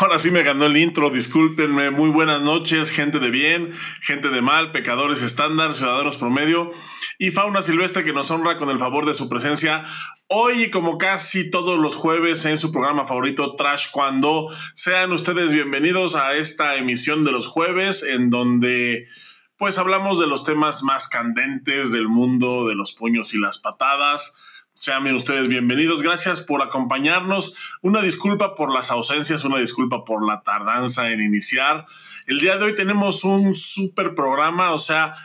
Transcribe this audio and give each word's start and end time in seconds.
Ahora 0.00 0.20
sí 0.20 0.30
me 0.30 0.44
ganó 0.44 0.66
el 0.66 0.76
intro, 0.76 1.10
discúlpenme. 1.10 1.90
Muy 1.90 2.08
buenas 2.08 2.40
noches, 2.40 2.92
gente 2.92 3.18
de 3.18 3.30
bien, 3.30 3.72
gente 4.00 4.28
de 4.28 4.40
mal, 4.40 4.70
pecadores 4.70 5.22
estándar, 5.22 5.74
ciudadanos 5.74 6.16
promedio 6.16 6.70
y 7.18 7.32
fauna 7.32 7.62
silvestre 7.62 8.04
que 8.04 8.12
nos 8.12 8.30
honra 8.30 8.58
con 8.58 8.70
el 8.70 8.78
favor 8.78 9.06
de 9.06 9.14
su 9.14 9.28
presencia. 9.28 9.84
Hoy, 10.28 10.70
como 10.70 10.98
casi 10.98 11.50
todos 11.50 11.80
los 11.80 11.96
jueves 11.96 12.44
en 12.44 12.58
su 12.58 12.70
programa 12.70 13.06
favorito, 13.06 13.56
Trash 13.56 13.90
Cuando, 13.90 14.46
sean 14.76 15.10
ustedes 15.10 15.50
bienvenidos 15.50 16.14
a 16.14 16.36
esta 16.36 16.76
emisión 16.76 17.24
de 17.24 17.32
los 17.32 17.48
jueves 17.48 18.04
en 18.04 18.30
donde 18.30 19.08
pues 19.56 19.78
hablamos 19.78 20.20
de 20.20 20.28
los 20.28 20.44
temas 20.44 20.84
más 20.84 21.08
candentes 21.08 21.90
del 21.90 22.06
mundo 22.06 22.68
de 22.68 22.76
los 22.76 22.92
puños 22.92 23.34
y 23.34 23.38
las 23.38 23.58
patadas 23.58 24.36
sean 24.78 25.12
ustedes 25.12 25.48
bienvenidos. 25.48 26.02
Gracias 26.02 26.40
por 26.40 26.62
acompañarnos. 26.62 27.56
Una 27.82 28.00
disculpa 28.00 28.54
por 28.54 28.72
las 28.72 28.92
ausencias, 28.92 29.42
una 29.42 29.58
disculpa 29.58 30.04
por 30.04 30.24
la 30.24 30.42
tardanza 30.42 31.10
en 31.10 31.20
iniciar. 31.20 31.86
El 32.28 32.38
día 32.38 32.56
de 32.56 32.66
hoy 32.66 32.76
tenemos 32.76 33.24
un 33.24 33.56
súper 33.56 34.14
programa, 34.14 34.70
o 34.70 34.78
sea, 34.78 35.16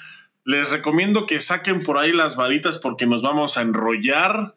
les 0.43 0.71
recomiendo 0.71 1.27
que 1.27 1.39
saquen 1.39 1.83
por 1.83 1.99
ahí 1.99 2.11
las 2.11 2.35
varitas 2.35 2.79
porque 2.79 3.05
nos 3.05 3.21
vamos 3.21 3.55
a 3.55 3.61
enrollar. 3.61 4.55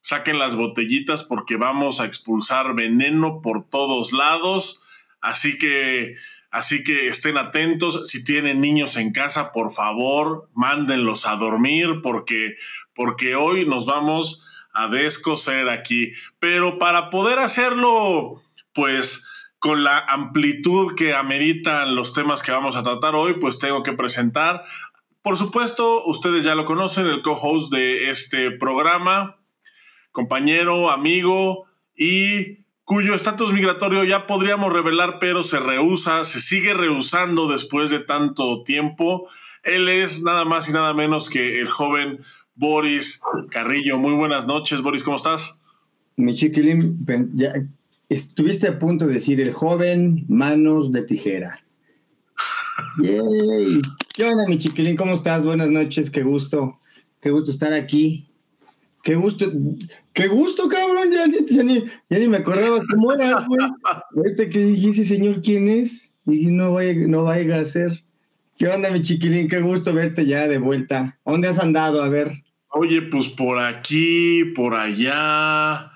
Saquen 0.00 0.38
las 0.38 0.56
botellitas 0.56 1.22
porque 1.22 1.56
vamos 1.56 2.00
a 2.00 2.06
expulsar 2.06 2.74
veneno 2.74 3.42
por 3.42 3.68
todos 3.68 4.14
lados. 4.14 4.80
Así 5.20 5.58
que, 5.58 6.16
así 6.50 6.82
que 6.82 7.08
estén 7.08 7.36
atentos. 7.36 8.08
Si 8.08 8.24
tienen 8.24 8.62
niños 8.62 8.96
en 8.96 9.12
casa, 9.12 9.52
por 9.52 9.70
favor, 9.70 10.48
mándenlos 10.54 11.26
a 11.26 11.36
dormir 11.36 12.00
porque 12.02 12.56
porque 12.94 13.34
hoy 13.34 13.66
nos 13.66 13.86
vamos 13.86 14.44
a 14.72 14.88
descoser 14.88 15.68
aquí. 15.68 16.12
Pero 16.38 16.78
para 16.78 17.10
poder 17.10 17.38
hacerlo, 17.38 18.42
pues 18.72 19.26
con 19.58 19.84
la 19.84 19.98
amplitud 19.98 20.94
que 20.94 21.14
ameritan 21.14 21.94
los 21.94 22.14
temas 22.14 22.42
que 22.42 22.52
vamos 22.52 22.76
a 22.76 22.82
tratar 22.82 23.14
hoy, 23.14 23.34
pues 23.34 23.58
tengo 23.58 23.82
que 23.82 23.92
presentar, 23.92 24.64
por 25.22 25.36
supuesto, 25.36 26.02
ustedes 26.06 26.44
ya 26.44 26.54
lo 26.54 26.64
conocen, 26.64 27.06
el 27.06 27.20
co-host 27.20 27.70
de 27.70 28.08
este 28.08 28.50
programa, 28.50 29.36
compañero, 30.12 30.90
amigo 30.90 31.66
y 31.94 32.64
cuyo 32.84 33.14
estatus 33.14 33.52
migratorio 33.52 34.04
ya 34.04 34.26
podríamos 34.26 34.72
revelar, 34.72 35.18
pero 35.20 35.42
se 35.42 35.60
rehúsa, 35.60 36.24
se 36.24 36.40
sigue 36.40 36.72
rehusando 36.72 37.48
después 37.48 37.90
de 37.90 37.98
tanto 37.98 38.62
tiempo. 38.62 39.28
Él 39.62 39.90
es 39.90 40.22
nada 40.22 40.46
más 40.46 40.70
y 40.70 40.72
nada 40.72 40.94
menos 40.94 41.28
que 41.28 41.60
el 41.60 41.68
joven 41.68 42.24
Boris 42.54 43.20
Carrillo. 43.50 43.98
Muy 43.98 44.14
buenas 44.14 44.46
noches, 44.46 44.82
Boris, 44.82 45.02
¿cómo 45.02 45.16
estás? 45.16 45.60
Mi 46.16 46.34
chiquilín, 46.34 47.04
ya 47.34 47.54
estuviste 48.08 48.68
a 48.68 48.78
punto 48.78 49.06
de 49.06 49.14
decir 49.14 49.40
el 49.40 49.52
joven 49.52 50.24
manos 50.28 50.92
de 50.92 51.04
tijera. 51.04 51.64
Yay. 53.02 53.80
¿Qué 54.14 54.24
onda, 54.24 54.46
mi 54.46 54.58
chiquilín? 54.58 54.96
¿Cómo 54.96 55.14
estás? 55.14 55.44
Buenas 55.44 55.70
noches, 55.70 56.10
qué 56.10 56.22
gusto. 56.22 56.78
Qué 57.20 57.30
gusto 57.30 57.50
estar 57.50 57.72
aquí. 57.72 58.26
Qué 59.02 59.14
gusto, 59.14 59.50
qué 60.12 60.28
gusto, 60.28 60.68
cabrón. 60.68 61.10
Ya, 61.10 61.26
ni, 61.26 61.84
ya 62.10 62.18
ni, 62.18 62.28
me 62.28 62.38
acordaba 62.38 62.82
cómo 62.90 63.12
era, 63.12 63.46
güey. 63.46 63.60
Ahorita 64.16 64.48
que 64.50 64.58
dijiste, 64.58 65.04
señor, 65.04 65.40
¿quién 65.40 65.68
es? 65.68 66.14
Y 66.26 66.46
no 66.46 66.74
vaya, 66.74 66.92
no 67.06 67.24
vaya 67.24 67.60
a 67.60 67.64
ser. 67.64 68.04
¿Qué 68.60 68.68
onda, 68.68 68.90
mi 68.90 69.00
chiquilín? 69.00 69.48
Qué 69.48 69.62
gusto 69.62 69.94
verte 69.94 70.26
ya 70.26 70.46
de 70.46 70.58
vuelta. 70.58 71.18
¿A 71.24 71.30
dónde 71.30 71.48
has 71.48 71.58
andado? 71.58 72.02
A 72.02 72.10
ver. 72.10 72.44
Oye, 72.68 73.00
pues 73.00 73.26
por 73.30 73.58
aquí, 73.58 74.52
por 74.54 74.74
allá, 74.74 75.92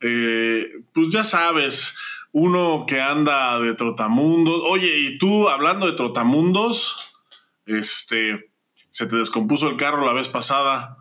eh, 0.00 0.64
pues 0.92 1.08
ya 1.10 1.24
sabes, 1.24 1.96
uno 2.30 2.84
que 2.86 3.00
anda 3.00 3.58
de 3.58 3.74
trotamundos. 3.74 4.62
Oye, 4.70 4.96
y 4.96 5.18
tú 5.18 5.48
hablando 5.48 5.86
de 5.86 5.94
trotamundos, 5.94 7.18
este, 7.66 8.48
se 8.90 9.06
te 9.06 9.16
descompuso 9.16 9.68
el 9.68 9.76
carro 9.76 10.06
la 10.06 10.12
vez 10.12 10.28
pasada. 10.28 10.98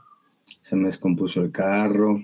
Se 0.63 0.75
me 0.75 0.87
descompuso 0.87 1.43
el 1.43 1.51
carro. 1.51 2.23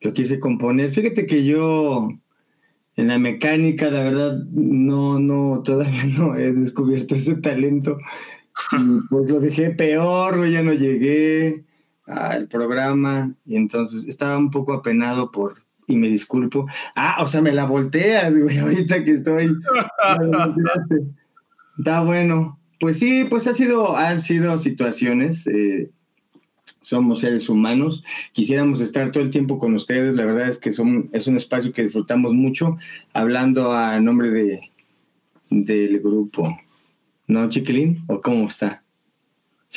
Yo 0.00 0.12
quise 0.12 0.40
componer. 0.40 0.92
Fíjate 0.92 1.28
que 1.28 1.44
yo 1.44 2.08
en 3.00 3.08
la 3.08 3.18
mecánica, 3.18 3.90
la 3.90 4.02
verdad, 4.02 4.44
no, 4.52 5.18
no, 5.18 5.62
todavía 5.64 6.04
no 6.04 6.36
he 6.36 6.52
descubierto 6.52 7.14
ese 7.14 7.36
talento. 7.36 7.98
Y 8.72 8.98
pues 9.08 9.30
lo 9.30 9.40
dejé 9.40 9.70
peor, 9.70 10.46
ya 10.48 10.62
no 10.62 10.72
llegué 10.72 11.64
al 12.06 12.48
programa 12.48 13.34
y 13.46 13.56
entonces 13.56 14.06
estaba 14.06 14.36
un 14.36 14.50
poco 14.50 14.74
apenado 14.74 15.30
por, 15.30 15.54
y 15.86 15.96
me 15.96 16.08
disculpo. 16.08 16.66
Ah, 16.94 17.16
o 17.20 17.26
sea, 17.26 17.40
me 17.40 17.52
la 17.52 17.64
volteas, 17.64 18.38
güey, 18.38 18.58
ahorita 18.58 19.02
que 19.04 19.12
estoy. 19.12 19.50
Está 21.78 22.02
bueno. 22.02 22.58
Pues 22.78 22.98
sí, 22.98 23.26
pues 23.28 23.46
ha 23.46 23.52
sido, 23.52 23.96
han 23.96 24.20
sido 24.20 24.56
situaciones. 24.58 25.46
Eh, 25.46 25.90
somos 26.80 27.20
seres 27.20 27.48
humanos. 27.48 28.02
Quisiéramos 28.32 28.80
estar 28.80 29.12
todo 29.12 29.22
el 29.22 29.30
tiempo 29.30 29.58
con 29.58 29.74
ustedes. 29.74 30.14
La 30.14 30.24
verdad 30.24 30.48
es 30.48 30.58
que 30.58 30.72
son, 30.72 31.10
es 31.12 31.26
un 31.26 31.36
espacio 31.36 31.72
que 31.72 31.82
disfrutamos 31.82 32.32
mucho, 32.32 32.78
hablando 33.12 33.72
a 33.72 34.00
nombre 34.00 34.30
de, 34.30 34.70
del 35.50 36.00
grupo. 36.00 36.58
¿No, 37.26 37.48
Chiquilín? 37.48 38.04
¿O 38.08 38.20
cómo 38.20 38.48
está? 38.48 38.82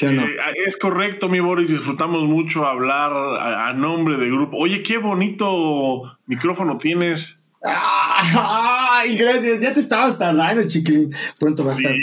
Eh, 0.02 0.38
es 0.66 0.76
correcto, 0.78 1.30
mi 1.30 1.40
Boris. 1.40 1.70
Disfrutamos 1.70 2.24
mucho 2.28 2.66
hablar 2.66 3.12
a, 3.14 3.74
nombre 3.74 4.18
del 4.18 4.32
grupo. 4.32 4.58
Oye, 4.58 4.82
qué 4.82 4.98
bonito 4.98 6.18
micrófono 6.26 6.78
tienes. 6.78 7.44
Ay, 7.62 9.16
gracias. 9.18 9.62
Ya 9.62 9.74
te 9.74 9.82
estabas 9.82 10.18
tardando, 10.18 10.68
chiquilín. 10.68 11.14
Pronto 11.40 11.64
va 11.64 11.72
a 11.72 11.76
estar. 11.76 11.94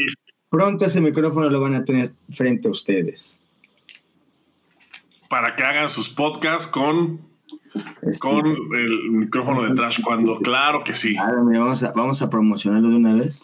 Pronto 0.48 0.84
ese 0.84 1.00
micrófono 1.00 1.50
lo 1.50 1.60
van 1.60 1.74
a 1.74 1.84
tener 1.84 2.12
frente 2.30 2.68
a 2.68 2.70
ustedes. 2.70 3.39
Para 5.30 5.56
que 5.56 5.62
hagan 5.62 5.88
sus 5.88 6.10
podcasts 6.10 6.66
con, 6.66 7.22
con 8.18 8.46
el 8.46 9.10
micrófono 9.10 9.62
de 9.62 9.74
Trash 9.74 10.02
cuando. 10.02 10.40
Claro 10.40 10.84
que 10.84 10.92
sí. 10.92 11.16
vamos, 11.16 11.82
a, 11.82 11.92
vamos 11.92 12.20
a 12.20 12.28
promocionarlo 12.28 12.90
de 12.90 12.96
una 12.96 13.16
vez. 13.16 13.40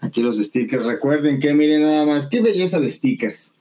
Aquí 0.00 0.22
los 0.22 0.38
stickers. 0.38 0.86
Recuerden 0.86 1.38
que 1.38 1.52
miren 1.52 1.82
nada 1.82 2.06
más. 2.06 2.26
Qué 2.26 2.40
belleza 2.40 2.80
de 2.80 2.90
stickers 2.90 3.54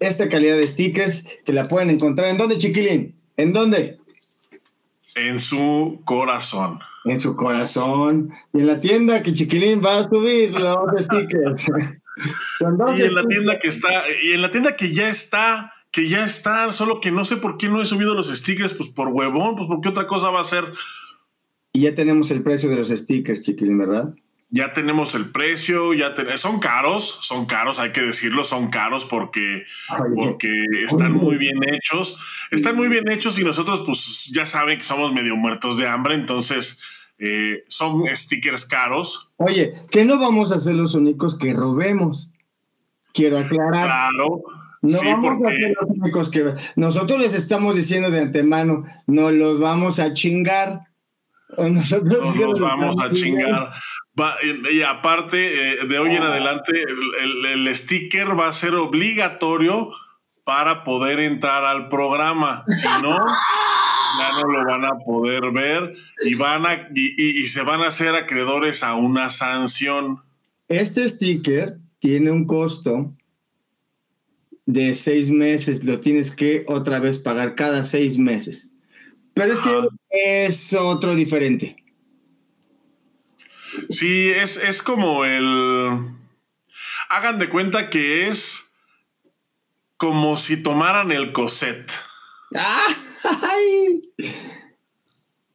esta 0.00 0.28
calidad 0.28 0.56
de 0.56 0.68
stickers 0.68 1.24
que 1.44 1.52
la 1.52 1.68
pueden 1.68 1.90
encontrar. 1.90 2.28
¿En 2.28 2.38
dónde, 2.38 2.58
chiquilín? 2.58 3.14
¿En 3.36 3.52
dónde? 3.52 3.98
En 5.14 5.38
su 5.40 6.00
corazón. 6.04 6.80
En 7.04 7.20
su 7.20 7.36
corazón. 7.36 8.32
Y 8.52 8.60
en 8.60 8.66
la 8.66 8.80
tienda 8.80 9.22
que 9.22 9.32
Chiquilín 9.32 9.82
va 9.84 9.98
a 9.98 10.04
subir 10.04 10.52
los 10.52 11.02
stickers. 11.02 11.68
y 12.98 13.02
en 13.02 13.14
la 13.14 13.24
tienda 13.24 13.58
que 13.58 13.68
está, 13.68 13.88
y 14.22 14.32
en 14.32 14.42
la 14.42 14.50
tienda 14.50 14.76
que 14.76 14.92
ya 14.92 15.08
está, 15.08 15.73
que 15.94 16.08
ya 16.08 16.24
está, 16.24 16.72
solo 16.72 17.00
que 17.00 17.12
no 17.12 17.24
sé 17.24 17.36
por 17.36 17.56
qué 17.56 17.68
no 17.68 17.80
he 17.80 17.86
subido 17.86 18.14
los 18.14 18.26
stickers, 18.26 18.72
pues 18.72 18.88
por 18.88 19.08
huevón, 19.08 19.54
pues 19.54 19.68
porque 19.68 19.88
otra 19.88 20.08
cosa 20.08 20.28
va 20.30 20.40
a 20.40 20.44
ser. 20.44 20.64
Y 21.72 21.82
ya 21.82 21.94
tenemos 21.94 22.32
el 22.32 22.42
precio 22.42 22.68
de 22.68 22.76
los 22.76 22.88
stickers, 22.88 23.42
Chiquilín, 23.42 23.78
¿verdad? 23.78 24.12
ya 24.54 24.72
tenemos 24.72 25.16
el 25.16 25.30
precio, 25.30 25.94
ya 25.94 26.14
son 26.36 26.60
caros, 26.60 27.18
son 27.22 27.44
caros, 27.46 27.80
hay 27.80 27.90
que 27.90 28.02
decirlo, 28.02 28.44
son 28.44 28.68
caros 28.68 29.04
porque, 29.04 29.64
porque 30.14 30.48
están 30.86 31.12
muy 31.12 31.38
bien 31.38 31.58
hechos, 31.66 32.18
están 32.52 32.76
muy 32.76 32.86
bien 32.86 33.10
hechos 33.10 33.36
y 33.40 33.42
nosotros 33.42 33.82
pues 33.84 34.30
ya 34.32 34.46
saben 34.46 34.78
que 34.78 34.84
somos 34.84 35.12
medio 35.12 35.34
muertos 35.34 35.76
de 35.76 35.88
hambre, 35.88 36.14
entonces 36.14 36.78
eh, 37.18 37.64
son 37.66 38.04
stickers 38.14 38.64
caros. 38.64 39.32
Oye, 39.38 39.74
que 39.90 40.04
no 40.04 40.20
vamos 40.20 40.52
a 40.52 40.60
ser 40.60 40.76
los 40.76 40.94
únicos 40.94 41.36
que 41.36 41.52
robemos, 41.52 42.30
quiero 43.12 43.38
aclarar. 43.38 43.86
Claro. 43.86 44.42
No 44.84 44.98
vamos 45.02 45.46
a 45.46 45.50
ser 45.50 45.74
los 45.80 45.90
únicos 45.90 46.30
que 46.30 46.54
nosotros 46.76 47.20
les 47.20 47.34
estamos 47.34 47.74
diciendo 47.74 48.10
de 48.10 48.20
antemano, 48.20 48.84
no 49.06 49.30
los 49.30 49.58
vamos 49.58 49.98
a 49.98 50.12
chingar. 50.12 50.80
Nosotros 51.56 52.36
no 52.36 52.48
nos 52.48 52.60
vamos 52.60 52.96
a 53.00 53.10
chingar 53.10 53.72
y 54.72 54.82
aparte, 54.82 55.72
eh, 55.72 55.86
de 55.86 55.98
hoy 55.98 56.14
en 56.14 56.22
adelante, 56.22 56.72
el, 57.20 57.74
sticker 57.74 58.38
va 58.38 58.48
a 58.48 58.52
ser 58.52 58.74
obligatorio 58.76 59.90
para 60.44 60.84
poder 60.84 61.18
entrar 61.18 61.64
al 61.64 61.88
programa. 61.88 62.64
Si 62.68 62.86
no, 63.02 63.16
ya 63.18 64.40
no 64.40 64.52
lo 64.52 64.64
van 64.66 64.84
a 64.84 64.98
poder 65.04 65.50
ver 65.50 65.94
y, 66.24 66.34
van 66.34 66.64
a, 66.64 66.88
y, 66.94 67.46
se 67.46 67.62
van 67.62 67.80
a 67.80 67.88
hacer 67.88 68.14
acreedores 68.14 68.84
a 68.84 68.94
una 68.94 69.30
sanción. 69.30 70.22
Este 70.68 71.08
sticker 71.08 71.78
tiene 71.98 72.30
un 72.30 72.46
costo 72.46 73.12
de 74.66 74.94
seis 74.94 75.30
meses, 75.30 75.84
lo 75.84 76.00
tienes 76.00 76.34
que 76.34 76.64
otra 76.68 76.98
vez 76.98 77.18
pagar 77.18 77.54
cada 77.54 77.84
seis 77.84 78.18
meses. 78.18 78.70
Pero 79.34 79.52
es 79.52 79.60
que 79.60 79.88
es 80.10 80.72
otro 80.72 81.14
diferente. 81.14 81.76
Sí, 83.90 84.30
es, 84.30 84.56
es 84.56 84.82
como 84.82 85.24
el. 85.24 85.98
Hagan 87.08 87.38
de 87.38 87.48
cuenta 87.48 87.90
que 87.90 88.28
es 88.28 88.70
como 89.96 90.36
si 90.36 90.62
tomaran 90.62 91.10
el 91.12 91.32
coset. 91.32 91.90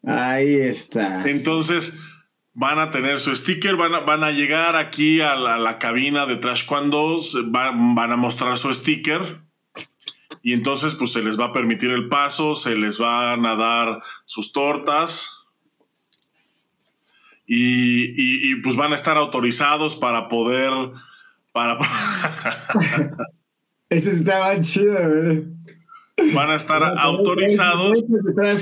Ahí 0.05 0.55
está. 0.55 1.29
Entonces, 1.29 1.93
van 2.59 2.77
a 2.77 2.91
tener 2.91 3.21
su 3.21 3.33
sticker, 3.33 3.77
van 3.77 3.95
a, 3.95 3.99
van 4.01 4.21
a 4.21 4.31
llegar 4.31 4.75
aquí 4.75 5.21
a 5.21 5.37
la, 5.37 5.79
cabina 5.79 6.25
de 6.25 6.35
Trash 6.35 6.65
Cuando, 6.65 7.17
van, 7.45 7.95
van 7.95 8.11
a 8.11 8.17
mostrar 8.17 8.57
su 8.57 8.73
sticker 8.73 9.39
y 10.43 10.51
entonces 10.51 10.93
pues 10.95 11.13
se 11.13 11.23
les 11.23 11.39
va 11.39 11.45
a 11.45 11.51
permitir 11.53 11.89
el 11.89 12.09
paso, 12.09 12.55
se 12.55 12.75
les 12.75 12.99
van 12.99 13.45
a 13.45 13.55
dar 13.55 14.03
sus 14.25 14.51
tortas 14.51 15.29
y, 17.47 18.55
pues 18.57 18.75
van 18.75 18.91
a 18.91 18.95
estar 18.95 19.15
autorizados 19.15 19.95
para 19.95 20.27
poder... 20.27 20.73
Para... 21.53 21.79
Eso 23.89 24.11
estaba 24.11 24.59
chido, 24.59 24.95
¿verdad? 24.95 25.43
Van 26.33 26.49
a 26.49 26.55
estar 26.55 26.83
autorizados. 26.83 28.03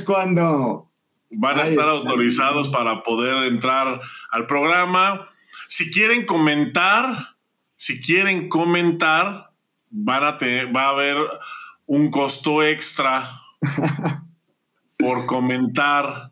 cuando 0.05 0.86
van 1.29 1.59
a 1.59 1.63
estar 1.63 1.87
autorizados 1.87 2.69
para 2.69 3.03
poder 3.03 3.45
entrar 3.45 4.01
al 4.31 4.47
programa. 4.47 5.29
Si 5.67 5.91
quieren 5.91 6.25
comentar, 6.25 7.35
si 7.75 7.99
quieren 7.99 8.49
comentar, 8.49 9.51
van 9.89 10.23
a 10.23 10.37
tener, 10.37 10.75
va 10.75 10.85
a 10.85 10.89
haber 10.89 11.17
un 11.85 12.11
costo 12.11 12.63
extra 12.63 13.41
por 14.97 15.25
comentar. 15.25 16.31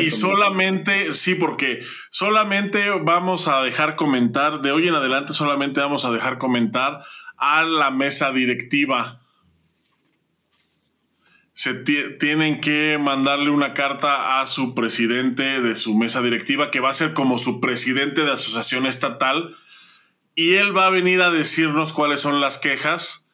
y 0.00 0.10
solamente, 0.10 1.12
sí, 1.14 1.34
porque 1.34 1.82
solamente 2.10 2.90
vamos 2.90 3.48
a 3.48 3.62
dejar 3.62 3.96
comentar, 3.96 4.62
de 4.62 4.72
hoy 4.72 4.88
en 4.88 4.94
adelante 4.94 5.32
solamente 5.32 5.80
vamos 5.80 6.04
a 6.04 6.10
dejar 6.10 6.38
comentar 6.38 7.02
a 7.36 7.62
la 7.62 7.90
mesa 7.90 8.32
directiva 8.32 9.20
se 11.58 11.74
tienen 11.74 12.60
que 12.60 12.98
mandarle 13.00 13.50
una 13.50 13.74
carta 13.74 14.40
a 14.40 14.46
su 14.46 14.76
presidente 14.76 15.60
de 15.60 15.74
su 15.74 15.92
mesa 15.96 16.22
directiva, 16.22 16.70
que 16.70 16.78
va 16.78 16.90
a 16.90 16.94
ser 16.94 17.14
como 17.14 17.36
su 17.36 17.58
presidente 17.58 18.20
de 18.20 18.30
asociación 18.30 18.86
estatal, 18.86 19.56
y 20.36 20.54
él 20.54 20.76
va 20.76 20.86
a 20.86 20.90
venir 20.90 21.20
a 21.20 21.30
decirnos 21.30 21.92
cuáles 21.92 22.20
son 22.20 22.40
las 22.40 22.58
quejas 22.58 23.26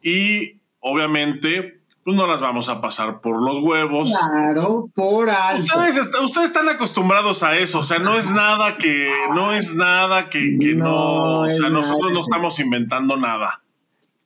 y 0.00 0.60
obviamente 0.78 1.80
pues 2.04 2.16
no 2.16 2.28
las 2.28 2.40
vamos 2.40 2.68
a 2.68 2.80
pasar 2.80 3.20
por 3.20 3.42
los 3.42 3.58
huevos. 3.58 4.12
Claro, 4.16 4.88
por 4.94 5.28
alto. 5.28 5.64
Ustedes, 5.64 6.08
ustedes 6.22 6.46
están 6.46 6.68
acostumbrados 6.68 7.42
a 7.42 7.56
eso, 7.56 7.80
o 7.80 7.82
sea, 7.82 7.98
no 7.98 8.16
es 8.16 8.30
nada 8.30 8.76
que, 8.76 9.10
no 9.34 9.52
es 9.52 9.74
nada 9.74 10.30
que, 10.30 10.56
no, 10.76 11.40
o 11.40 11.50
sea, 11.50 11.68
nosotros 11.68 12.12
no 12.12 12.20
estamos 12.20 12.60
inventando 12.60 13.16
nada. 13.16 13.60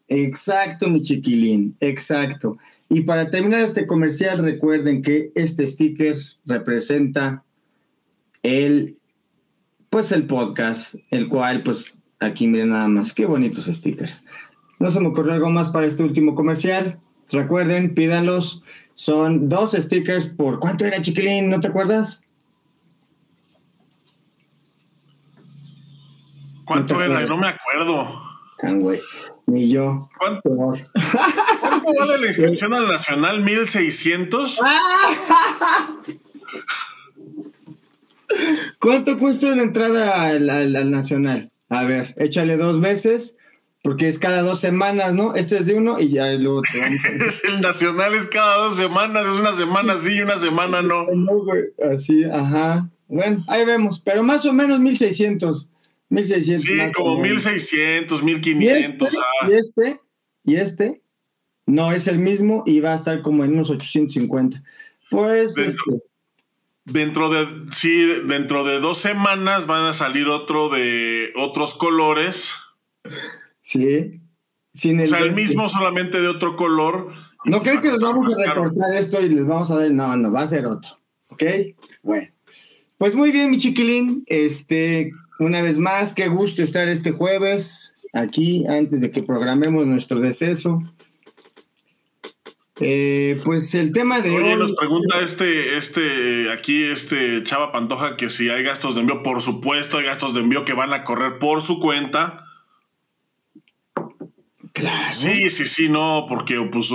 Exacto, 0.08 0.88
mi 0.88 1.00
chiquilín, 1.00 1.74
exacto. 1.80 2.58
Y 2.88 3.02
para 3.02 3.30
terminar 3.30 3.62
este 3.62 3.86
comercial, 3.86 4.38
recuerden 4.38 5.02
que 5.02 5.32
este 5.34 5.66
sticker 5.66 6.16
representa 6.44 7.44
el, 8.42 8.96
pues 9.90 10.12
el 10.12 10.26
podcast, 10.26 10.94
el 11.10 11.28
cual, 11.28 11.62
pues 11.64 11.96
aquí 12.20 12.46
miren 12.46 12.70
nada 12.70 12.86
más, 12.88 13.12
qué 13.12 13.26
bonitos 13.26 13.66
stickers. 13.66 14.22
No 14.78 14.90
se 14.90 15.00
me 15.00 15.08
ocurrió 15.08 15.32
algo 15.32 15.50
más 15.50 15.70
para 15.70 15.86
este 15.86 16.02
último 16.02 16.34
comercial. 16.34 17.00
Recuerden, 17.30 17.94
pídanlos. 17.94 18.62
Son 18.94 19.48
dos 19.48 19.72
stickers 19.72 20.26
por 20.26 20.60
cuánto 20.60 20.84
era, 20.84 21.00
chiquilín, 21.00 21.50
¿no 21.50 21.60
te 21.60 21.68
acuerdas? 21.68 22.22
¿Cuánto 26.64 27.00
era? 27.02 27.26
No 27.26 27.36
me 27.36 27.48
acuerdo. 27.48 28.22
Tan 28.58 28.80
güey. 28.80 29.00
Ni 29.46 29.70
yo. 29.70 30.08
¿Cuánto, 30.18 30.50
¿Cuánto 31.60 31.92
vale 31.98 32.18
la 32.18 32.26
inscripción 32.26 32.74
al 32.74 32.88
Nacional? 32.88 33.44
¿1600? 33.44 34.58
¿Cuánto 38.80 39.18
cuesta 39.18 39.54
la 39.54 39.62
entrada 39.62 40.26
al, 40.26 40.90
Nacional? 40.90 41.52
A 41.68 41.84
ver, 41.84 42.14
échale 42.18 42.56
dos 42.56 42.80
veces, 42.80 43.36
porque 43.82 44.08
es 44.08 44.18
cada 44.18 44.42
dos 44.42 44.58
semanas, 44.60 45.14
¿no? 45.14 45.36
Este 45.36 45.58
es 45.58 45.66
de 45.66 45.74
uno 45.74 46.00
y 46.00 46.10
ya 46.10 46.32
luego 46.32 46.62
te 46.62 46.80
vamos 46.80 47.44
El 47.44 47.60
Nacional 47.60 48.14
es 48.14 48.26
cada 48.26 48.56
dos 48.64 48.76
semanas, 48.76 49.24
es 49.26 49.40
una 49.40 49.52
semana 49.52 49.96
sí 49.96 50.14
y 50.14 50.22
una 50.22 50.38
semana 50.38 50.82
no. 50.82 51.06
Así, 51.92 52.24
ajá. 52.24 52.88
Bueno, 53.08 53.44
ahí 53.46 53.64
vemos, 53.64 54.00
pero 54.04 54.24
más 54.24 54.44
o 54.44 54.52
menos 54.52 54.80
1600. 54.80 55.70
1600. 56.08 56.86
Sí, 56.86 56.92
como 56.92 57.20
1600, 57.20 58.22
1500. 58.22 59.12
Y 59.12 59.16
este, 59.16 59.18
ah. 59.18 59.48
y 59.48 59.54
este, 59.54 60.00
y 60.44 60.56
este, 60.56 61.02
no 61.66 61.92
es 61.92 62.06
el 62.06 62.18
mismo 62.18 62.62
y 62.66 62.80
va 62.80 62.92
a 62.92 62.96
estar 62.96 63.22
como 63.22 63.44
en 63.44 63.52
unos 63.54 63.70
850. 63.70 64.62
Pues. 65.10 65.54
Dentro, 65.54 65.94
este, 65.94 66.06
dentro 66.84 67.28
de, 67.28 67.72
sí, 67.72 68.06
dentro 68.26 68.64
de 68.64 68.80
dos 68.80 68.98
semanas 68.98 69.66
van 69.66 69.84
a 69.84 69.92
salir 69.92 70.28
otro 70.28 70.68
de 70.68 71.32
otros 71.36 71.74
colores. 71.74 72.54
Sí. 73.60 74.20
Sin 74.72 75.00
el 75.00 75.06
o 75.06 75.08
sea, 75.08 75.20
el 75.20 75.32
mismo 75.32 75.68
solamente 75.68 76.20
de 76.20 76.28
otro 76.28 76.54
color. 76.54 77.12
No 77.44 77.62
creo 77.62 77.80
que 77.80 77.88
les 77.88 78.00
vamos 78.00 78.34
a 78.34 78.44
recortar 78.44 78.94
esto 78.94 79.20
y 79.20 79.28
les 79.28 79.46
vamos 79.46 79.70
a 79.70 79.78
dar, 79.78 79.90
no, 79.90 80.16
no, 80.16 80.32
va 80.32 80.42
a 80.42 80.46
ser 80.46 80.66
otro. 80.66 80.98
¿Ok? 81.28 81.42
Bueno. 82.02 82.28
Pues 82.98 83.14
muy 83.14 83.30
bien, 83.30 83.50
mi 83.50 83.58
chiquilín. 83.58 84.24
Este, 84.26 85.10
una 85.38 85.62
vez 85.62 85.78
más, 85.78 86.14
qué 86.14 86.28
gusto 86.28 86.62
estar 86.62 86.88
este 86.88 87.12
jueves 87.12 87.94
aquí 88.12 88.66
antes 88.66 89.00
de 89.00 89.10
que 89.10 89.22
programemos 89.22 89.86
nuestro 89.86 90.20
deceso. 90.20 90.82
Eh, 92.78 93.40
pues 93.44 93.74
el 93.74 93.90
tema 93.90 94.20
de 94.20 94.30
Oye, 94.30 94.56
nos 94.56 94.72
pregunta 94.72 95.20
este, 95.20 95.78
este, 95.78 96.52
aquí 96.52 96.84
este 96.84 97.42
Chava 97.42 97.72
Pantoja 97.72 98.18
que 98.18 98.28
si 98.28 98.50
hay 98.50 98.62
gastos 98.62 98.94
de 98.94 99.00
envío, 99.00 99.22
por 99.22 99.40
supuesto 99.40 99.96
hay 99.96 100.04
gastos 100.04 100.34
de 100.34 100.40
envío 100.40 100.66
que 100.66 100.74
van 100.74 100.92
a 100.92 101.02
correr 101.02 101.38
por 101.38 101.62
su 101.62 101.80
cuenta. 101.80 102.44
Claro. 104.74 105.10
Sí, 105.10 105.48
sí, 105.48 105.66
sí, 105.66 105.88
no, 105.88 106.26
porque 106.28 106.60
pues 106.70 106.90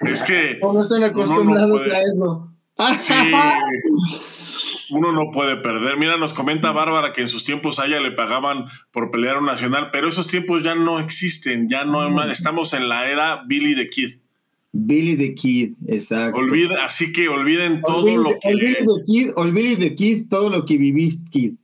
es 0.00 0.22
que. 0.22 0.58
No 0.62 0.82
están 0.82 1.02
acostumbrados 1.02 1.82
a 1.90 2.00
eso. 2.00 2.50
Sí. 2.96 3.12
uno 4.90 5.12
no 5.12 5.30
puede 5.30 5.56
perder. 5.56 5.96
Mira, 5.96 6.16
nos 6.16 6.32
comenta 6.32 6.72
Bárbara 6.72 7.12
que 7.12 7.20
en 7.20 7.28
sus 7.28 7.44
tiempos 7.44 7.78
a 7.78 7.86
ella 7.86 8.00
le 8.00 8.10
pagaban 8.10 8.66
por 8.90 9.10
pelear 9.10 9.38
un 9.38 9.46
nacional, 9.46 9.90
pero 9.92 10.08
esos 10.08 10.26
tiempos 10.26 10.62
ya 10.62 10.74
no 10.74 11.00
existen, 11.00 11.68
ya 11.68 11.84
no 11.84 12.08
mm. 12.10 12.30
estamos 12.30 12.72
en 12.72 12.88
la 12.88 13.10
era 13.10 13.44
Billy 13.46 13.74
the 13.74 13.88
Kid. 13.88 14.10
Billy 14.72 15.16
the 15.16 15.34
Kid, 15.34 15.74
exacto. 15.86 16.40
así 16.84 17.12
que 17.12 17.28
olviden 17.28 17.80
todo 17.80 18.16
lo 18.16 18.38
que. 18.38 18.48
Olvide 18.48 18.76
the 18.76 19.04
Kid, 19.06 19.30
olvide 19.34 19.76
the 19.76 19.94
Kid, 19.94 20.28
todo 20.28 20.50
lo 20.50 20.64
que 20.64 20.76
viviste, 20.76 21.28
Kid. 21.30 21.54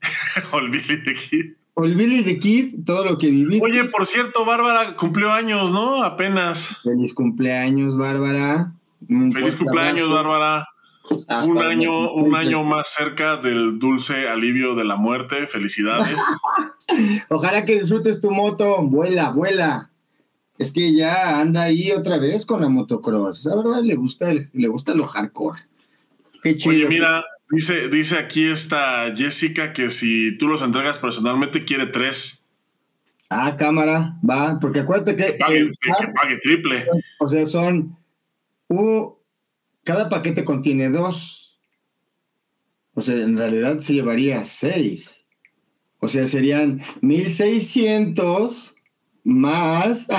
olvide 0.52 0.98
the 0.98 1.14
Kid. 1.14 1.54
Olvide 1.74 2.22
the 2.24 2.38
Kid, 2.38 2.84
todo 2.84 3.04
lo 3.04 3.16
que 3.16 3.30
viviste. 3.30 3.64
Oye, 3.64 3.84
por 3.84 4.06
cierto, 4.06 4.44
Bárbara 4.44 4.94
cumplió 4.94 5.32
años, 5.32 5.70
¿no? 5.70 6.04
Apenas. 6.04 6.76
Feliz 6.82 7.14
cumpleaños, 7.14 7.96
Bárbara. 7.96 8.74
Feliz 9.08 9.56
cumpleaños, 9.56 10.10
Bárbara 10.10 10.71
un 11.10 11.58
año, 11.58 12.12
un 12.12 12.34
año 12.34 12.64
más 12.64 12.92
cerca 12.92 13.36
del 13.36 13.78
dulce 13.78 14.28
alivio 14.28 14.74
de 14.74 14.84
la 14.84 14.96
muerte. 14.96 15.46
Felicidades. 15.46 16.18
Ojalá 17.28 17.64
que 17.64 17.80
disfrutes 17.80 18.20
tu 18.20 18.30
moto. 18.30 18.82
Vuela, 18.82 19.30
vuela. 19.30 19.90
Es 20.58 20.70
que 20.70 20.94
ya 20.94 21.40
anda 21.40 21.62
ahí 21.62 21.90
otra 21.90 22.18
vez 22.18 22.46
con 22.46 22.60
la 22.60 22.68
motocross. 22.68 23.46
A 23.46 23.80
le 23.80 23.94
gusta, 23.94 24.32
le 24.32 24.68
gusta 24.68 24.94
lo 24.94 25.06
hardcore. 25.06 25.60
Qué 26.42 26.56
chido. 26.56 26.74
Oye, 26.74 26.88
mira, 26.88 27.24
dice, 27.50 27.88
dice 27.88 28.18
aquí 28.18 28.48
esta 28.48 29.14
Jessica 29.16 29.72
que 29.72 29.90
si 29.90 30.36
tú 30.38 30.48
los 30.48 30.62
entregas 30.62 30.98
personalmente, 30.98 31.64
quiere 31.64 31.86
tres. 31.86 32.46
Ah, 33.28 33.56
cámara, 33.56 34.18
va, 34.28 34.58
porque 34.60 34.80
acuérdate 34.80 35.16
que. 35.16 35.24
Que 35.24 35.38
pague, 35.38 35.70
que 35.80 36.08
pague 36.14 36.38
triple. 36.38 36.86
O 37.18 37.26
sea, 37.26 37.46
son. 37.46 37.96
Uh, 38.68 39.12
cada 39.84 40.08
paquete 40.08 40.44
contiene 40.44 40.90
dos. 40.90 41.58
O 42.94 43.02
sea, 43.02 43.16
en 43.16 43.36
realidad 43.36 43.78
se 43.80 43.94
llevaría 43.94 44.44
seis. 44.44 45.26
O 45.98 46.08
sea, 46.08 46.26
serían 46.26 46.82
1600 47.00 48.74
más. 49.24 50.08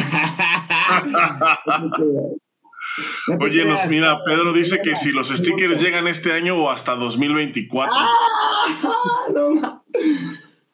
Oye, 3.39 3.65
nos 3.65 3.87
mira, 3.87 4.23
Pedro 4.23 4.53
dice 4.53 4.79
que 4.83 4.95
si 4.95 5.11
los 5.11 5.29
stickers 5.29 5.81
llegan 5.81 6.07
este 6.07 6.31
año 6.33 6.55
o 6.55 6.69
hasta 6.69 6.95
2024. 6.95 7.93
Ah, 7.95 9.81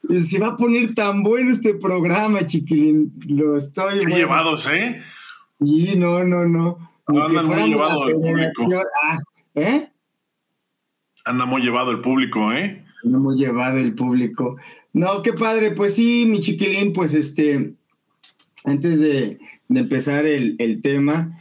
se 0.09 0.39
va 0.39 0.47
a 0.47 0.57
poner 0.57 0.95
tan 0.95 1.23
bueno 1.23 1.51
este 1.51 1.75
programa, 1.75 2.45
chiquilín. 2.45 3.13
Lo 3.27 3.57
estoy. 3.57 3.99
Qué 3.99 4.15
llevados, 4.15 4.67
¿eh? 4.69 5.01
Y 5.59 5.95
no, 5.97 6.23
no, 6.23 6.45
no. 6.45 6.88
Anda 7.09 7.43
muy 7.43 7.69
llevado 7.69 8.07
el 8.07 8.15
público. 8.15 8.83
Ah, 9.03 9.19
¿Eh? 9.55 9.89
Anda 11.25 11.45
muy 11.45 11.61
llevado 11.61 11.91
el 11.91 12.01
público, 12.01 12.53
¿eh? 12.53 12.83
Anda 13.03 13.19
muy 13.19 13.37
llevado 13.37 13.77
el 13.77 13.93
público. 13.93 14.57
No, 14.93 15.21
qué 15.21 15.33
padre. 15.33 15.71
Pues 15.71 15.95
sí, 15.95 16.25
mi 16.27 16.39
chiquilín, 16.39 16.93
pues 16.93 17.13
este, 17.13 17.73
antes 18.63 18.99
de, 18.99 19.39
empezar 19.69 20.25
el, 20.25 20.55
el, 20.59 20.81
tema, 20.81 21.37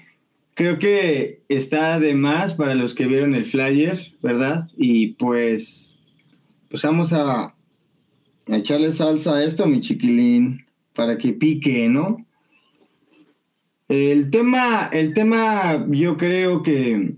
creo 0.54 0.78
que 0.78 1.42
está 1.48 1.98
de 2.00 2.14
más 2.14 2.54
para 2.54 2.74
los 2.74 2.94
que 2.94 3.06
vieron 3.06 3.34
el 3.34 3.44
flyer, 3.44 3.98
¿verdad? 4.22 4.68
Y 4.76 5.14
pues 5.14 5.88
pues 6.68 6.82
vamos 6.82 7.12
a, 7.12 7.44
a 7.44 8.56
echarle 8.56 8.92
salsa 8.92 9.36
a 9.36 9.44
esto, 9.44 9.66
mi 9.66 9.80
chiquilín, 9.80 10.66
para 10.94 11.16
que 11.16 11.32
pique, 11.32 11.88
¿no? 11.88 12.26
El 13.88 14.30
tema, 14.30 14.90
el 14.92 15.14
tema 15.14 15.86
yo 15.90 16.18
creo 16.18 16.62
que, 16.62 17.14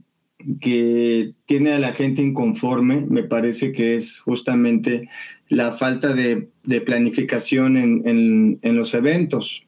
que 0.61 1.35
tiene 1.47 1.73
a 1.73 1.81
la 1.81 1.93
gente 1.93 2.23
inconforme, 2.23 3.05
me 3.09 3.25
parece 3.25 3.73
que 3.73 3.97
es 3.97 4.21
justamente 4.21 5.09
la 5.51 5.73
falta 5.73 6.15
de, 6.15 6.49
planificación 6.87 7.77
en, 7.77 8.61
los 8.63 8.95
eventos. 8.95 9.67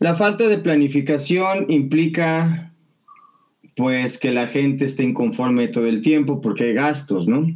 La 0.00 0.16
falta 0.16 0.48
de 0.48 0.58
planificación 0.58 1.66
implica 1.70 2.72
pues 3.76 4.18
que 4.18 4.32
la 4.32 4.48
gente 4.48 4.84
esté 4.84 5.04
inconforme 5.04 5.68
todo 5.68 5.86
el 5.86 6.00
tiempo 6.00 6.40
porque 6.40 6.64
hay 6.64 6.74
gastos, 6.74 7.26
¿no? 7.26 7.46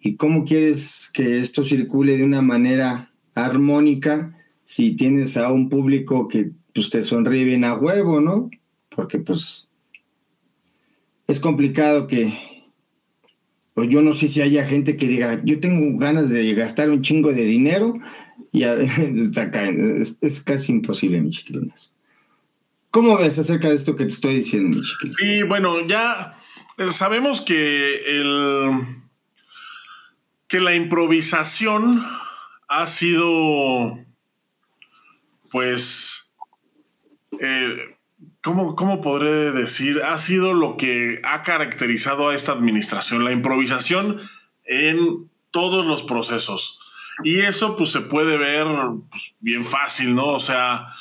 ¿Y 0.00 0.16
cómo 0.16 0.44
quieres 0.44 1.10
que 1.12 1.38
esto 1.38 1.64
circule 1.64 2.16
de 2.16 2.24
una 2.24 2.42
manera 2.42 3.10
armónica 3.34 4.36
si 4.64 4.96
tienes 4.96 5.36
a 5.36 5.50
un 5.50 5.68
público 5.68 6.28
que 6.28 6.52
pues, 6.76 6.90
te 6.90 7.04
sonríe 7.04 7.44
bien 7.44 7.64
a 7.64 7.74
huevo, 7.74 8.20
¿no? 8.20 8.50
Porque 8.90 9.18
pues 9.18 9.70
es 11.26 11.40
complicado 11.40 12.06
que, 12.06 12.38
o 13.74 13.84
yo 13.84 14.02
no 14.02 14.14
sé 14.14 14.28
si 14.28 14.42
haya 14.42 14.66
gente 14.66 14.96
que 14.96 15.08
diga, 15.08 15.40
yo 15.44 15.58
tengo 15.58 15.98
ganas 15.98 16.28
de 16.28 16.54
gastar 16.54 16.90
un 16.90 17.02
chingo 17.02 17.32
de 17.32 17.44
dinero 17.44 17.94
y 18.52 18.62
es, 20.20 20.40
casi 20.40 20.72
imposible, 20.72 21.20
mi 21.20 21.30
chiquilinas. 21.30 21.92
¿Cómo 22.90 23.16
ves 23.18 23.38
acerca 23.38 23.68
de 23.68 23.74
esto 23.74 23.96
que 23.96 24.04
te 24.04 24.12
estoy 24.12 24.36
diciendo, 24.36 24.76
mi 24.76 24.82
chiquilina? 24.82 25.16
Sí, 25.18 25.42
bueno, 25.42 25.86
ya 25.86 26.38
eh, 26.78 26.90
sabemos 26.90 27.40
que 27.40 28.20
el 28.20 29.02
que 30.46 30.60
la 30.60 30.74
improvisación 30.74 32.00
ha 32.68 32.86
sido 32.86 33.98
pues 35.50 36.25
eh, 37.40 37.96
¿Cómo, 38.42 39.00
podré 39.00 39.52
decir? 39.52 40.02
Ha 40.04 40.18
sido 40.18 40.54
lo 40.54 40.76
que 40.76 41.20
ha 41.24 41.42
caracterizado 41.42 42.28
a 42.28 42.34
esta 42.34 42.52
administración, 42.52 43.24
la 43.24 43.32
improvisación 43.32 44.20
en 44.64 45.28
todos 45.50 45.84
los 45.84 46.02
procesos. 46.02 46.78
Y 47.24 47.40
eso 47.40 47.76
pues 47.76 47.90
se 47.90 48.02
puede 48.02 48.36
ver 48.36 48.66
pues, 49.10 49.34
bien 49.40 49.64
fácil, 49.64 50.14
¿no? 50.14 50.28
O 50.28 50.40
sea, 50.40 50.94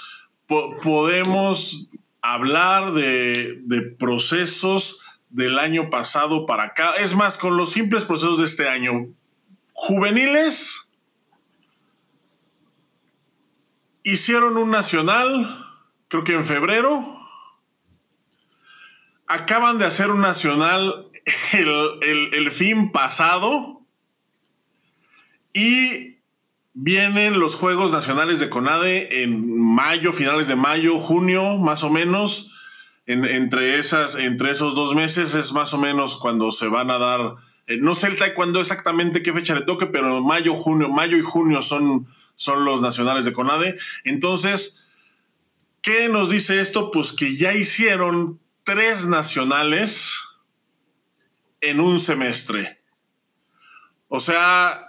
podemos 0.48 1.90
hablar 2.22 2.94
de, 2.94 3.60
de 3.64 3.82
procesos 3.82 5.02
del 5.30 5.60
año 5.60 5.90
pasado 5.90 6.46
para 6.46 6.64
acá. 6.64 6.96
Es 6.96 7.16
más, 7.16 7.38
con 7.38 7.58
los 7.58 7.72
simples 7.72 8.06
procesos 8.06 8.40
de 8.40 8.46
este 8.46 8.68
año. 8.68 9.08
Juveniles 9.74 10.88
hicieron 14.04 14.58
un 14.58 14.72
nacional, 14.72 15.65
creo 16.08 16.24
que 16.24 16.34
en 16.34 16.46
febrero, 16.46 17.26
acaban 19.28 19.78
de 19.78 19.86
hacer 19.86 20.12
un 20.12 20.22
nacional 20.22 21.08
el, 21.54 22.52
fin 22.52 22.92
pasado 22.92 23.82
y 25.54 26.18
vienen 26.74 27.40
los 27.40 27.56
Juegos 27.56 27.92
Nacionales 27.92 28.40
de 28.40 28.50
CONADE 28.50 29.24
en 29.24 29.60
mayo, 29.60 30.12
finales 30.12 30.48
de 30.48 30.56
mayo, 30.56 31.00
junio, 31.00 31.58
más 31.58 31.84
o 31.84 31.90
menos. 31.90 32.52
entre, 33.08 33.80
esas, 33.80 34.16
entre 34.16 34.52
esos 34.52 34.76
dos 34.76 34.96
meses 34.96 35.34
es 35.36 35.54
más 35.54 35.74
o 35.74 35.78
menos 35.78 36.18
cuando 36.18 36.52
se 36.52 36.68
van 36.68 36.90
a 36.92 36.98
dar, 36.98 37.36
eh, 37.68 37.78
no 37.78 37.96
sé 37.96 38.08
el 38.08 38.18
taekwondo 38.18 38.60
exactamente 38.60 39.24
qué 39.24 39.32
fecha 39.32 39.56
le 39.56 39.62
toque, 39.62 39.86
pero 39.86 40.22
mayo, 40.22 40.54
junio, 40.54 40.90
mayo 40.90 41.18
y 41.18 41.22
junio 41.22 41.62
son, 41.62 42.08
son 42.36 42.66
los 42.66 42.82
nacionales 42.82 43.26
de 43.26 43.34
CONADE. 43.34 43.78
Entonces, 44.04 44.85
¿qué 45.86 46.10
nos 46.10 46.32
dice 46.32 46.60
esto? 46.60 46.90
Pues 46.90 47.12
que 47.12 47.36
ya 47.36 47.54
hicieron 47.54 48.40
tres 48.64 49.06
nacionales 49.06 50.16
en 51.62 51.80
un 51.80 52.00
semestre. 52.00 52.80
O 54.08 54.20
sea, 54.20 54.88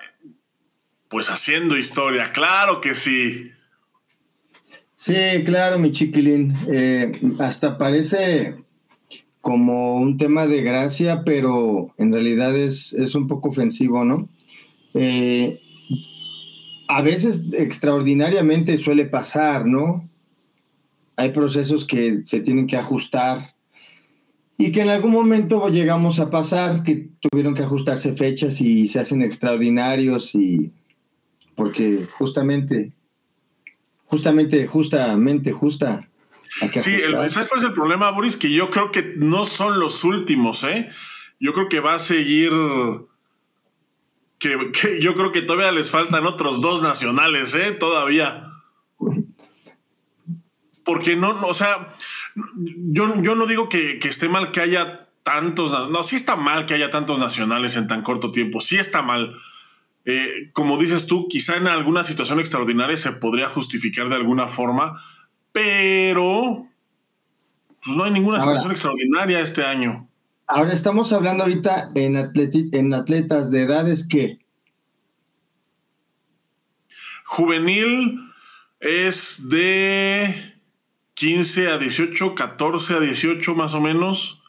pues 1.08 1.28
haciendo 1.28 1.76
historia, 1.76 2.32
claro 2.32 2.80
que 2.80 2.94
sí. 2.94 3.44
Sí, 4.96 5.14
claro, 5.44 5.78
mi 5.78 5.92
chiquilín. 5.92 6.56
Eh, 6.72 7.12
hasta 7.40 7.76
parece 7.76 8.56
como 9.42 9.96
un 9.96 10.16
tema 10.16 10.46
de 10.46 10.62
gracia, 10.62 11.24
pero 11.24 11.88
en 11.98 12.10
realidad 12.10 12.56
es, 12.56 12.94
un 13.14 13.28
poco 13.28 13.50
ofensivo, 13.50 14.02
¿no? 14.02 14.30
Eh, 14.94 15.60
a 16.88 17.02
veces 17.02 17.44
extraordinariamente 17.52 18.78
suele 18.78 19.04
pasar, 19.04 19.66
¿no? 19.66 20.08
Hay 21.16 21.30
procesos 21.30 21.86
que 21.86 22.22
se 22.24 22.40
tienen 22.40 22.66
que 22.66 22.76
ajustar 22.76 23.54
y 24.58 24.72
que 24.72 24.82
en 24.82 24.88
algún 24.88 25.12
momento 25.12 25.68
llegamos 25.68 26.18
a 26.18 26.30
pasar, 26.30 26.82
que 26.82 27.08
tuvieron 27.20 27.54
que 27.54 27.62
ajustarse 27.62 28.14
fechas 28.14 28.60
y 28.60 28.86
se 28.86 29.00
hacen 29.00 29.22
extraordinarios 29.22 30.34
y 30.34 30.72
porque 31.54 32.06
justamente, 32.18 32.92
justamente, 34.06 34.66
justamente, 34.66 35.52
justa. 35.52 36.08
Sí, 36.76 36.94
el, 36.94 37.12
¿sabes 37.30 37.48
cuál 37.48 37.60
es 37.60 37.66
el 37.66 37.72
problema, 37.72 38.10
Boris? 38.10 38.36
Que 38.36 38.52
yo 38.52 38.70
creo 38.70 38.90
que 38.92 39.14
no 39.16 39.44
son 39.44 39.78
los 39.78 40.04
últimos, 40.04 40.64
¿eh? 40.64 40.90
Yo 41.40 41.52
creo 41.52 41.68
que 41.68 41.80
va 41.80 41.94
a 41.94 41.98
seguir... 41.98 42.50
Que, 44.38 44.70
que 44.70 45.00
yo 45.00 45.14
creo 45.14 45.32
que 45.32 45.42
todavía 45.42 45.72
les 45.72 45.90
faltan 45.90 46.26
otros 46.26 46.60
dos 46.60 46.82
nacionales, 46.82 47.54
¿eh? 47.54 47.72
Todavía. 47.72 48.45
Porque 50.86 51.16
no, 51.16 51.34
no 51.34 51.48
o 51.48 51.54
sea, 51.54 51.92
yo, 52.56 53.20
yo 53.20 53.34
no 53.34 53.46
digo 53.46 53.68
que, 53.68 53.98
esté 54.04 54.28
mal 54.28 54.52
que 54.52 54.60
haya 54.60 55.08
tantos, 55.24 55.90
no, 55.90 56.02
sí 56.04 56.14
está 56.14 56.36
mal 56.36 56.64
que 56.64 56.74
haya 56.74 56.92
tantos 56.92 57.18
nacionales 57.18 57.76
en 57.76 57.88
tan 57.88 58.02
corto 58.02 58.30
tiempo, 58.30 58.60
sí 58.60 58.76
está 58.76 59.02
mal. 59.02 59.36
Eh, 60.04 60.50
como 60.52 60.78
dices 60.78 61.08
tú, 61.08 61.26
quizá 61.28 61.56
en 61.56 61.66
alguna 61.66 62.04
situación 62.04 62.38
extraordinaria 62.38 62.96
se 62.96 63.10
podría 63.10 63.48
justificar 63.48 64.08
de 64.08 64.14
alguna 64.14 64.46
forma, 64.46 65.02
pero 65.50 66.68
pues 67.84 67.96
no 67.96 68.04
hay 68.04 68.12
ninguna 68.12 68.38
situación 68.38 68.70
extraordinaria 68.70 69.40
este 69.40 69.64
año. 69.64 70.08
Ahora 70.46 70.72
estamos 70.72 71.12
hablando 71.12 71.42
ahorita 71.42 71.90
en, 71.96 72.14
en 72.72 72.94
atletas 72.94 73.50
de 73.50 73.62
edades 73.62 74.06
que... 74.06 74.38
Juvenil 77.24 78.20
es 78.78 79.48
de 79.48 80.55
15 81.16 81.68
a 81.68 81.78
18, 81.78 82.34
14 82.34 82.94
a 82.94 83.00
18 83.00 83.54
más 83.54 83.72
o 83.74 83.80
menos. 83.80 84.42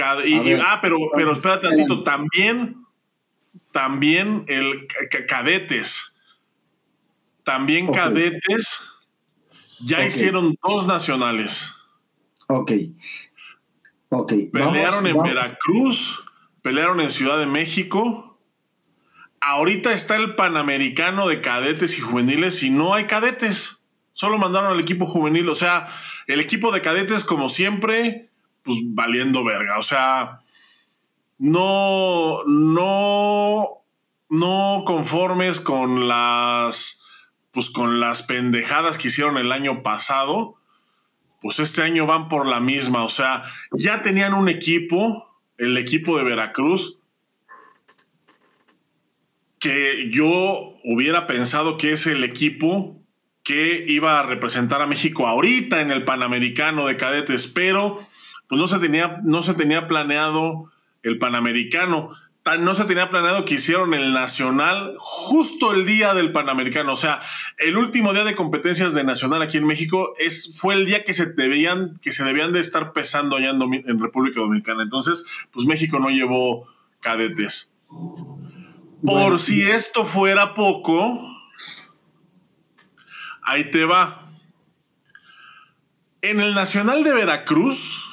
ah, 0.00 0.78
pero, 0.80 0.96
pero 1.14 1.32
espérate 1.32 1.68
tantito, 1.68 2.04
también, 2.04 2.84
también 3.72 4.44
el 4.46 4.86
cadetes. 5.26 6.14
También 7.42 7.92
cadetes 7.92 8.80
ya 9.84 10.04
hicieron 10.06 10.56
dos 10.62 10.86
nacionales. 10.86 11.74
Ok. 12.46 12.72
Ok. 14.10 14.32
Pelearon 14.52 15.08
en 15.08 15.20
Veracruz, 15.20 16.24
pelearon 16.62 17.00
en 17.00 17.10
Ciudad 17.10 17.38
de 17.38 17.46
México. 17.46 18.38
Ahorita 19.40 19.92
está 19.92 20.14
el 20.14 20.36
Panamericano 20.36 21.26
de 21.26 21.40
cadetes 21.40 21.98
y 21.98 22.00
juveniles 22.00 22.62
y 22.62 22.70
no 22.70 22.94
hay 22.94 23.06
cadetes. 23.06 23.83
Solo 24.14 24.38
mandaron 24.38 24.72
al 24.72 24.80
equipo 24.80 25.06
juvenil. 25.06 25.48
O 25.48 25.54
sea, 25.54 25.88
el 26.26 26.40
equipo 26.40 26.72
de 26.72 26.80
cadetes, 26.80 27.24
como 27.24 27.48
siempre, 27.48 28.30
pues 28.62 28.78
valiendo 28.82 29.44
verga. 29.44 29.78
O 29.78 29.82
sea, 29.82 30.40
no, 31.38 32.44
no, 32.46 33.84
no 34.30 34.82
conformes 34.86 35.60
con 35.60 36.08
las, 36.08 37.02
pues 37.50 37.70
con 37.70 38.00
las 38.00 38.22
pendejadas 38.22 38.96
que 38.96 39.08
hicieron 39.08 39.36
el 39.36 39.52
año 39.52 39.82
pasado, 39.82 40.56
pues 41.42 41.58
este 41.58 41.82
año 41.82 42.06
van 42.06 42.28
por 42.28 42.46
la 42.46 42.60
misma. 42.60 43.04
O 43.04 43.08
sea, 43.08 43.44
ya 43.72 44.00
tenían 44.00 44.32
un 44.32 44.48
equipo, 44.48 45.36
el 45.58 45.76
equipo 45.76 46.16
de 46.16 46.24
Veracruz, 46.24 47.00
que 49.58 50.08
yo 50.10 50.74
hubiera 50.84 51.26
pensado 51.26 51.78
que 51.78 51.92
es 51.92 52.06
el 52.06 52.22
equipo 52.22 53.03
que 53.44 53.84
iba 53.86 54.18
a 54.18 54.22
representar 54.24 54.82
a 54.82 54.86
México 54.86 55.28
ahorita 55.28 55.80
en 55.82 55.90
el 55.90 56.02
Panamericano 56.02 56.86
de 56.86 56.96
cadetes, 56.96 57.46
pero 57.46 58.04
pues 58.48 58.58
no 58.58 58.66
se 58.66 58.78
tenía, 58.78 59.20
no 59.22 59.42
se 59.42 59.54
tenía 59.54 59.86
planeado 59.86 60.72
el 61.02 61.18
Panamericano. 61.18 62.10
No 62.58 62.74
se 62.74 62.84
tenía 62.84 63.08
planeado 63.08 63.46
que 63.46 63.54
hicieron 63.54 63.94
el 63.94 64.12
Nacional 64.12 64.94
justo 64.98 65.72
el 65.72 65.86
día 65.86 66.12
del 66.12 66.30
Panamericano. 66.30 66.92
O 66.92 66.96
sea, 66.96 67.22
el 67.56 67.78
último 67.78 68.12
día 68.12 68.24
de 68.24 68.34
competencias 68.34 68.92
de 68.92 69.02
Nacional 69.02 69.40
aquí 69.40 69.56
en 69.56 69.66
México 69.66 70.12
es, 70.18 70.52
fue 70.60 70.74
el 70.74 70.84
día 70.84 71.04
que 71.04 71.14
se 71.14 71.24
debían, 71.26 71.98
que 72.02 72.12
se 72.12 72.22
debían 72.22 72.52
de 72.52 72.60
estar 72.60 72.92
pesando 72.92 73.36
allá 73.36 73.50
en, 73.50 73.62
en 73.62 73.98
República 73.98 74.40
Dominicana. 74.40 74.82
Entonces, 74.82 75.24
pues 75.52 75.64
México 75.64 75.98
no 75.98 76.10
llevó 76.10 76.68
cadetes. 77.00 77.72
Por 79.02 79.38
si 79.38 79.62
esto 79.62 80.04
fuera 80.04 80.52
poco, 80.52 81.33
ahí 83.44 83.70
te 83.70 83.84
va. 83.84 84.32
En 86.22 86.40
el 86.40 86.54
Nacional 86.54 87.04
de 87.04 87.12
Veracruz 87.12 88.08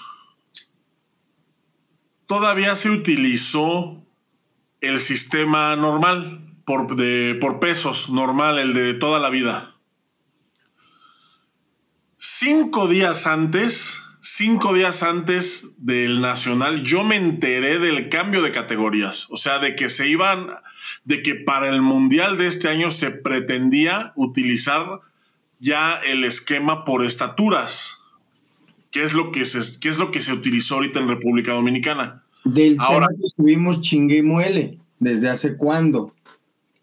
todavía 2.26 2.76
se 2.76 2.90
utilizó 2.90 4.06
el 4.82 5.00
sistema 5.00 5.76
normal 5.76 6.56
por, 6.66 6.96
de, 6.96 7.38
por 7.40 7.60
pesos, 7.60 8.10
normal, 8.10 8.60
el 8.60 8.74
de 8.74 8.94
toda 8.94 9.20
la 9.20 9.30
vida. 9.30 9.76
Cinco 12.18 12.88
días 12.88 13.28
antes, 13.28 14.02
cinco 14.22 14.74
días 14.74 15.04
antes 15.04 15.68
del 15.78 16.22
Nacional, 16.22 16.84
yo 16.84 17.04
me 17.04 17.16
enteré 17.16 17.80
del 17.80 18.10
cambio 18.10 18.42
de 18.42 18.52
categorías. 18.52 19.28
O 19.32 19.38
sea, 19.38 19.60
de 19.60 19.76
que 19.76 19.90
se 19.90 20.08
iban, 20.08 20.48
de 21.04 21.24
que 21.24 21.36
para 21.36 21.70
el 21.70 21.82
Mundial 21.82 22.38
de 22.38 22.48
este 22.48 22.68
año 22.68 22.92
se 22.92 23.12
pretendía 23.12 24.14
utilizar 24.16 25.02
ya 25.62 25.96
el 25.96 26.25
esquema 26.25 26.84
por 26.84 27.06
estaturas. 27.06 28.00
¿Qué 28.89 29.03
es 29.03 29.13
lo 29.13 29.32
que 29.32 29.46
se, 29.46 29.80
qué 29.80 29.88
es 29.88 29.98
lo 29.98 30.12
que 30.12 30.20
se 30.20 30.34
utilizó 30.34 30.75
ahorita 30.75 31.00
en 31.00 31.08
República 31.08 31.53
Dominicana? 31.53 32.24
Del 32.44 32.75
Ahora 32.80 33.08
tema 33.08 33.75
que 33.75 33.82
chingue 33.82 34.18
y 34.18 34.22
muele. 34.22 34.80
¿Desde 35.00 35.30
hace 35.30 35.56
cuándo? 35.56 36.13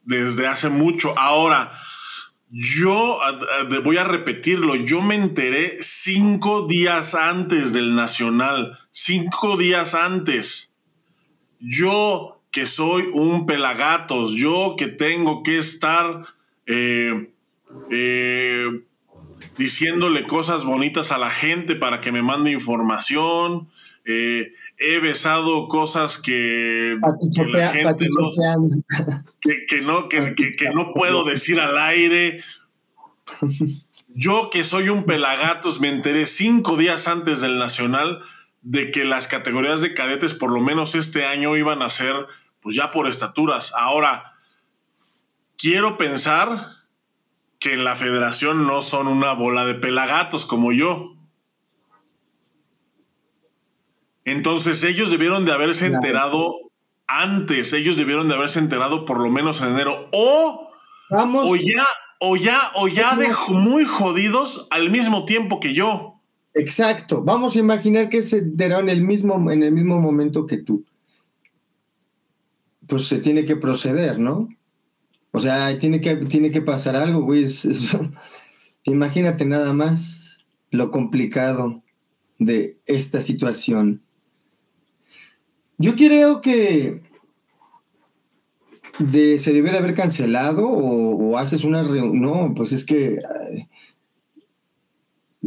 Desde 0.04 0.46
hace 0.46 0.70
mucho. 0.70 1.18
Ahora, 1.18 1.72
yo 2.50 3.18
voy 3.84 3.98
a 3.98 4.04
repetirlo, 4.04 4.74
yo 4.76 5.02
me 5.02 5.16
enteré 5.16 5.76
cinco 5.80 6.66
días 6.66 7.14
antes 7.14 7.72
del 7.72 7.94
Nacional, 7.94 8.78
cinco 8.90 9.56
días 9.56 9.94
antes. 9.94 10.72
Yo 11.60 12.40
que 12.50 12.64
soy 12.64 13.10
un 13.12 13.44
pelagatos, 13.44 14.32
yo 14.32 14.76
que 14.78 14.86
tengo 14.86 15.42
que 15.42 15.58
estar 15.58 16.24
eh, 16.66 17.30
eh, 17.90 18.82
diciéndole 19.56 20.26
cosas 20.26 20.64
bonitas 20.64 21.12
a 21.12 21.18
la 21.18 21.30
gente 21.30 21.74
para 21.74 22.00
que 22.00 22.12
me 22.12 22.22
mande 22.22 22.50
información. 22.50 23.68
Eh, 24.04 24.52
he 24.78 25.00
besado 25.00 25.68
cosas 25.68 26.16
que, 26.16 26.96
la 27.46 27.68
gente 27.72 28.08
no, 28.08 28.30
que, 29.40 29.82
no, 29.82 30.08
que, 30.08 30.70
no 30.72 30.94
puedo 30.94 31.24
decir 31.24 31.60
al 31.60 31.76
aire. 31.76 32.42
Yo 34.14 34.48
que 34.50 34.64
soy 34.64 34.88
un 34.88 35.04
pelagatos 35.04 35.80
me 35.80 35.88
enteré 35.88 36.26
cinco 36.26 36.76
días 36.76 37.06
antes 37.06 37.40
del 37.40 37.58
Nacional 37.58 38.20
de 38.62 38.90
que 38.90 39.04
las 39.04 39.28
categorías 39.28 39.80
de 39.80 39.94
cadetes 39.94 40.34
por 40.34 40.50
lo 40.50 40.60
menos 40.60 40.94
este 40.94 41.24
año 41.24 41.56
iban 41.56 41.82
a 41.82 41.90
ser 41.90 42.14
pues 42.60 42.74
ya 42.74 42.90
por 42.90 43.08
estaturas. 43.08 43.74
Ahora, 43.76 44.38
quiero 45.56 45.98
pensar 45.98 46.77
que 47.58 47.74
en 47.74 47.84
la 47.84 47.96
federación 47.96 48.66
no 48.66 48.82
son 48.82 49.08
una 49.08 49.32
bola 49.32 49.64
de 49.64 49.74
pelagatos 49.74 50.46
como 50.46 50.72
yo. 50.72 51.14
Entonces 54.24 54.84
ellos 54.84 55.10
debieron 55.10 55.44
de 55.44 55.52
haberse 55.52 55.86
enterado 55.86 56.54
antes, 57.06 57.72
ellos 57.72 57.96
debieron 57.96 58.28
de 58.28 58.34
haberse 58.34 58.58
enterado 58.58 59.04
por 59.04 59.18
lo 59.18 59.30
menos 59.30 59.62
en 59.62 59.70
enero 59.70 60.08
o, 60.12 60.70
o 61.10 61.56
ya 61.56 61.86
o 62.20 62.36
ya 62.36 62.70
o 62.74 62.88
ya 62.88 63.16
de 63.16 63.28
muy 63.48 63.84
jodidos 63.84 64.68
al 64.70 64.90
mismo 64.90 65.24
tiempo 65.24 65.60
que 65.60 65.72
yo. 65.72 66.20
Exacto. 66.52 67.22
Vamos 67.22 67.56
a 67.56 67.60
imaginar 67.60 68.08
que 68.10 68.20
se 68.20 68.38
enteraron 68.38 68.88
el 68.88 69.02
mismo 69.02 69.50
en 69.50 69.62
el 69.62 69.72
mismo 69.72 69.98
momento 70.00 70.46
que 70.46 70.58
tú. 70.58 70.84
Pues 72.86 73.06
se 73.06 73.18
tiene 73.18 73.44
que 73.44 73.56
proceder, 73.56 74.18
¿no? 74.18 74.48
O 75.32 75.40
sea, 75.40 75.78
tiene 75.78 76.00
que, 76.00 76.16
tiene 76.16 76.50
que 76.50 76.62
pasar 76.62 76.96
algo, 76.96 77.22
güey. 77.22 77.46
imagínate 78.84 79.44
nada 79.44 79.72
más 79.72 80.46
lo 80.70 80.90
complicado 80.90 81.82
de 82.38 82.78
esta 82.86 83.22
situación. 83.22 84.02
Yo 85.78 85.94
creo 85.94 86.40
que 86.40 87.02
de, 88.98 89.38
se 89.38 89.52
debe 89.52 89.70
de 89.70 89.78
haber 89.78 89.94
cancelado 89.94 90.66
o, 90.68 91.38
haces 91.38 91.64
una 91.64 91.82
reunión. 91.82 92.20
No, 92.20 92.54
pues 92.54 92.72
es 92.72 92.84
que 92.84 93.18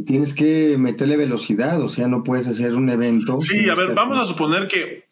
tienes 0.06 0.34
que 0.34 0.78
meterle 0.78 1.18
velocidad, 1.18 1.82
o 1.82 1.90
sea, 1.90 2.08
no 2.08 2.24
puedes 2.24 2.48
hacer 2.48 2.76
un 2.76 2.90
evento. 2.90 3.40
Sí, 3.42 3.70
a 3.70 3.76
ver, 3.76 3.94
vamos 3.94 4.18
a 4.20 4.26
suponer 4.26 4.68
que 4.68 5.11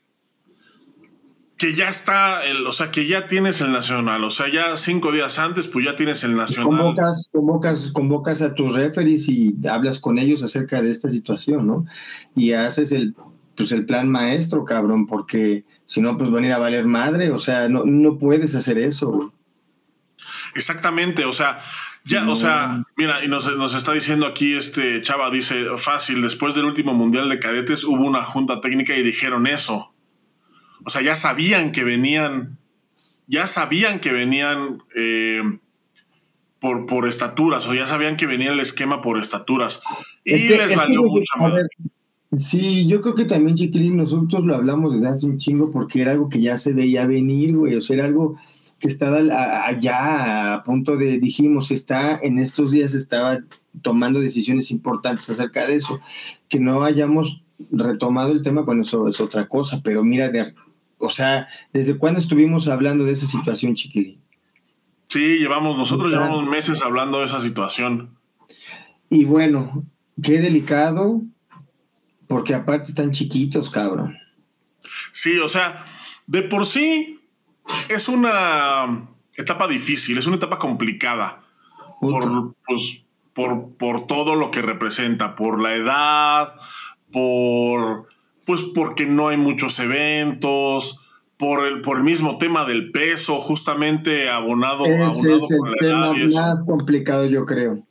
que 1.60 1.76
ya 1.76 1.90
está, 1.90 2.46
el, 2.46 2.66
o 2.66 2.72
sea, 2.72 2.90
que 2.90 3.06
ya 3.06 3.28
tienes 3.28 3.60
el 3.60 3.74
nacional, 3.74 4.24
o 4.24 4.30
sea, 4.30 4.50
ya 4.52 4.78
cinco 4.78 5.12
días 5.12 5.38
antes, 5.40 5.68
pues 5.68 5.86
ya 5.86 5.96
tienes 5.98 6.24
el 6.24 6.38
nacional. 6.38 6.70
Convocas, 6.70 7.30
convocas, 7.34 7.92
convocas 7.92 8.42
a 8.42 8.56
tus 8.56 8.74
referees 8.74 9.28
y 9.28 9.54
hablas 9.70 10.00
con 10.00 10.18
ellos 10.18 10.42
acerca 10.42 10.82
de 10.82 10.90
esta 10.90 11.10
situación, 11.10 11.68
¿no? 11.68 11.86
Y 12.34 12.54
haces 12.54 12.94
el, 12.94 13.14
pues 13.58 13.74
el 13.74 13.86
plan 13.86 14.10
maestro, 14.10 14.64
cabrón, 14.64 15.06
porque 15.06 15.66
si 15.86 16.00
no, 16.00 16.18
pues 16.18 16.32
van 16.32 16.46
a 16.46 16.48
ir 16.48 16.54
a 16.54 16.60
valer 16.60 16.86
madre, 16.86 17.30
o 17.32 17.40
sea, 17.40 17.68
no, 17.68 17.84
no 17.84 18.18
puedes 18.18 18.56
hacer 18.56 18.78
eso. 18.78 19.34
Exactamente, 20.56 21.26
o 21.26 21.34
sea, 21.34 21.60
ya, 22.06 22.28
o 22.28 22.36
sea, 22.36 22.86
mira, 22.96 23.24
y 23.24 23.28
nos, 23.28 23.54
nos, 23.58 23.76
está 23.76 23.92
diciendo 23.92 24.26
aquí 24.26 24.56
este 24.56 25.02
chava, 25.02 25.30
dice, 25.30 25.66
fácil, 25.78 26.22
después 26.22 26.56
del 26.56 26.64
último 26.64 26.94
Mundial 26.94 27.28
de 27.28 27.38
Cadetes 27.38 27.84
hubo 27.84 28.08
una 28.08 28.24
junta 28.24 28.62
técnica 28.62 28.96
y 28.96 29.04
dijeron 29.04 29.46
eso. 29.46 29.94
O 30.86 30.90
sea, 30.90 31.02
ya 31.02 31.16
sabían 31.16 31.72
que 31.72 31.84
venían, 31.84 32.58
ya 33.28 33.48
sabían 33.48 34.00
que 34.00 34.12
venían 34.12 34.82
eh, 34.96 35.42
por, 36.60 36.86
por 36.86 37.08
estaturas, 37.08 37.68
o 37.68 37.74
ya 37.74 37.88
sabían 37.88 38.18
que 38.18 38.26
venía 38.26 38.52
el 38.52 38.60
esquema 38.60 39.02
por 39.02 39.20
estaturas. 39.20 39.82
Y 40.24 40.38
les 40.50 40.76
valió 40.76 41.04
mucha 41.04 41.40
madre. 41.40 41.68
Sí, 42.38 42.88
yo 42.88 43.02
creo 43.02 43.16
que 43.16 43.26
también, 43.26 43.56
Chiquilín, 43.56 43.98
nosotros 43.98 44.44
lo 44.44 44.56
hablamos 44.56 44.94
desde 44.94 45.08
hace 45.08 45.26
un 45.26 45.40
chingo 45.40 45.72
porque 45.72 46.02
era 46.02 46.12
algo 46.12 46.30
que 46.30 46.40
ya 46.40 46.58
se 46.58 46.74
veía 46.74 47.08
venir, 47.08 47.56
güey. 47.56 47.76
O 47.76 47.82
sea, 47.82 47.98
era 47.98 48.06
algo 48.06 48.38
que 48.78 48.88
estaba 48.88 49.18
allá 49.66 50.54
a 50.54 50.64
punto 50.64 50.96
de, 50.96 51.20
dijimos, 51.20 51.72
está 51.72 52.18
en 52.18 52.38
estos 52.38 52.72
días 52.72 52.94
estaba 52.94 53.40
tomando 53.82 54.20
decisiones 54.20 54.70
importantes 54.70 55.30
acerca 55.30 55.66
de 55.66 55.76
eso. 55.76 56.00
Que 56.48 56.60
no 56.60 56.84
hayamos 56.84 57.42
retomado 57.72 58.32
el 58.32 58.44
tema, 58.44 58.62
bueno, 58.62 58.84
eso 58.84 59.08
es 59.08 59.20
otra 59.20 59.48
cosa, 59.48 59.82
pero 59.84 60.04
mira, 60.04 60.30
de, 60.30 60.54
o 61.00 61.10
sea, 61.10 61.48
¿desde 61.74 61.98
cuándo 61.98 62.20
estuvimos 62.20 62.68
hablando 62.68 63.06
de 63.06 63.14
esa 63.14 63.26
situación, 63.26 63.74
Chiquilín? 63.74 64.22
Sí, 65.08 65.40
llevamos, 65.40 65.78
nosotros 65.78 66.12
llevamos 66.12 66.46
meses 66.46 66.84
hablando 66.84 67.20
de 67.20 67.26
esa 67.26 67.42
situación. 67.42 68.18
Y 69.10 69.26
bueno, 69.26 69.84
qué 70.22 70.40
delicado, 70.40 71.22
porque 72.28 72.54
aparte 72.54 72.90
están 72.90 73.12
chiquitos, 73.12 73.72
cabrón. 73.72 74.18
Sí, 75.14 75.40
o 75.40 75.50
sea, 75.50 75.86
de 76.28 76.44
por 76.44 76.68
sí 76.68 77.22
es 77.88 78.08
una 78.08 79.10
etapa 79.36 79.68
difícil, 79.68 80.18
es 80.18 80.28
una 80.28 80.36
etapa 80.36 80.60
complicada. 80.60 81.42
Por, 82.00 82.56
pues, 82.66 83.04
por, 83.34 83.76
por 83.78 84.06
todo 84.06 84.36
lo 84.36 84.52
que 84.52 84.62
representa, 84.62 85.36
por 85.36 85.62
la 85.62 85.74
edad, 85.74 86.56
por 87.12 88.08
pues 88.50 88.64
porque 88.64 89.06
no 89.06 89.28
hay 89.28 89.38
muchos 89.38 89.78
eventos, 89.78 90.98
por 91.38 91.68
el, 91.68 91.82
por 91.82 91.98
el 91.98 92.04
mismo 92.04 92.40
tema 92.40 92.66
del 92.66 92.90
peso, 92.90 93.40
justamente 93.40 94.28
abonado, 94.28 94.88
Ese 94.88 95.36
es 95.36 95.52
el 95.52 95.60
tema 95.80 96.16
más 96.34 96.60
complicado, 96.66 97.26
yo 97.26 97.46
creo. 97.46 97.84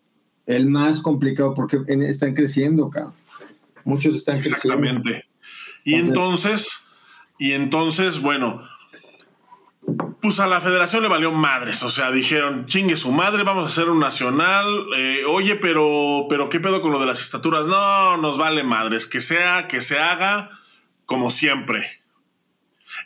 El 0.46 0.68
más 0.68 0.98
complicado, 0.98 1.54
porque 1.54 1.78
están 1.86 2.34
creciendo, 2.34 2.90
cabrón. 2.90 3.12
Muchos 3.84 4.16
están 4.16 4.40
creciendo. 4.40 4.56
Exactamente. 4.56 5.26
Y 5.84 5.94
entonces, 5.94 6.80
y 7.38 7.52
entonces, 7.52 8.20
bueno, 8.20 8.60
pues 10.20 10.40
a 10.40 10.46
la 10.46 10.60
federación 10.60 11.02
le 11.02 11.08
valió 11.08 11.30
madres, 11.32 11.82
o 11.82 11.90
sea, 11.90 12.10
dijeron, 12.10 12.66
chingue 12.66 12.96
su 12.96 13.12
madre, 13.12 13.44
vamos 13.44 13.64
a 13.64 13.66
hacer 13.66 13.88
un 13.88 14.00
nacional, 14.00 14.66
eh, 14.96 15.22
oye, 15.28 15.54
pero, 15.56 16.26
pero 16.28 16.48
¿qué 16.48 16.58
pedo 16.58 16.82
con 16.82 16.90
lo 16.90 16.98
de 16.98 17.06
las 17.06 17.20
estaturas? 17.20 17.66
No, 17.66 18.16
nos 18.16 18.36
vale 18.36 18.64
madres, 18.64 19.06
que 19.06 19.20
sea, 19.20 19.68
que 19.68 19.80
se 19.80 19.98
haga 19.98 20.50
como 21.06 21.30
siempre. 21.30 22.02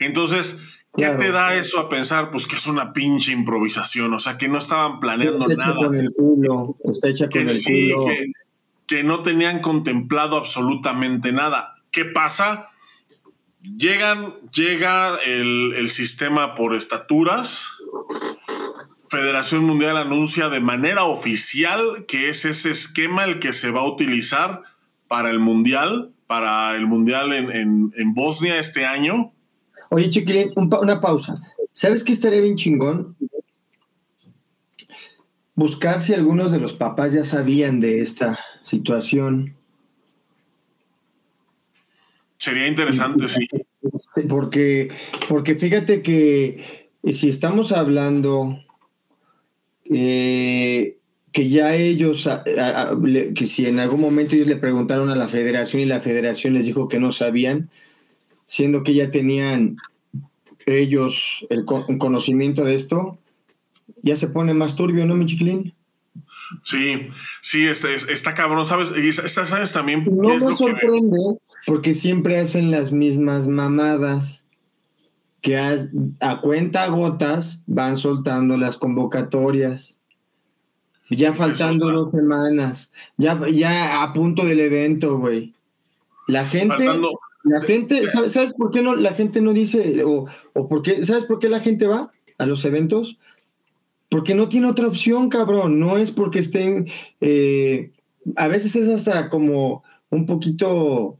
Entonces, 0.00 0.58
¿qué 0.96 1.08
te 1.10 1.30
da 1.32 1.54
eso 1.54 1.78
a 1.80 1.88
pensar? 1.88 2.30
Pues 2.30 2.46
que 2.46 2.56
es 2.56 2.66
una 2.66 2.94
pinche 2.94 3.32
improvisación, 3.32 4.14
o 4.14 4.18
sea, 4.18 4.38
que 4.38 4.48
no 4.48 4.56
estaban 4.58 4.98
planeando 4.98 5.50
está 5.50 5.66
nada. 5.66 5.76
Con 5.76 5.94
el 5.94 6.12
culo, 6.14 6.76
está 6.84 7.08
hecha 7.08 7.28
con 7.28 7.48
el 7.48 7.62
culo. 7.62 8.06
Que, 8.06 8.32
que 8.86 9.04
no 9.04 9.22
tenían 9.22 9.60
contemplado 9.60 10.36
absolutamente 10.38 11.30
nada. 11.32 11.76
¿Qué 11.90 12.06
pasa? 12.06 12.71
Llegan, 13.62 14.34
llega 14.52 15.16
el, 15.24 15.88
sistema 15.88 16.56
por 16.56 16.74
estaturas. 16.74 17.68
Federación 19.08 19.64
Mundial 19.64 19.96
anuncia 19.96 20.48
de 20.48 20.58
manera 20.58 21.04
oficial 21.04 22.04
que 22.08 22.28
es 22.28 22.44
ese 22.44 22.70
esquema 22.70 23.24
el 23.24 23.38
que 23.38 23.52
se 23.52 23.70
va 23.70 23.82
a 23.82 23.88
utilizar 23.88 24.62
para 25.06 25.30
el 25.30 25.38
Mundial, 25.38 26.12
para 26.26 26.74
el 26.74 26.86
Mundial 26.86 27.32
en, 27.32 28.14
Bosnia 28.14 28.58
este 28.58 28.84
año. 28.84 29.32
Oye, 29.90 30.10
Chiquilín, 30.10 30.52
una 30.56 31.00
pausa. 31.00 31.40
¿Sabes 31.72 32.02
qué 32.02 32.12
estaría 32.12 32.40
bien 32.40 32.56
chingón? 32.56 33.16
Buscar 35.54 36.00
si 36.00 36.14
algunos 36.14 36.50
de 36.50 36.58
los 36.58 36.72
papás 36.72 37.12
ya 37.12 37.24
sabían 37.24 37.78
de 37.78 38.00
esta 38.00 38.40
situación. 38.62 39.56
Sería 42.42 42.66
interesante, 42.66 43.28
sí. 43.28 43.46
Porque, 44.28 44.88
porque 45.28 45.54
fíjate 45.54 46.02
que 46.02 46.90
si 47.12 47.28
estamos 47.28 47.70
hablando 47.70 48.58
eh, 49.84 50.96
que 51.30 51.48
ya 51.48 51.76
ellos, 51.76 52.28
que 52.44 53.46
si 53.46 53.66
en 53.66 53.78
algún 53.78 54.00
momento 54.00 54.34
ellos 54.34 54.48
le 54.48 54.56
preguntaron 54.56 55.08
a 55.08 55.14
la 55.14 55.28
federación 55.28 55.82
y 55.82 55.86
la 55.86 56.00
federación 56.00 56.54
les 56.54 56.66
dijo 56.66 56.88
que 56.88 56.98
no 56.98 57.12
sabían, 57.12 57.70
siendo 58.46 58.82
que 58.82 58.94
ya 58.94 59.12
tenían 59.12 59.76
ellos 60.66 61.46
el 61.48 61.64
conocimiento 61.64 62.64
de 62.64 62.74
esto, 62.74 63.18
ya 64.02 64.16
se 64.16 64.26
pone 64.26 64.52
más 64.52 64.74
turbio, 64.74 65.06
¿no, 65.06 65.14
mi 65.14 65.26
chiquilín? 65.26 65.74
Sí, 66.64 67.06
sí, 67.40 67.68
está, 67.68 67.88
está 67.92 68.34
cabrón, 68.34 68.66
¿sabes? 68.66 68.90
Y 68.96 69.12
sabes 69.12 69.72
también. 69.72 70.04
No 70.10 70.34
me 70.34 70.54
sorprende, 70.56 71.18
porque 71.66 71.94
siempre 71.94 72.38
hacen 72.38 72.70
las 72.70 72.92
mismas 72.92 73.46
mamadas 73.46 74.48
que 75.40 75.56
a, 75.58 76.40
cuenta 76.40 76.86
gotas 76.88 77.62
van 77.66 77.98
soltando 77.98 78.56
las 78.56 78.76
convocatorias. 78.76 79.98
Ya 81.10 81.34
faltando 81.34 81.90
dos 81.90 82.10
semanas, 82.10 82.90
ya, 83.18 83.38
ya 83.48 84.02
a 84.02 84.12
punto 84.14 84.46
del 84.46 84.60
evento, 84.60 85.18
güey. 85.18 85.52
La 86.26 86.46
gente, 86.46 86.86
la 87.42 87.60
gente, 87.60 88.08
¿sabes, 88.08 88.54
por 88.54 88.70
qué 88.70 88.80
no 88.80 88.96
la 88.96 89.12
gente 89.12 89.42
no 89.42 89.52
dice 89.52 90.04
o, 90.04 90.26
o 90.54 90.68
por 90.68 90.80
qué, 90.80 91.04
sabes 91.04 91.24
por 91.24 91.38
qué 91.38 91.50
la 91.50 91.60
gente 91.60 91.86
va 91.86 92.12
a 92.38 92.46
los 92.46 92.64
eventos? 92.64 93.18
Porque 94.08 94.34
no 94.34 94.48
tiene 94.48 94.68
otra 94.68 94.86
opción, 94.86 95.28
cabrón. 95.28 95.80
No 95.80 95.98
es 95.98 96.12
porque 96.12 96.38
estén, 96.38 96.88
eh, 97.20 97.90
a 98.36 98.48
veces 98.48 98.76
es 98.76 98.88
hasta 98.88 99.28
como 99.28 99.82
un 100.08 100.24
poquito 100.24 101.18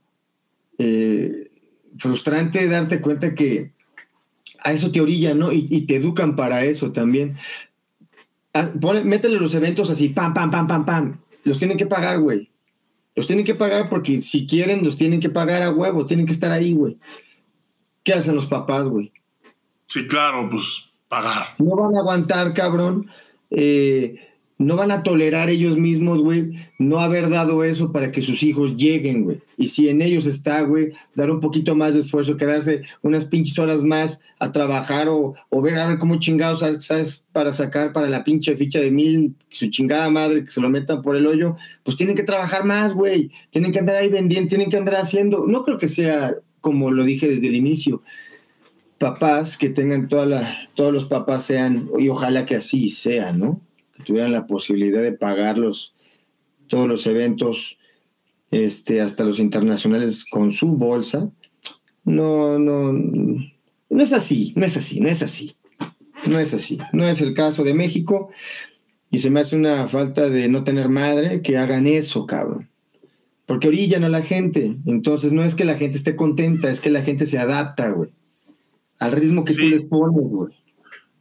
eh, 0.85 1.51
frustrante 1.97 2.67
darte 2.67 3.01
cuenta 3.01 3.37
que 3.37 3.71
a 4.65 4.73
eso 4.73 4.91
te 4.91 5.01
orillan, 5.01 5.39
¿no? 5.39 5.53
Y, 5.53 5.83
te 5.83 5.97
educan 5.97 6.35
para 6.35 6.65
eso 6.65 6.91
también. 6.91 7.37
métele 9.05 9.39
los 9.39 9.55
eventos 9.55 9.91
así, 9.91 10.09
pam, 10.09 10.35
pam, 10.35 10.51
pam, 10.51 10.67
pam, 10.67 10.85
pam. 10.85 11.19
Los 11.45 11.59
tienen 11.59 11.77
que 11.77 11.87
pagar, 11.87 12.19
güey. 12.19 12.51
Los 13.15 13.29
tienen 13.29 13.45
que 13.45 13.55
pagar 13.55 13.89
porque 13.89 14.21
si 14.21 14.47
quieren, 14.47 14.83
los 14.85 14.97
tienen 14.97 15.21
que 15.21 15.31
pagar 15.31 15.63
a 15.63 15.71
huevo, 15.71 16.05
tienen 16.05 16.27
que 16.27 16.33
estar 16.33 16.51
ahí, 16.51 16.73
güey. 16.73 16.99
¿Qué 18.03 18.15
hacen 18.15 18.35
los 18.35 18.47
papás, 18.47 18.85
güey? 18.85 19.13
Sí, 19.87 20.09
claro, 20.09 20.49
pues 20.51 20.91
pagar. 21.09 21.55
No 21.59 21.77
van 21.77 21.95
a 21.95 22.01
aguantar, 22.01 22.55
cabrón. 22.55 23.09
Eh, 23.51 24.19
no 24.67 24.77
van 24.77 24.91
a 24.91 25.03
tolerar 25.03 25.51
ellos 25.51 25.77
mismos, 25.77 26.21
güey, 26.23 26.53
no 26.79 27.01
haber 27.01 27.29
dado 27.29 27.65
eso 27.65 27.93
para 27.93 28.13
que 28.13 28.23
sus 28.23 28.43
hijos 28.43 28.77
lleguen, 28.77 29.25
güey. 29.25 29.41
Y 29.57 29.69
si 29.69 29.89
en 29.89 30.03
ellos 30.03 30.27
está, 30.27 30.63
güey, 30.63 30.93
dar 31.15 31.31
un 31.31 31.41
poquito 31.41 31.75
más 31.75 31.95
de 31.95 32.01
esfuerzo, 32.01 32.37
quedarse 32.37 32.83
unas 33.03 33.25
pinches 33.25 33.59
horas 33.59 33.83
más 33.83 34.21
a 34.39 34.53
trabajar 34.53 35.09
o, 35.09 35.35
o 35.51 35.63
ver 35.63 35.77
a 35.77 35.89
ver 35.89 35.99
cómo 35.99 36.17
chingados 36.17 36.61
sabes 36.81 37.27
para 37.33 37.53
sacar 37.53 37.93
para 37.93 38.09
la 38.09 38.25
pinche 38.25 38.57
ficha 38.57 38.81
de 38.81 38.91
mil, 38.91 39.35
su 39.51 39.69
chingada 39.69 40.09
madre, 40.11 40.45
que 40.45 40.51
se 40.51 40.61
lo 40.61 40.69
metan 40.69 41.03
por 41.03 41.17
el 41.17 41.27
hoyo, 41.27 41.57
pues 41.83 41.97
tienen 41.97 42.17
que 42.17 42.23
trabajar 42.23 42.65
más, 42.65 42.95
güey. 42.95 43.31
Tienen 43.51 43.73
que 43.73 43.79
andar 43.79 43.97
ahí 43.97 44.09
vendiendo, 44.09 44.49
tienen 44.49 44.71
que 44.71 44.77
andar 44.77 44.97
haciendo. 44.97 45.47
No 45.47 45.65
creo 45.65 45.79
que 45.79 45.89
sea 45.89 46.35
como 46.61 46.91
lo 46.91 47.05
dije 47.05 47.29
desde 47.29 47.49
el 47.49 47.57
inicio. 47.57 48.03
Papás 48.99 49.59
que 49.59 49.69
tengan 49.69 50.09
toda 50.09 50.25
la, 50.25 50.69
todos 50.75 50.93
los 50.93 51.05
papás 51.05 51.45
sean, 51.45 51.91
y 51.99 52.09
ojalá 52.09 52.47
que 52.47 52.57
así 52.57 52.91
sea, 52.91 53.33
¿no? 53.33 53.61
Tuvieran 54.05 54.33
la 54.33 54.47
posibilidad 54.47 55.03
de 55.03 55.13
pagar 55.13 55.57
todos 56.67 56.89
los 56.89 57.07
eventos, 57.07 57.79
este, 58.51 59.01
hasta 59.01 59.25
los 59.25 59.39
internacionales 59.39 60.25
con 60.25 60.53
su 60.53 60.67
bolsa. 60.69 61.31
No, 62.05 62.59
no, 62.59 62.93
no 62.93 64.03
es 64.03 64.13
así, 64.13 64.53
no 64.57 64.65
es 64.65 64.77
así, 64.77 65.01
no 65.01 65.09
es 65.09 65.23
así. 65.23 65.55
No 66.27 66.39
es 66.39 66.55
así. 66.55 66.79
No 66.93 67.07
es 67.09 67.21
el 67.21 67.35
caso 67.35 67.65
de 67.65 67.75
México. 67.75 68.31
Y 69.11 69.19
se 69.19 69.31
me 69.31 69.41
hace 69.41 69.57
una 69.57 69.89
falta 69.89 70.31
de 70.31 70.49
no 70.49 70.65
tener 70.65 70.89
madre 70.89 71.43
que 71.43 71.59
hagan 71.59 71.87
eso, 71.87 72.27
cabrón. 72.27 72.69
Porque 73.47 73.69
orillan 73.69 74.05
a 74.05 74.09
la 74.09 74.23
gente. 74.23 74.77
Entonces 74.87 75.33
no 75.33 75.45
es 75.45 75.55
que 75.55 75.65
la 75.65 75.77
gente 75.77 75.97
esté 75.97 76.17
contenta, 76.17 76.71
es 76.71 76.81
que 76.81 76.91
la 76.91 77.03
gente 77.03 77.27
se 77.27 77.39
adapta, 77.39 77.91
güey. 77.91 78.11
Al 78.99 79.13
ritmo 79.13 79.45
que 79.45 79.55
tú 79.55 79.65
les 79.65 79.85
pones, 79.85 80.31
güey. 80.31 80.55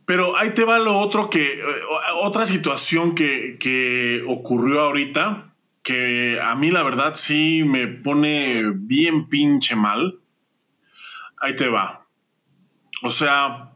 Pero 0.06 0.38
ahí 0.38 0.52
te 0.52 0.66
va 0.66 0.80
lo 0.80 0.98
otro 0.98 1.30
que, 1.30 1.54
eh, 1.54 1.64
otra 2.22 2.46
situación 2.46 3.16
que, 3.16 3.58
que 3.60 4.24
ocurrió 4.28 4.82
ahorita, 4.82 5.54
que 5.84 6.40
a 6.42 6.56
mí 6.56 6.72
la 6.72 6.84
verdad 6.84 7.14
sí 7.16 7.64
me 7.64 7.88
pone 7.88 8.64
bien 8.74 9.28
pinche 9.30 9.76
mal. 9.76 10.20
Ahí 11.38 11.56
te 11.56 11.70
va. 11.70 12.06
O 13.02 13.10
sea, 13.10 13.72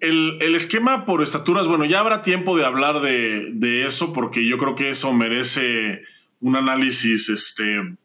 el, 0.00 0.54
esquema 0.56 1.04
por 1.04 1.22
estaturas, 1.22 1.68
bueno, 1.68 1.84
ya 1.84 2.00
habrá 2.00 2.22
tiempo 2.22 2.56
de 2.56 2.64
hablar 2.64 3.00
de, 3.00 3.52
de, 3.52 3.86
eso 3.86 4.12
porque 4.12 4.46
yo 4.46 4.58
creo 4.58 4.74
que 4.74 4.90
eso 4.90 5.12
merece 5.12 6.02
un 6.40 6.56
análisis 6.56 7.28
este, 7.28 7.96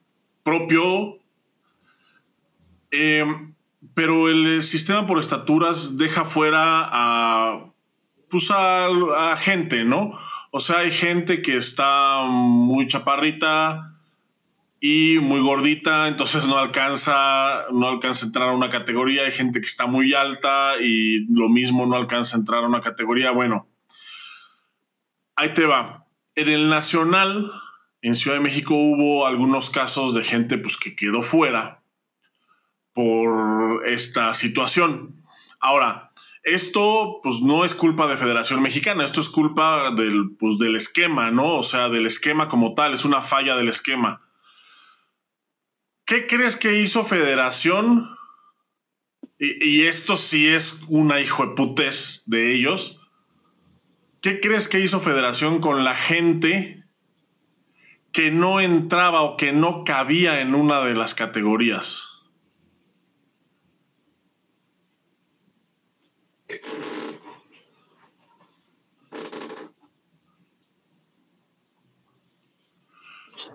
propio. 0.43 1.17
Eh, 2.91 3.25
pero 3.93 4.29
el 4.29 4.63
sistema 4.63 5.05
por 5.05 5.19
estaturas 5.19 5.97
deja 5.97 6.25
fuera 6.25 6.87
a, 6.91 7.73
pues 8.29 8.49
a, 8.51 9.35
gente, 9.37 9.85
¿no? 9.85 10.17
O 10.51 10.59
sea, 10.59 10.79
hay 10.79 10.91
gente 10.91 11.41
que 11.41 11.57
está 11.57 12.23
muy 12.25 12.87
chaparrita 12.87 13.93
y 14.79 15.19
muy 15.19 15.41
gordita, 15.41 16.07
entonces 16.07 16.47
no 16.47 16.57
alcanza, 16.57 17.65
no 17.71 17.87
alcanza 17.87 18.25
a 18.25 18.27
entrar 18.27 18.49
a 18.49 18.53
una 18.53 18.69
categoría. 18.69 19.23
Hay 19.23 19.31
gente 19.31 19.59
que 19.59 19.67
está 19.67 19.85
muy 19.85 20.13
alta 20.13 20.75
y 20.81 21.25
lo 21.33 21.49
mismo 21.49 21.85
no 21.85 21.95
alcanza 21.95 22.35
a 22.35 22.39
entrar 22.39 22.63
a 22.63 22.67
una 22.67 22.81
categoría. 22.81 23.31
Bueno, 23.31 23.67
ahí 25.35 25.53
te 25.53 25.65
va. 25.65 26.05
En 26.35 26.49
el 26.49 26.69
Nacional, 26.69 27.51
en 28.01 28.15
Ciudad 28.15 28.37
de 28.37 28.43
México, 28.43 28.75
hubo 28.75 29.27
algunos 29.27 29.69
casos 29.69 30.13
de 30.13 30.23
gente 30.23 30.57
pues, 30.57 30.77
que 30.77 30.95
quedó 30.95 31.21
fuera 31.21 31.83
por 32.97 33.88
esta 33.88 34.33
situación. 34.33 35.23
Ahora, 35.60 36.10
esto 36.41 37.19
pues 37.21 37.41
no 37.41 37.63
es 37.63 37.75
culpa 37.75 38.07
de 38.07 38.17
Federación 38.17 38.60
Mexicana, 38.63 39.05
esto 39.05 39.21
es 39.21 39.29
culpa 39.29 39.91
del, 39.91 40.36
pues, 40.39 40.57
del 40.57 40.75
esquema, 40.75 41.29
¿no? 41.29 41.57
O 41.57 41.63
sea, 41.63 41.89
del 41.89 42.07
esquema 42.07 42.47
como 42.47 42.73
tal, 42.73 42.95
es 42.95 43.05
una 43.05 43.21
falla 43.21 43.55
del 43.55 43.67
esquema. 43.67 44.27
¿Qué 46.07 46.25
crees 46.25 46.55
que 46.55 46.81
hizo 46.81 47.05
Federación? 47.05 48.17
Y, 49.38 49.83
esto 49.83 50.17
sí 50.17 50.47
es 50.47 50.79
una 50.88 51.19
hijo 51.19 51.45
de 51.45 51.53
putes 51.53 52.23
de 52.25 52.55
ellos. 52.55 52.99
¿Qué 54.23 54.39
crees 54.39 54.67
que 54.67 54.79
hizo 54.79 54.99
Federación 54.99 55.62
con 55.62 55.83
la 55.83 55.93
gente 55.93 56.83
que 58.12 58.31
no 58.31 58.60
entraba 58.60 59.21
o 59.21 59.38
que 59.38 59.51
no 59.51 59.83
cabía 59.83 60.41
en 60.41 60.55
una 60.55 60.79
de 60.83 60.95
las 60.95 61.13
categorías? 61.13 62.07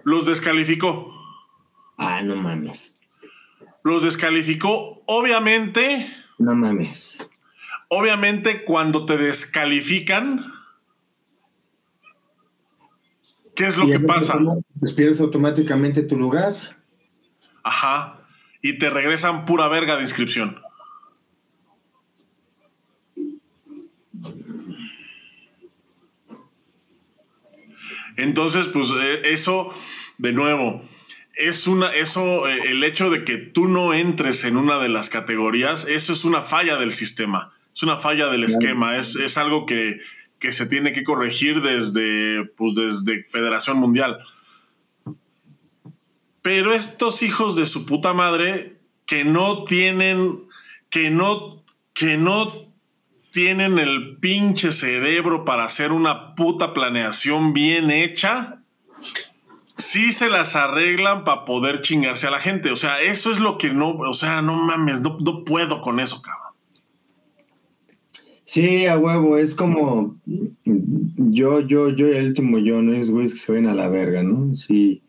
Los 0.05 0.27
descalificó. 0.27 1.15
Ah, 1.97 2.23
no 2.23 2.37
mames. 2.37 2.95
Los 3.85 4.03
descalificó, 4.03 5.03
obviamente. 5.07 6.15
No 6.39 6.55
mames. 6.55 7.19
Obviamente, 7.89 8.65
cuando 8.65 9.05
te 9.05 9.17
descalifican, 9.17 10.53
¿qué 13.55 13.67
es 13.67 13.77
lo 13.77 13.87
que 13.87 14.01
pasa? 14.01 14.39
Pues 14.81 14.93
pierdes 14.93 15.21
automáticamente 15.21 16.03
tu 16.03 16.17
lugar. 16.17 16.55
Ajá. 17.63 18.21
Y 18.63 18.79
te 18.79 18.91
regresan 18.91 19.45
pura 19.45 19.69
verga 19.69 19.97
de 19.97 20.03
inscripción. 20.03 20.61
Entonces, 28.17 28.69
pues 28.69 28.91
eh, 28.91 29.23
eso, 29.25 29.73
de 30.19 30.33
nuevo, 30.33 30.83
es 31.35 31.67
una, 31.67 31.95
eso, 31.95 32.49
eh, 32.49 32.71
el 32.71 32.85
hecho 32.85 33.11
de 33.11 33.25
que 33.25 33.39
tú 33.39 33.69
no 33.69 33.95
entres 33.95 34.45
en 34.45 34.57
una 34.57 34.79
de 34.79 34.89
las 34.89 35.11
categorías, 35.11 35.87
eso 35.87 36.13
es 36.13 36.25
una 36.25 36.43
falla 36.43 36.77
del 36.77 36.93
sistema, 36.93 37.53
es 37.75 37.83
una 37.83 37.97
falla 37.97 38.29
del 38.29 38.45
esquema, 38.45 38.97
es, 38.97 39.39
algo 39.39 39.67
que, 39.67 40.01
que, 40.39 40.53
se 40.53 40.67
tiene 40.67 40.93
que 40.93 41.05
corregir 41.05 41.63
desde, 41.63 42.45
pues 42.57 42.75
desde 42.75 43.25
Federación 43.25 43.79
Mundial. 43.79 44.19
Pero 46.43 46.75
estos 46.75 47.23
hijos 47.23 47.57
de 47.57 47.67
su 47.67 47.87
puta 47.87 48.13
madre 48.13 48.77
que 49.07 49.25
no 49.25 49.65
tienen, 49.65 50.41
que 50.91 51.11
no, 51.11 51.65
que 51.95 52.17
no 52.17 52.73
tienen 53.33 53.79
el 53.79 54.19
pinche 54.19 54.73
cerebro 54.73 55.45
para 55.45 55.65
hacer 55.65 55.93
una 55.93 56.35
puta 56.35 56.75
planeación 56.75 57.55
bien 57.55 57.91
hecha, 57.91 58.62
sí 59.77 60.13
se 60.13 60.29
las 60.29 60.57
arreglan 60.57 61.25
para 61.25 61.45
poder 61.45 61.81
chingarse 61.81 62.27
a 62.27 62.31
la 62.31 62.41
gente. 62.41 62.71
O 62.71 62.77
sea, 62.77 63.01
eso 63.01 63.31
es 63.31 63.41
lo 63.41 63.59
que 63.59 63.73
no, 63.73 63.91
o 63.91 64.15
sea, 64.15 64.43
no 64.43 64.57
mames, 64.57 65.01
no, 65.01 65.17
no 65.25 65.45
puedo 65.45 65.81
con 65.81 66.01
eso, 66.01 66.23
cabrón. 66.23 66.43
Sí, 68.45 68.87
a 68.87 68.99
huevo, 68.99 69.39
es 69.39 69.55
como 69.55 70.17
yo, 71.17 71.61
yo, 71.61 71.89
yo 71.89 72.07
el 72.09 72.27
último 72.27 72.59
yo, 72.59 72.83
no 72.83 72.93
es 72.93 73.11
güeyes 73.11 73.33
que 73.33 73.39
se 73.39 73.53
ven 73.53 73.67
a 73.67 73.75
la 73.75 73.89
verga, 73.89 74.23
¿no? 74.23 74.55
Sí. 74.57 75.03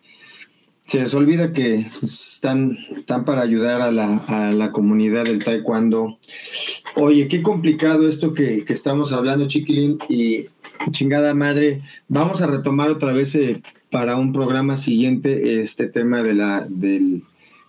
Se 0.86 1.00
les 1.00 1.14
olvida 1.14 1.54
que 1.54 1.88
están, 2.02 2.78
están 2.96 3.26
para 3.26 3.42
ayudar 3.42 3.82
a 3.82 3.92
la, 3.92 4.18
a 4.28 4.52
la 4.52 4.72
comunidad 4.72 5.26
del 5.26 5.44
taekwondo. 5.44 6.20
Oye, 6.96 7.28
qué 7.28 7.42
complicado 7.42 8.08
esto 8.08 8.34
que, 8.34 8.64
que 8.64 8.74
estamos 8.74 9.12
hablando, 9.12 9.48
chiquilín, 9.48 9.98
y 10.08 10.46
chingada 10.92 11.34
madre. 11.34 11.82
Vamos 12.08 12.42
a 12.42 12.48
retomar 12.48 12.90
otra 12.90 13.14
vez 13.14 13.34
eh, 13.36 13.62
para 13.94 14.18
un 14.18 14.34
programa 14.34 14.76
siguiente 14.76 15.62
este 15.62 15.88
tema 15.88 16.24
de 16.24 16.34
la, 16.34 16.66
del, 16.68 17.22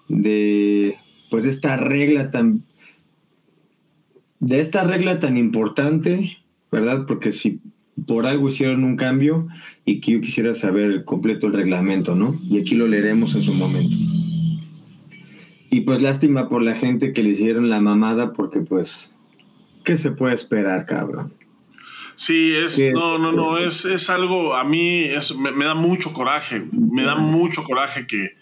de, 0.08 0.96
pues 1.30 1.44
esta 1.44 1.76
regla 1.76 2.30
tan, 2.30 2.62
de 4.40 4.60
esta 4.60 4.84
regla 4.84 5.20
tan 5.20 5.36
importante, 5.36 6.38
¿verdad? 6.72 7.04
Porque 7.06 7.30
si 7.30 7.60
por 8.06 8.26
algo 8.26 8.48
hicieron 8.48 8.84
un 8.84 8.96
cambio 8.96 9.48
y 9.84 10.00
que 10.00 10.12
yo 10.12 10.22
quisiera 10.22 10.54
saber 10.54 11.04
completo 11.04 11.46
el 11.46 11.52
reglamento, 11.52 12.14
¿no? 12.14 12.40
Y 12.48 12.58
aquí 12.58 12.74
lo 12.74 12.88
leeremos 12.88 13.34
en 13.34 13.42
su 13.42 13.52
momento. 13.52 13.94
Y 15.68 15.82
pues 15.82 16.00
lástima 16.00 16.48
por 16.48 16.62
la 16.62 16.74
gente 16.74 17.12
que 17.12 17.22
le 17.22 17.30
hicieron 17.30 17.68
la 17.68 17.82
mamada 17.82 18.32
porque 18.32 18.60
pues, 18.60 19.12
¿qué 19.84 19.98
se 19.98 20.10
puede 20.10 20.34
esperar, 20.34 20.86
cabrón? 20.86 21.34
Sí, 22.16 22.54
es, 22.54 22.78
no, 22.78 23.18
no, 23.18 23.32
no, 23.32 23.58
es, 23.58 23.84
es 23.84 24.08
algo, 24.10 24.54
a 24.54 24.64
mí 24.64 25.04
es, 25.04 25.34
me, 25.36 25.50
me 25.52 25.64
da 25.64 25.74
mucho 25.74 26.12
coraje, 26.12 26.62
me 26.72 27.02
da 27.02 27.16
mucho 27.16 27.64
coraje 27.64 28.06
que, 28.06 28.36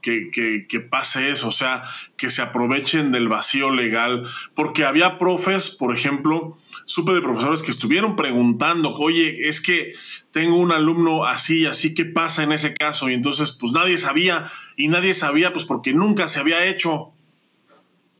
que, 0.00 0.30
que, 0.30 0.66
que, 0.68 0.80
pase 0.80 1.30
eso, 1.30 1.48
o 1.48 1.52
sea, 1.52 1.84
que 2.16 2.30
se 2.30 2.42
aprovechen 2.42 3.12
del 3.12 3.28
vacío 3.28 3.70
legal, 3.70 4.26
porque 4.54 4.84
había 4.84 5.18
profes, 5.18 5.70
por 5.70 5.96
ejemplo, 5.96 6.58
supe 6.84 7.12
de 7.12 7.22
profesores 7.22 7.62
que 7.62 7.70
estuvieron 7.70 8.16
preguntando, 8.16 8.92
oye, 8.94 9.48
es 9.48 9.60
que 9.60 9.94
tengo 10.32 10.56
un 10.56 10.72
alumno 10.72 11.24
así, 11.24 11.66
así, 11.66 11.94
¿qué 11.94 12.04
pasa 12.04 12.42
en 12.42 12.52
ese 12.52 12.74
caso? 12.74 13.08
Y 13.08 13.14
entonces, 13.14 13.52
pues 13.52 13.72
nadie 13.72 13.98
sabía, 13.98 14.50
y 14.76 14.88
nadie 14.88 15.14
sabía, 15.14 15.52
pues 15.52 15.64
porque 15.64 15.92
nunca 15.92 16.28
se 16.28 16.40
había 16.40 16.64
hecho. 16.64 17.12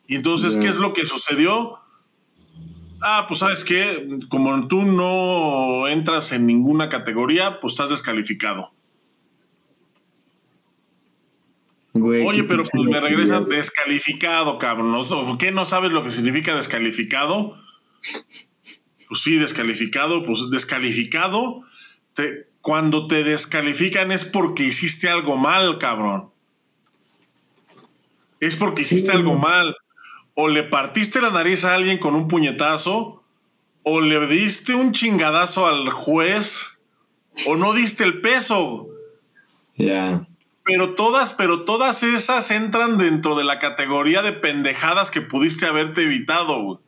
Y 0.06 0.16
entonces, 0.16 0.56
¿qué 0.56 0.68
es 0.68 0.76
lo 0.76 0.92
que 0.92 1.06
sucedió? 1.06 1.81
Ah, 3.04 3.24
pues 3.26 3.40
sabes 3.40 3.64
que 3.64 4.18
como 4.28 4.68
tú 4.68 4.84
no 4.84 5.88
entras 5.88 6.30
en 6.32 6.46
ninguna 6.46 6.88
categoría, 6.88 7.58
pues 7.60 7.72
estás 7.72 7.90
descalificado. 7.90 8.72
Güey, 11.94 12.24
Oye, 12.24 12.44
pero 12.44 12.64
pues 12.64 12.84
me 12.84 13.00
regresan 13.00 13.48
descalificado, 13.48 14.58
cabrón. 14.58 14.94
¿Qué 15.36 15.50
no 15.50 15.64
sabes 15.64 15.92
lo 15.92 16.04
que 16.04 16.10
significa 16.10 16.54
descalificado? 16.54 17.58
Pues 19.08 19.20
sí, 19.20 19.36
descalificado, 19.36 20.22
pues 20.22 20.48
descalificado. 20.50 21.62
Te, 22.14 22.46
cuando 22.60 23.08
te 23.08 23.24
descalifican 23.24 24.12
es 24.12 24.24
porque 24.24 24.62
hiciste 24.62 25.08
algo 25.08 25.36
mal, 25.36 25.78
cabrón. 25.78 26.30
Es 28.40 28.56
porque 28.56 28.82
hiciste 28.82 29.10
sí. 29.10 29.16
algo 29.16 29.34
mal. 29.36 29.76
O 30.34 30.48
le 30.48 30.62
partiste 30.62 31.20
la 31.20 31.30
nariz 31.30 31.64
a 31.64 31.74
alguien 31.74 31.98
con 31.98 32.14
un 32.14 32.28
puñetazo, 32.28 33.22
o 33.82 34.00
le 34.00 34.26
diste 34.26 34.74
un 34.74 34.92
chingadazo 34.92 35.66
al 35.66 35.90
juez, 35.90 36.78
o 37.46 37.56
no 37.56 37.72
diste 37.72 38.04
el 38.04 38.20
peso. 38.20 38.88
Ya. 39.76 39.84
Yeah. 39.84 40.28
Pero 40.64 40.94
todas, 40.94 41.34
pero 41.34 41.64
todas 41.64 42.02
esas 42.02 42.50
entran 42.50 42.96
dentro 42.96 43.34
de 43.34 43.44
la 43.44 43.58
categoría 43.58 44.22
de 44.22 44.32
pendejadas 44.32 45.10
que 45.10 45.20
pudiste 45.20 45.66
haberte 45.66 46.04
evitado. 46.04 46.80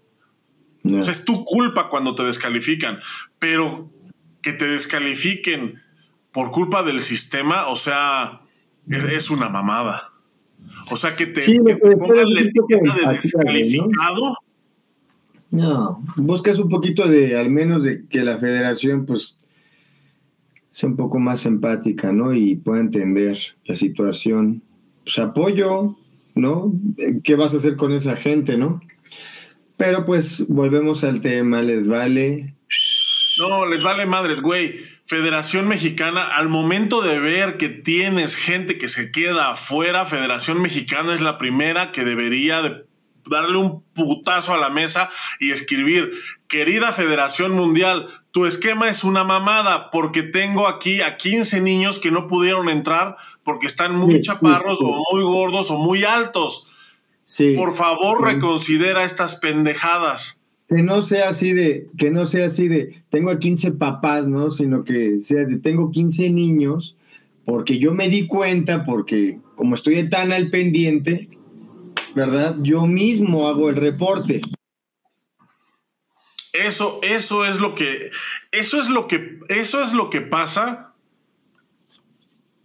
No. 0.85 0.99
O 0.99 1.03
sea, 1.03 1.13
es 1.13 1.25
tu 1.25 1.45
culpa 1.45 1.89
cuando 1.89 2.15
te 2.15 2.23
descalifican. 2.23 3.01
Pero 3.39 3.91
que 4.43 4.53
te 4.53 4.67
descalifiquen 4.67 5.83
por 6.31 6.51
culpa 6.51 6.83
del 6.83 7.01
sistema, 7.01 7.67
o 7.69 7.77
sea, 7.77 8.43
es, 8.89 9.05
es 9.05 9.31
una 9.31 9.49
mamada. 9.49 10.14
O 10.91 10.97
sea, 10.97 11.17
que 11.17 11.27
te, 11.27 11.41
sí, 11.41 11.59
que 11.65 11.77
te 11.77 11.97
pongan 11.97 12.33
la 12.33 12.41
etiqueta 12.41 12.95
de 12.95 13.15
descalificado. 13.15 14.37
¿no? 15.51 15.63
no, 15.63 16.05
buscas 16.17 16.59
un 16.59 16.69
poquito 16.69 17.09
de, 17.09 17.39
al 17.39 17.51
menos 17.51 17.85
de 17.85 18.07
que 18.09 18.23
la 18.23 18.39
federación, 18.39 19.07
pues, 19.07 19.39
sea 20.73 20.89
un 20.89 20.97
poco 20.97 21.19
más 21.19 21.47
empática, 21.47 22.13
¿no? 22.13 22.35
Y 22.35 22.57
pueda 22.57 22.81
entender 22.81 23.39
la 23.65 23.77
situación. 23.77 24.63
Pues 25.05 25.19
apoyo, 25.19 25.97
¿no? 26.35 26.73
¿Qué 27.23 27.37
vas 27.37 27.55
a 27.55 27.59
hacer 27.59 27.77
con 27.77 27.93
esa 27.93 28.17
gente, 28.17 28.57
no? 28.57 28.81
Pero 29.77 30.05
pues 30.05 30.47
volvemos 30.49 31.05
al 31.05 31.21
tema, 31.21 31.63
les 31.63 31.87
vale. 31.87 32.55
No, 33.39 33.67
les 33.67 33.83
vale 33.83 34.07
madres, 34.07 34.41
güey. 34.41 34.75
Federación 35.15 35.69
Mexicana, 35.69 36.27
al 36.27 36.49
momento 36.49 37.01
de 37.01 37.21
ver 37.21 37.57
que 37.57 37.69
tienes 37.69 38.35
gente 38.35 38.79
que 38.79 38.89
se 38.89 39.13
queda 39.13 39.53
afuera, 39.53 40.07
Federación 40.07 40.61
Mexicana 40.61 41.15
es 41.15 41.21
la 41.21 41.39
primera 41.39 41.93
que 41.93 42.05
debería 42.05 42.63
de 42.63 42.85
darle 43.25 43.59
un 43.59 43.85
putazo 43.95 44.55
a 44.55 44.59
la 44.59 44.71
mesa 44.71 45.11
y 45.39 45.53
escribir, 45.53 46.11
querida 46.49 46.91
Federación 46.91 47.53
Mundial, 47.53 48.09
tu 48.33 48.45
esquema 48.45 48.89
es 48.89 49.05
una 49.05 49.23
mamada 49.23 49.93
porque 49.93 50.25
tengo 50.25 50.67
aquí 50.67 51.01
a 51.01 51.17
15 51.17 51.61
niños 51.61 52.01
que 52.01 52.11
no 52.11 52.27
pudieron 52.27 52.69
entrar 52.69 53.17
porque 53.45 53.69
están 53.69 53.95
muy 53.95 54.17
sí, 54.17 54.23
chaparros 54.23 54.81
sí, 54.81 54.85
sí. 54.85 54.93
o 54.93 55.15
muy 55.15 55.23
gordos 55.23 55.71
o 55.71 55.79
muy 55.79 56.03
altos. 56.03 56.67
Por 57.57 57.77
favor, 57.77 58.25
reconsidera 58.25 59.05
estas 59.05 59.37
pendejadas. 59.37 60.44
Que 60.75 60.83
no 60.83 61.03
sea 61.03 61.29
así 61.29 61.53
de, 61.53 61.89
que 61.97 62.11
no 62.11 62.27
sea 62.27 62.47
así 62.47 62.67
de, 62.67 63.05
tengo 63.09 63.39
15 63.39 63.73
papás, 63.73 64.27
¿no? 64.27 64.51
Sino 64.51 64.83
que 64.83 65.21
sea 65.21 65.45
de, 65.45 65.59
tengo 65.59 65.93
15 65.93 66.31
niños, 66.31 66.97
porque 67.45 67.79
yo 67.79 67.95
me 67.95 68.09
di 68.09 68.27
cuenta, 68.27 68.85
porque 68.85 69.39
como 69.55 69.77
estoy 69.77 70.11
tan 70.11 70.33
al 70.33 70.51
pendiente, 70.51 71.29
¿verdad? 72.17 72.57
Yo 72.61 72.87
mismo 72.87 73.47
hago 73.47 73.71
el 73.71 73.77
reporte. 73.77 74.41
Eso, 76.53 76.99
eso 77.05 77.45
es 77.45 77.61
lo 77.61 77.77
que, 77.77 78.11
eso 78.51 78.81
es 78.81 78.91
lo 78.91 79.07
que, 79.07 79.39
eso 79.49 79.81
es 79.81 79.93
lo 79.93 80.11
que 80.11 80.23
pasa 80.23 80.95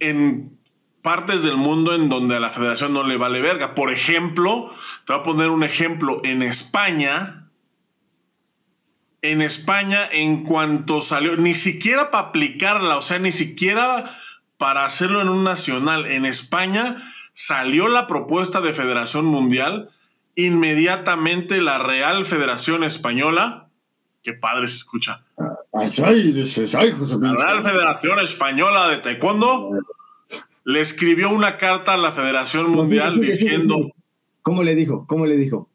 en 0.00 0.58
partes 1.02 1.44
del 1.44 1.56
mundo 1.56 1.94
en 1.94 2.08
donde 2.08 2.34
a 2.34 2.40
la 2.40 2.50
federación 2.50 2.92
no 2.92 3.04
le 3.04 3.16
vale 3.16 3.40
verga. 3.40 3.76
Por 3.76 3.92
ejemplo, 3.92 4.72
te 5.06 5.12
voy 5.12 5.20
a 5.20 5.24
poner 5.24 5.50
un 5.50 5.62
ejemplo. 5.62 6.20
En 6.24 6.42
España, 6.42 7.39
en 9.22 9.42
España, 9.42 10.08
en 10.10 10.44
cuanto 10.44 11.00
salió, 11.00 11.36
ni 11.36 11.54
siquiera 11.54 12.10
para 12.10 12.28
aplicarla, 12.28 12.96
o 12.96 13.02
sea, 13.02 13.18
ni 13.18 13.32
siquiera 13.32 14.18
para 14.56 14.84
hacerlo 14.84 15.20
en 15.20 15.28
un 15.28 15.44
nacional, 15.44 16.06
en 16.06 16.24
España 16.24 17.12
salió 17.34 17.88
la 17.88 18.06
propuesta 18.06 18.60
de 18.60 18.72
Federación 18.72 19.24
Mundial, 19.24 19.90
inmediatamente 20.34 21.60
la 21.60 21.78
Real 21.78 22.26
Federación 22.26 22.84
Española, 22.84 23.68
qué 24.22 24.32
padre 24.32 24.68
se 24.68 24.76
escucha. 24.76 25.22
La 25.72 27.32
Real 27.32 27.62
Federación 27.62 28.18
Española 28.18 28.88
de 28.88 28.98
Taekwondo 28.98 29.70
le 30.64 30.80
escribió 30.80 31.30
una 31.30 31.56
carta 31.56 31.94
a 31.94 31.96
la 31.96 32.12
Federación 32.12 32.70
Mundial 32.70 33.20
diciendo... 33.20 33.90
¿Cómo 34.42 34.62
le 34.62 34.74
dijo? 34.74 35.06
¿Cómo 35.06 35.26
le 35.26 35.36
dijo? 35.36 35.68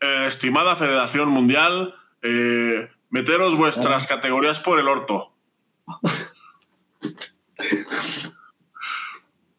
Eh, 0.00 0.24
estimada 0.26 0.76
Federación 0.76 1.28
Mundial, 1.28 1.94
eh, 2.22 2.88
meteros 3.10 3.56
vuestras 3.56 4.06
categorías 4.06 4.60
por 4.60 4.78
el 4.78 4.88
orto. 4.88 5.34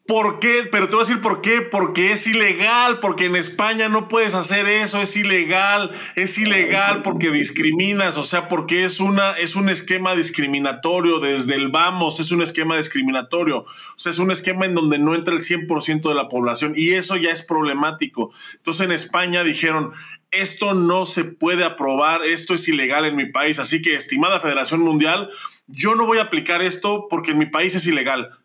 ¿Por 0.06 0.38
qué? 0.38 0.68
Pero 0.70 0.86
te 0.86 0.96
voy 0.96 1.04
a 1.04 1.06
decir 1.08 1.22
por 1.22 1.40
qué. 1.40 1.62
Porque 1.62 2.12
es 2.12 2.26
ilegal, 2.26 3.00
porque 3.00 3.24
en 3.24 3.36
España 3.36 3.88
no 3.88 4.06
puedes 4.06 4.34
hacer 4.34 4.66
eso, 4.66 5.00
es 5.00 5.16
ilegal, 5.16 5.92
es 6.14 6.36
ilegal 6.36 7.00
porque 7.00 7.30
discriminas, 7.30 8.18
o 8.18 8.24
sea, 8.24 8.48
porque 8.48 8.84
es, 8.84 9.00
una, 9.00 9.32
es 9.32 9.56
un 9.56 9.70
esquema 9.70 10.14
discriminatorio 10.14 11.20
desde 11.20 11.54
el 11.54 11.68
vamos, 11.70 12.20
es 12.20 12.32
un 12.32 12.42
esquema 12.42 12.76
discriminatorio, 12.76 13.60
o 13.60 13.66
sea, 13.96 14.12
es 14.12 14.18
un 14.18 14.30
esquema 14.30 14.66
en 14.66 14.74
donde 14.74 14.98
no 14.98 15.14
entra 15.14 15.34
el 15.34 15.40
100% 15.40 16.06
de 16.06 16.14
la 16.14 16.28
población 16.28 16.74
y 16.76 16.90
eso 16.90 17.16
ya 17.16 17.30
es 17.30 17.42
problemático. 17.42 18.30
Entonces 18.56 18.84
en 18.84 18.92
España 18.92 19.42
dijeron, 19.42 19.92
esto 20.36 20.74
no 20.74 21.06
se 21.06 21.24
puede 21.24 21.64
aprobar, 21.64 22.24
esto 22.24 22.54
es 22.54 22.68
ilegal 22.68 23.04
en 23.04 23.16
mi 23.16 23.26
país, 23.26 23.58
así 23.58 23.82
que 23.82 23.94
estimada 23.94 24.40
Federación 24.40 24.80
Mundial, 24.80 25.30
yo 25.66 25.94
no 25.94 26.06
voy 26.06 26.18
a 26.18 26.22
aplicar 26.22 26.62
esto 26.62 27.06
porque 27.08 27.32
en 27.32 27.38
mi 27.38 27.46
país 27.46 27.74
es 27.74 27.86
ilegal 27.86 28.38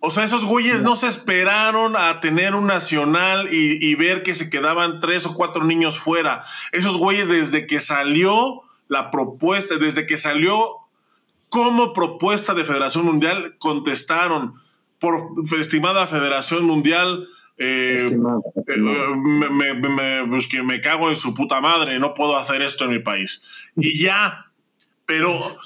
O 0.00 0.10
sea, 0.10 0.24
esos 0.24 0.44
güeyes 0.44 0.82
no 0.82 0.94
se 0.94 1.08
esperaron 1.08 1.96
a 1.96 2.20
tener 2.20 2.54
un 2.54 2.66
nacional 2.66 3.52
y, 3.52 3.84
y, 3.84 3.94
ver 3.94 4.22
que 4.22 4.34
se 4.34 4.50
quedaban 4.50 5.00
tres 5.00 5.26
o 5.26 5.34
cuatro 5.34 5.64
niños 5.64 5.98
fuera. 5.98 6.44
Esos 6.72 6.96
güeyes 6.96 7.28
desde 7.28 7.66
que 7.66 7.80
salió 7.80 8.62
la 8.88 9.10
propuesta, 9.10 9.76
desde 9.78 10.06
que 10.06 10.16
salió 10.16 10.86
como 11.48 11.92
propuesta 11.92 12.54
de 12.54 12.64
Federación 12.64 13.04
Mundial, 13.04 13.56
contestaron 13.58 14.60
por 14.98 15.32
estimada 15.58 16.06
Federación 16.06 16.64
Mundial. 16.64 17.28
Eh, 17.58 18.06
eh, 18.06 18.78
me, 19.16 19.74
me, 19.74 19.74
me, 19.74 20.26
pues 20.28 20.46
que 20.46 20.62
me 20.62 20.80
cago 20.80 21.08
en 21.08 21.16
su 21.16 21.32
puta 21.32 21.60
madre, 21.60 21.98
no 21.98 22.12
puedo 22.12 22.36
hacer 22.36 22.62
esto 22.62 22.84
en 22.84 22.90
mi 22.90 22.98
país. 22.98 23.42
Y 23.76 23.98
ya, 23.98 24.52
pero 25.06 25.58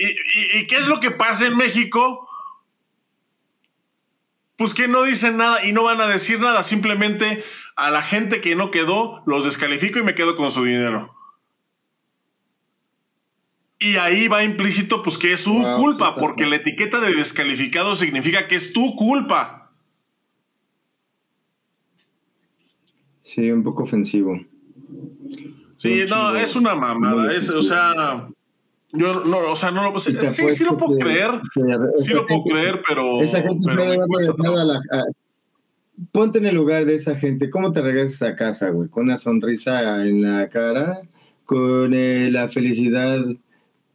¿y, 0.00 0.06
y, 0.06 0.58
y 0.60 0.66
qué 0.66 0.76
es 0.76 0.88
lo 0.88 1.00
que 1.00 1.10
pasa 1.10 1.46
en 1.46 1.56
México? 1.56 2.28
Pues 4.56 4.72
que 4.72 4.88
no 4.88 5.02
dicen 5.02 5.36
nada 5.36 5.64
y 5.64 5.72
no 5.72 5.82
van 5.82 6.00
a 6.00 6.06
decir 6.06 6.40
nada, 6.40 6.62
simplemente 6.62 7.44
a 7.76 7.90
la 7.90 8.02
gente 8.02 8.40
que 8.40 8.54
no 8.54 8.70
quedó 8.70 9.22
los 9.26 9.44
descalifico 9.44 9.98
y 9.98 10.04
me 10.04 10.14
quedo 10.14 10.36
con 10.36 10.50
su 10.50 10.64
dinero. 10.64 11.14
Y 13.78 13.96
ahí 13.96 14.28
va 14.28 14.44
implícito, 14.44 15.02
pues 15.02 15.18
que 15.18 15.32
es 15.32 15.40
su 15.40 15.52
wow, 15.52 15.76
culpa, 15.76 16.16
porque 16.16 16.46
la 16.46 16.56
etiqueta 16.56 17.00
de 17.00 17.12
descalificado 17.12 17.94
significa 17.94 18.48
que 18.48 18.54
es 18.54 18.72
tu 18.72 18.94
culpa. 18.96 19.63
Sí, 23.24 23.50
un 23.50 23.62
poco 23.62 23.82
ofensivo. 23.82 24.38
Sí, 25.76 26.02
un 26.02 26.08
no, 26.08 26.36
es 26.36 26.54
una 26.54 26.74
mamada. 26.74 27.34
Es, 27.34 27.50
o 27.50 27.62
sea, 27.62 28.28
yo 28.92 29.24
no, 29.24 29.50
o 29.50 29.56
sea, 29.56 29.72
no 29.72 29.90
lo 29.90 29.98
sí, 29.98 30.14
sí, 30.28 30.52
sí 30.52 30.64
lo 30.64 30.76
puedo 30.76 30.96
que, 30.96 31.02
creer. 31.02 31.30
Que, 31.52 31.62
sí 32.02 32.12
lo 32.12 32.26
puedo 32.26 32.44
creer, 32.44 32.80
pero. 32.86 33.20
Esa 33.22 33.42
gente 33.42 33.66
pero 33.66 34.20
se 34.20 34.46
a 34.46 34.64
la, 34.64 34.74
a, 34.74 35.04
Ponte 36.12 36.38
en 36.38 36.46
el 36.46 36.54
lugar 36.54 36.84
de 36.84 36.96
esa 36.96 37.16
gente. 37.16 37.50
¿Cómo 37.50 37.72
te 37.72 37.80
regresas 37.80 38.22
a 38.22 38.36
casa, 38.36 38.68
güey? 38.68 38.88
Con 38.88 39.04
una 39.04 39.16
sonrisa 39.16 40.04
en 40.04 40.22
la 40.22 40.48
cara, 40.48 41.00
con 41.44 41.94
eh, 41.94 42.30
la 42.30 42.48
felicidad 42.48 43.24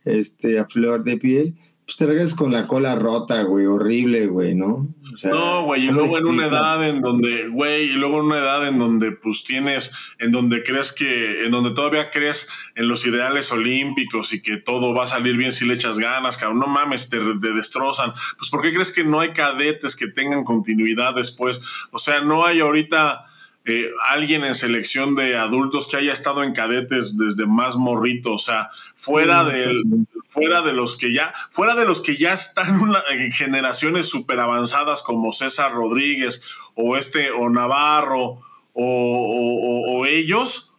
este, 0.05 0.59
a 0.59 0.65
flor 0.65 1.03
de 1.03 1.17
piel, 1.17 1.55
pues 1.89 1.97
te 1.97 2.05
regresas 2.05 2.35
con 2.35 2.51
la 2.51 2.67
cola 2.67 2.93
rota, 2.93 3.41
güey, 3.41 3.65
horrible, 3.65 4.27
güey, 4.27 4.53
¿no? 4.53 4.93
O 5.11 5.17
sea, 5.17 5.31
no, 5.31 5.63
güey, 5.63 5.87
y 5.87 5.91
luego 5.91 6.19
en 6.19 6.27
una 6.27 6.45
edad 6.45 6.87
en 6.87 7.01
donde, 7.01 7.47
güey, 7.47 7.85
y 7.85 7.93
luego 7.93 8.19
en 8.19 8.25
una 8.25 8.37
edad 8.37 8.67
en 8.67 8.77
donde 8.77 9.11
pues 9.11 9.43
tienes, 9.43 9.91
en 10.19 10.31
donde 10.31 10.61
crees 10.61 10.91
que, 10.91 11.45
en 11.45 11.51
donde 11.51 11.71
todavía 11.71 12.11
crees 12.11 12.47
en 12.75 12.87
los 12.87 13.07
ideales 13.07 13.51
olímpicos 13.51 14.33
y 14.33 14.43
que 14.43 14.57
todo 14.57 14.93
va 14.93 15.05
a 15.05 15.07
salir 15.07 15.35
bien 15.35 15.51
si 15.51 15.65
le 15.65 15.73
echas 15.73 15.97
ganas, 15.97 16.37
cabrón, 16.37 16.59
no 16.59 16.67
mames, 16.67 17.09
te, 17.09 17.17
te 17.17 17.53
destrozan. 17.53 18.13
Pues 18.37 18.51
¿por 18.51 18.61
qué 18.61 18.71
crees 18.71 18.91
que 18.91 19.03
no 19.03 19.19
hay 19.19 19.29
cadetes 19.29 19.95
que 19.95 20.05
tengan 20.05 20.43
continuidad 20.43 21.15
después? 21.15 21.59
O 21.89 21.97
sea, 21.97 22.21
no 22.21 22.45
hay 22.45 22.59
ahorita 22.59 23.28
eh, 23.69 23.91
alguien 24.09 24.43
en 24.43 24.55
selección 24.55 25.15
de 25.15 25.37
adultos 25.37 25.87
que 25.87 25.97
haya 25.97 26.11
estado 26.11 26.43
en 26.43 26.53
cadetes 26.53 27.17
desde 27.17 27.45
más 27.45 27.75
morrito, 27.75 28.33
o 28.33 28.39
sea, 28.39 28.69
fuera, 28.95 29.43
del, 29.43 29.83
fuera 30.27 30.61
de 30.61 30.73
los 30.73 30.97
que 30.97 31.13
ya, 31.13 31.33
fuera 31.51 31.75
de 31.75 31.85
los 31.85 32.01
que 32.01 32.17
ya 32.17 32.33
están 32.33 32.81
una, 32.81 33.03
en 33.11 33.31
generaciones 33.31 34.07
súper 34.07 34.39
avanzadas 34.39 35.01
como 35.01 35.31
César 35.33 35.73
Rodríguez 35.73 36.41
o 36.73 36.97
este, 36.97 37.31
o 37.31 37.49
Navarro, 37.49 38.41
o, 38.73 38.83
o, 38.83 39.97
o 39.97 40.05
ellos, 40.05 40.73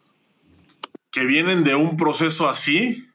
que 1.11 1.25
vienen 1.25 1.63
de 1.63 1.75
un 1.75 1.97
proceso 1.97 2.49
así, 2.49 3.07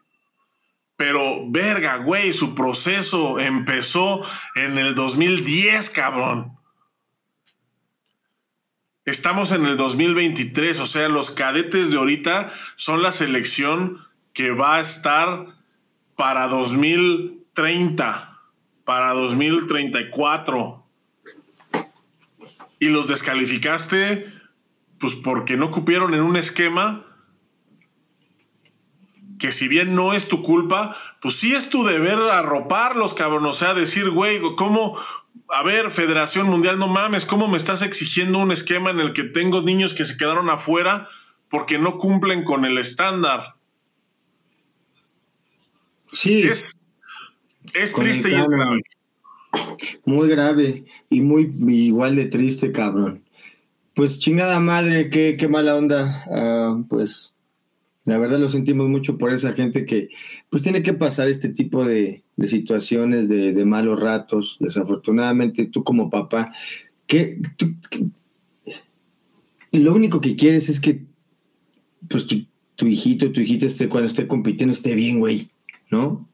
pero 0.96 1.50
verga, 1.50 1.98
güey, 1.98 2.32
su 2.32 2.54
proceso 2.54 3.38
empezó 3.38 4.26
en 4.54 4.78
el 4.78 4.94
2010, 4.94 5.90
cabrón. 5.90 6.55
Estamos 9.06 9.52
en 9.52 9.64
el 9.66 9.76
2023, 9.76 10.80
o 10.80 10.86
sea, 10.86 11.08
los 11.08 11.30
cadetes 11.30 11.92
de 11.92 11.96
ahorita 11.96 12.52
son 12.74 13.04
la 13.04 13.12
selección 13.12 14.04
que 14.32 14.50
va 14.50 14.76
a 14.76 14.80
estar 14.80 15.46
para 16.16 16.48
2030, 16.48 18.40
para 18.84 19.12
2034. 19.12 20.84
Y 22.80 22.86
los 22.86 23.06
descalificaste, 23.06 24.26
pues 24.98 25.14
porque 25.14 25.56
no 25.56 25.70
cupieron 25.70 26.12
en 26.12 26.22
un 26.22 26.34
esquema 26.34 27.06
que 29.38 29.52
si 29.52 29.68
bien 29.68 29.94
no 29.94 30.14
es 30.14 30.26
tu 30.26 30.42
culpa, 30.42 30.96
pues 31.20 31.36
sí 31.36 31.54
es 31.54 31.70
tu 31.70 31.84
deber 31.84 32.18
arroparlos, 32.18 33.14
cabrón. 33.14 33.46
O 33.46 33.52
sea, 33.52 33.72
decir, 33.72 34.10
güey, 34.10 34.40
¿cómo, 34.56 34.98
a 35.48 35.62
ver, 35.62 35.90
Federación 35.90 36.48
Mundial, 36.48 36.78
no 36.78 36.88
mames, 36.88 37.24
¿cómo 37.24 37.48
me 37.48 37.56
estás 37.56 37.82
exigiendo 37.82 38.38
un 38.38 38.52
esquema 38.52 38.90
en 38.90 39.00
el 39.00 39.12
que 39.12 39.24
tengo 39.24 39.62
niños 39.62 39.94
que 39.94 40.04
se 40.04 40.16
quedaron 40.16 40.50
afuera 40.50 41.08
porque 41.48 41.78
no 41.78 41.98
cumplen 41.98 42.44
con 42.44 42.64
el 42.64 42.78
estándar? 42.78 43.54
Sí. 46.12 46.42
Es, 46.42 46.76
es 47.74 47.92
triste 47.92 48.30
y 48.30 48.34
es 48.34 48.48
grave. 48.48 48.82
Muy 50.04 50.28
grave 50.28 50.84
y 51.10 51.20
muy 51.20 51.52
igual 51.68 52.16
de 52.16 52.26
triste, 52.26 52.72
cabrón. 52.72 53.24
Pues 53.94 54.18
chingada 54.18 54.60
madre, 54.60 55.08
qué, 55.10 55.36
qué 55.38 55.48
mala 55.48 55.76
onda. 55.76 56.24
Uh, 56.26 56.86
pues 56.86 57.34
la 58.04 58.18
verdad 58.18 58.38
lo 58.38 58.48
sentimos 58.48 58.88
mucho 58.88 59.18
por 59.18 59.32
esa 59.32 59.52
gente 59.52 59.86
que 59.86 60.10
pues 60.50 60.62
tiene 60.62 60.82
que 60.82 60.92
pasar 60.92 61.28
este 61.28 61.48
tipo 61.48 61.84
de, 61.84 62.22
de 62.36 62.48
situaciones, 62.48 63.28
de, 63.28 63.52
de, 63.52 63.64
malos 63.64 63.98
ratos. 63.98 64.56
Desafortunadamente 64.60 65.66
tú 65.66 65.82
como 65.84 66.10
papá, 66.10 66.52
que 67.06 67.40
tú, 67.56 67.74
lo 69.72 69.94
único 69.94 70.20
que 70.20 70.36
quieres 70.36 70.68
es 70.68 70.80
que 70.80 71.04
pues 72.08 72.26
tu, 72.26 72.46
tu 72.76 72.86
hijito, 72.86 73.32
tu 73.32 73.40
hijita 73.40 73.66
esté, 73.66 73.88
cuando 73.88 74.06
esté 74.06 74.26
compitiendo 74.26 74.72
esté 74.72 74.94
bien, 74.94 75.18
güey, 75.18 75.50
¿no? 75.90 76.28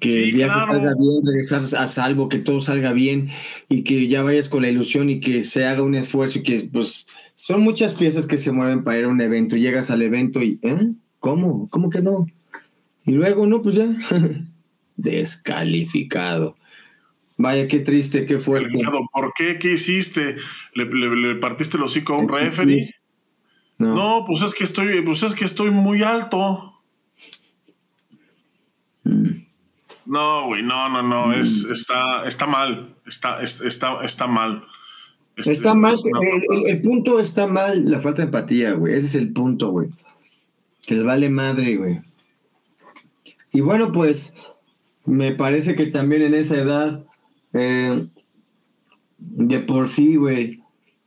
que 0.00 0.10
sí, 0.10 0.30
el 0.30 0.32
viaje 0.34 0.52
claro. 0.52 0.72
salga 0.72 0.94
bien, 0.98 1.24
regresar 1.24 1.62
a 1.80 1.86
salvo, 1.86 2.28
que 2.28 2.38
todo 2.38 2.60
salga 2.60 2.92
bien 2.92 3.30
y 3.68 3.84
que 3.84 4.06
ya 4.08 4.22
vayas 4.22 4.48
con 4.48 4.62
la 4.62 4.68
ilusión 4.68 5.08
y 5.08 5.20
que 5.20 5.42
se 5.42 5.64
haga 5.64 5.82
un 5.82 5.94
esfuerzo 5.94 6.40
y 6.40 6.42
que 6.42 6.68
pues 6.70 7.06
son 7.36 7.62
muchas 7.62 7.94
piezas 7.94 8.26
que 8.26 8.38
se 8.38 8.52
mueven 8.52 8.84
para 8.84 8.98
ir 8.98 9.04
a 9.04 9.08
un 9.08 9.20
evento. 9.20 9.56
Llegas 9.56 9.90
al 9.90 10.02
evento 10.02 10.42
y, 10.42 10.58
¿eh? 10.62 10.92
¿Cómo? 11.20 11.68
¿Cómo 11.70 11.88
que 11.88 12.02
no? 12.02 12.26
Y 13.04 13.12
luego, 13.12 13.46
no, 13.46 13.62
pues 13.62 13.76
ya, 13.76 13.96
descalificado. 15.02 16.56
Vaya, 17.36 17.66
qué 17.66 17.80
triste, 17.80 18.26
qué 18.26 18.38
fuerte. 18.38 18.78
¿Por 19.12 19.32
qué? 19.34 19.58
¿Qué 19.58 19.72
hiciste? 19.72 20.36
¿Le, 20.74 20.84
le, 20.84 21.16
le 21.16 21.34
partiste 21.36 21.76
el 21.76 21.82
hocico 21.82 22.14
a 22.14 22.18
un 22.18 22.28
referee? 22.28 22.94
No. 23.78 23.94
no, 23.94 24.24
pues 24.26 24.42
es 24.42 24.54
que 24.54 24.64
estoy, 24.64 25.02
pues 25.02 25.22
es 25.22 25.34
que 25.34 25.44
estoy 25.44 25.70
muy 25.70 26.02
alto. 26.02 26.82
Mm. 29.04 29.42
No, 30.06 30.46
güey, 30.46 30.62
no, 30.62 30.88
no, 30.88 31.02
no, 31.02 31.28
mm. 31.28 31.32
es, 31.32 31.64
está, 31.64 32.26
está 32.26 32.46
mal, 32.46 32.96
está, 33.06 33.42
está, 33.42 34.04
está 34.04 34.26
mal. 34.26 34.64
Es, 35.36 35.48
está 35.48 35.70
es, 35.70 35.76
mal, 35.76 35.94
el, 36.50 36.66
el, 36.66 36.82
punto 36.82 37.18
está 37.18 37.46
mal, 37.46 37.90
la 37.90 38.00
falta 38.00 38.22
de 38.22 38.26
empatía, 38.26 38.72
güey, 38.74 38.94
ese 38.94 39.06
es 39.06 39.14
el 39.14 39.32
punto, 39.32 39.70
güey. 39.70 39.88
Que 40.86 40.94
les 40.94 41.04
vale 41.04 41.28
madre, 41.30 41.76
güey. 41.76 42.00
Y 43.52 43.60
bueno, 43.60 43.92
pues, 43.92 44.34
me 45.04 45.32
parece 45.32 45.74
que 45.74 45.86
también 45.86 46.22
en 46.22 46.34
esa 46.34 46.56
edad, 46.56 47.04
eh, 47.52 48.06
de 49.18 49.58
por 49.60 49.88
sí, 49.88 50.16
güey, 50.16 50.60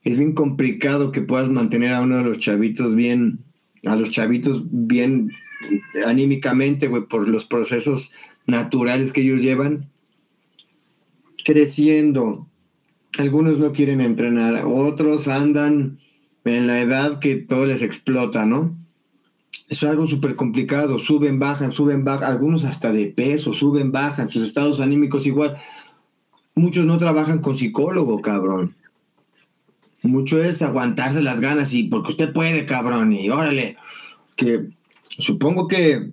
es 0.03 0.17
bien 0.17 0.33
complicado 0.33 1.11
que 1.11 1.21
puedas 1.21 1.49
mantener 1.49 1.93
a 1.93 2.01
uno 2.01 2.17
de 2.17 2.23
los 2.23 2.37
chavitos 2.37 2.95
bien, 2.95 3.39
a 3.85 3.95
los 3.95 4.11
chavitos 4.11 4.63
bien 4.69 5.31
anímicamente, 6.05 6.87
güey, 6.87 7.03
por 7.03 7.27
los 7.27 7.45
procesos 7.45 8.11
naturales 8.45 9.11
que 9.11 9.21
ellos 9.21 9.41
llevan, 9.41 9.89
creciendo. 11.43 12.47
Algunos 13.17 13.57
no 13.57 13.71
quieren 13.71 14.01
entrenar, 14.01 14.65
otros 14.65 15.27
andan 15.27 15.99
en 16.43 16.67
la 16.67 16.81
edad 16.81 17.19
que 17.19 17.37
todo 17.37 17.65
les 17.65 17.81
explota, 17.81 18.45
¿no? 18.45 18.77
Es 19.67 19.83
algo 19.83 20.05
súper 20.05 20.35
complicado, 20.35 20.99
suben, 20.99 21.39
bajan, 21.39 21.73
suben, 21.73 22.03
bajan, 22.03 22.31
algunos 22.31 22.65
hasta 22.65 22.91
de 22.91 23.07
peso, 23.07 23.53
suben, 23.53 23.91
bajan, 23.91 24.29
sus 24.29 24.43
estados 24.43 24.79
anímicos 24.79 25.25
igual. 25.25 25.57
Muchos 26.55 26.85
no 26.85 26.97
trabajan 26.97 27.39
con 27.39 27.55
psicólogo, 27.55 28.21
cabrón. 28.21 28.75
Mucho 30.03 30.43
es 30.43 30.61
aguantarse 30.61 31.21
las 31.21 31.39
ganas 31.39 31.73
y 31.73 31.85
porque 31.85 32.11
usted 32.11 32.31
puede, 32.31 32.65
cabrón, 32.65 33.11
y 33.11 33.29
órale, 33.29 33.77
que 34.35 34.69
supongo 35.17 35.67
que 35.67 36.11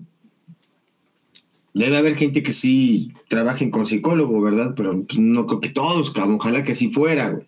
Debe 1.74 1.96
haber 1.96 2.16
gente 2.16 2.42
que 2.42 2.52
sí 2.52 3.12
trabajen 3.28 3.70
con 3.70 3.86
psicólogo, 3.86 4.40
¿verdad? 4.42 4.74
Pero 4.76 5.04
pues, 5.04 5.18
no 5.18 5.46
creo 5.46 5.60
que 5.60 5.70
todos, 5.70 6.10
cabrón. 6.10 6.36
Ojalá 6.36 6.64
que 6.64 6.74
sí 6.74 6.90
fuera, 6.90 7.30
güey. 7.30 7.46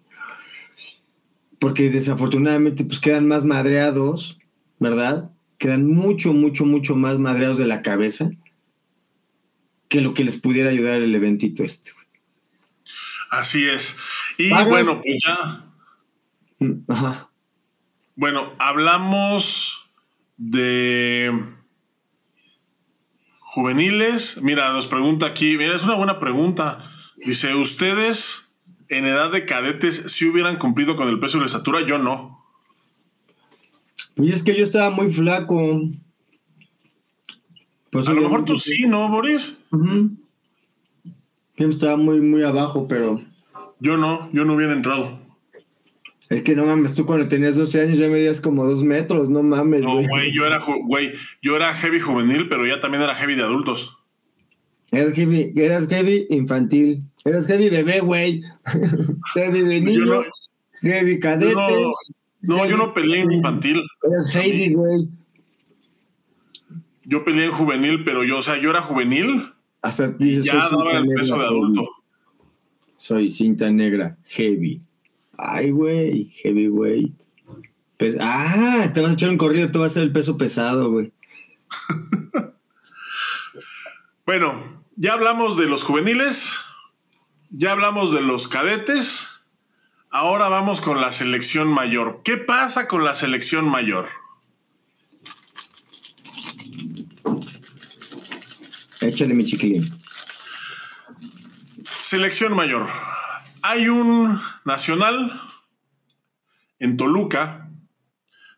Porque 1.59 1.91
desafortunadamente, 1.91 2.85
pues 2.85 3.01
quedan 3.01 3.29
más 3.29 3.45
madreados, 3.45 4.39
¿verdad? 4.79 5.31
Quedan 5.65 5.87
mucho, 5.87 6.35
mucho, 6.35 6.67
mucho 6.67 6.95
más 6.95 7.19
madreados 7.19 7.57
de 7.57 7.65
la 7.65 7.81
cabeza 7.81 8.29
que 9.89 10.03
lo 10.03 10.13
que 10.13 10.23
les 10.23 10.37
pudiera 10.37 10.69
ayudar 10.69 11.01
el 11.01 11.15
eventito 11.15 11.65
este. 11.65 11.93
Así 13.31 13.67
es. 13.67 13.97
Y 14.37 14.51
bueno, 14.51 15.01
pues 15.01 15.21
ya. 15.25 15.65
Mm, 16.59 16.73
ajá. 16.87 17.31
Bueno, 18.15 18.53
hablamos 18.59 19.89
de 20.37 21.33
juveniles. 23.41 24.43
Mira, 24.43 24.71
nos 24.75 24.87
pregunta 24.87 25.25
aquí, 25.25 25.57
mira, 25.57 25.77
es 25.77 25.85
una 25.85 25.95
buena 25.95 26.21
pregunta. 26.21 26.93
Dice, 27.17 27.55
¿ustedes 27.55 28.53
en 28.91 29.07
edad 29.07 29.33
de 29.33 29.47
cadetes 29.47 30.13
si 30.13 30.29
hubieran 30.29 30.59
cumplido 30.59 30.95
con 30.95 31.09
el 31.09 31.19
peso 31.19 31.39
y 31.39 31.41
la 31.41 31.47
estatura? 31.47 31.87
Yo 31.87 31.97
no. 31.97 32.34
Y 34.17 34.33
es 34.33 34.43
que 34.43 34.57
yo 34.57 34.65
estaba 34.65 34.91
muy 34.91 35.13
flaco. 35.13 35.83
Pues 37.91 38.09
a 38.09 38.13
lo 38.13 38.23
mejor 38.23 38.45
tú 38.45 38.57
sí, 38.57 38.87
¿no, 38.87 39.09
Boris? 39.09 39.59
Yo 41.57 41.69
estaba 41.69 41.97
muy, 41.97 42.21
muy 42.21 42.43
abajo, 42.43 42.87
pero. 42.89 43.23
Yo 43.81 43.97
no, 43.97 44.31
yo 44.33 44.45
no 44.45 44.55
hubiera 44.55 44.73
entrado. 44.73 45.21
Es 46.31 46.43
que 46.43 46.57
no 46.57 46.65
mames, 46.65 46.95
tú 46.95 47.05
cuando 47.05 47.29
tenías 47.29 47.55
12 47.55 47.83
años 47.83 47.99
ya 47.99 48.09
medías 48.09 48.41
como 48.41 48.65
dos 48.65 48.83
metros, 48.83 49.29
no 49.29 49.43
mames. 49.43 49.83
No, 49.83 50.03
güey, 50.03 50.33
yo 50.33 50.47
era, 50.47 50.59
güey, 50.85 51.13
yo 51.43 51.55
era 51.55 51.75
heavy 51.75 52.01
juvenil, 52.01 52.49
pero 52.49 52.67
ya 52.67 52.81
también 52.81 53.03
era 53.03 53.15
heavy 53.15 53.35
de 53.35 53.43
adultos. 53.43 53.99
Eras 54.91 55.15
heavy, 55.15 55.53
eras 55.57 55.87
heavy 55.89 56.27
infantil. 56.31 57.03
Eras 57.25 57.47
heavy 57.47 57.69
bebé, 57.69 58.01
güey. 58.01 58.43
heavy 59.35 59.61
de 59.63 59.81
niño. 59.81 60.23
heavy 60.81 61.21
cadete. 61.21 61.55
no, 61.55 61.93
yo 62.47 62.77
no 62.77 62.93
peleé 62.93 63.21
en 63.21 63.33
infantil. 63.33 63.83
Eras 64.03 64.35
Heidi, 64.35 64.75
güey. 64.75 65.09
Yo 67.05 67.25
peleé 67.25 67.47
en 67.47 67.53
juvenil, 67.53 68.05
pero 68.05 68.25
yo, 68.25 68.39
o 68.39 68.43
sea, 68.43 68.57
yo 68.59 68.71
era 68.71 68.81
juvenil. 68.81 69.53
Hasta 69.83 70.09
dices, 70.09 70.45
ya 70.45 70.69
daba 70.71 70.93
el 70.93 71.07
peso 71.07 71.39
de 71.39 71.45
adulto. 71.45 71.87
Soy 72.97 73.31
cinta 73.31 73.71
negra, 73.71 74.17
heavy. 74.25 74.81
Ay, 75.37 75.71
güey, 75.71 76.31
heavyweight. 76.43 77.13
Pues, 77.99 78.17
ah, 78.21 78.91
te 78.93 79.01
vas 79.01 79.11
a 79.11 79.15
echar 79.15 79.29
un 79.29 79.37
corrido, 79.37 79.71
tú 79.71 79.81
vas 79.81 79.93
a 79.93 79.95
ser 79.95 80.03
el 80.05 80.13
peso 80.13 80.37
pesado, 80.37 80.91
güey. 80.91 81.13
bueno, 84.27 84.85
ya 84.97 85.13
hablamos 85.13 85.59
de 85.59 85.67
los 85.67 85.83
juveniles, 85.83 86.55
ya 87.51 87.73
hablamos 87.73 88.13
de 88.13 88.23
los 88.23 88.49
cadetes, 88.49 89.29
ahora 90.15 90.49
vamos 90.49 90.81
con 90.81 91.01
la 91.01 91.11
selección 91.11 91.67
mayor. 91.67 92.21
¿Qué 92.23 92.37
pasa 92.37 92.87
con 92.87 93.03
la 93.03 93.17
selección 93.17 93.69
mayor? 93.69 94.07
Échale 99.01 99.35
mi 99.35 99.45
chiquilín. 99.45 100.01
Selección 102.01 102.55
mayor. 102.55 102.87
Hay 103.63 103.89
un 103.89 104.41
nacional 104.65 105.33
en 106.79 106.97
Toluca, 106.97 107.69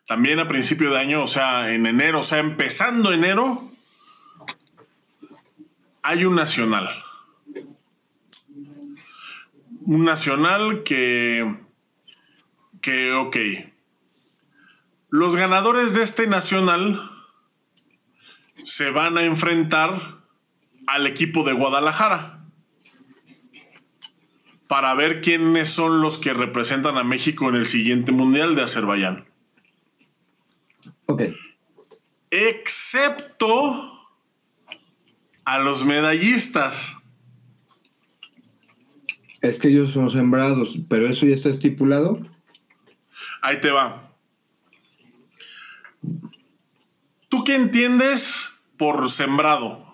también 0.06 0.38
a 0.40 0.48
principio 0.48 0.90
de 0.90 0.98
año, 0.98 1.22
o 1.22 1.26
sea, 1.26 1.72
en 1.72 1.86
enero, 1.86 2.20
o 2.20 2.22
sea, 2.22 2.38
empezando 2.38 3.14
enero, 3.14 3.72
hay 6.02 6.26
un 6.26 6.34
nacional. 6.34 7.05
Un 9.86 10.04
nacional 10.04 10.82
que, 10.82 11.56
que, 12.82 13.12
ok, 13.12 13.36
los 15.08 15.36
ganadores 15.36 15.94
de 15.94 16.02
este 16.02 16.26
nacional 16.26 17.10
se 18.62 18.90
van 18.90 19.16
a 19.16 19.22
enfrentar 19.22 20.20
al 20.86 21.06
equipo 21.06 21.44
de 21.44 21.52
Guadalajara 21.52 22.44
para 24.66 24.92
ver 24.94 25.20
quiénes 25.20 25.70
son 25.70 26.00
los 26.00 26.18
que 26.18 26.34
representan 26.34 26.98
a 26.98 27.04
México 27.04 27.48
en 27.48 27.54
el 27.54 27.66
siguiente 27.66 28.12
Mundial 28.12 28.56
de 28.56 28.62
Azerbaiyán. 28.62 29.26
Ok. 31.06 31.22
Excepto 32.30 34.06
a 35.44 35.58
los 35.60 35.84
medallistas. 35.84 36.98
Es 39.46 39.58
que 39.58 39.68
ellos 39.68 39.92
son 39.92 40.10
sembrados, 40.10 40.78
pero 40.88 41.08
eso 41.08 41.26
ya 41.26 41.34
está 41.34 41.48
estipulado. 41.48 42.20
Ahí 43.42 43.60
te 43.60 43.70
va. 43.70 44.12
¿Tú 47.28 47.44
qué 47.44 47.54
entiendes 47.54 48.50
por 48.76 49.08
sembrado? 49.08 49.84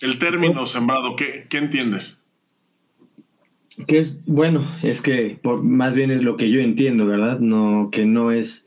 El 0.00 0.18
término 0.18 0.66
sembrado, 0.66 1.16
¿qué, 1.16 1.46
¿qué 1.48 1.58
entiendes? 1.58 2.20
Que 3.86 3.98
es, 3.98 4.24
bueno, 4.26 4.66
es 4.82 5.00
que 5.00 5.38
por, 5.42 5.62
más 5.62 5.94
bien 5.94 6.10
es 6.10 6.22
lo 6.22 6.36
que 6.36 6.50
yo 6.50 6.60
entiendo, 6.60 7.06
¿verdad? 7.06 7.38
No, 7.38 7.88
que 7.90 8.04
no 8.04 8.32
es, 8.32 8.66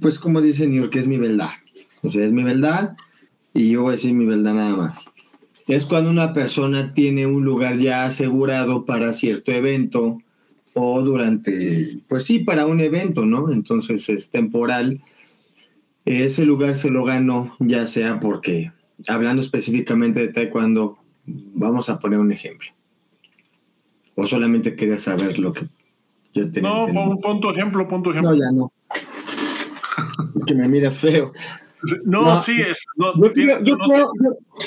pues 0.00 0.18
como 0.18 0.40
dice 0.40 0.66
New 0.66 0.82
York, 0.82 0.92
que 0.92 1.00
es 1.00 1.08
mi 1.08 1.18
verdad. 1.18 1.50
O 2.02 2.10
sea, 2.10 2.24
es 2.24 2.32
mi 2.32 2.42
verdad 2.42 2.96
y 3.52 3.70
yo 3.70 3.82
voy 3.82 3.90
a 3.90 3.96
decir 3.96 4.12
mi 4.14 4.26
verdad 4.26 4.54
nada 4.54 4.76
más. 4.76 5.10
Es 5.66 5.86
cuando 5.86 6.10
una 6.10 6.32
persona 6.32 6.92
tiene 6.92 7.26
un 7.26 7.44
lugar 7.44 7.78
ya 7.78 8.04
asegurado 8.04 8.84
para 8.84 9.12
cierto 9.12 9.50
evento 9.52 10.18
o 10.74 11.02
durante, 11.02 12.00
pues 12.08 12.24
sí, 12.24 12.40
para 12.40 12.66
un 12.66 12.80
evento, 12.80 13.24
¿no? 13.24 13.50
Entonces 13.50 14.08
es 14.08 14.30
temporal. 14.30 15.00
Ese 16.04 16.44
lugar 16.44 16.76
se 16.76 16.90
lo 16.90 17.04
ganó, 17.04 17.56
ya 17.60 17.86
sea 17.86 18.20
porque, 18.20 18.72
hablando 19.08 19.40
específicamente 19.40 20.20
de 20.20 20.28
taekwondo, 20.28 20.98
vamos 21.26 21.88
a 21.88 21.98
poner 21.98 22.18
un 22.18 22.32
ejemplo 22.32 22.68
¿O 24.16 24.26
solamente 24.26 24.76
querías 24.76 25.02
saber 25.02 25.38
lo 25.38 25.52
que 25.52 25.66
yo 26.34 26.50
tenía? 26.50 26.70
No, 26.70 27.18
pon, 27.20 27.40
tu 27.40 27.50
ejemplo, 27.50 27.88
pon 27.88 28.02
tu 28.02 28.10
ejemplo. 28.10 28.32
No, 28.32 28.36
ya 28.36 28.50
no. 28.52 28.72
es 30.36 30.44
que 30.44 30.54
me 30.54 30.68
miras 30.68 30.98
feo. 30.98 31.32
No, 32.04 32.36
sí 32.36 32.60
es. 32.60 32.86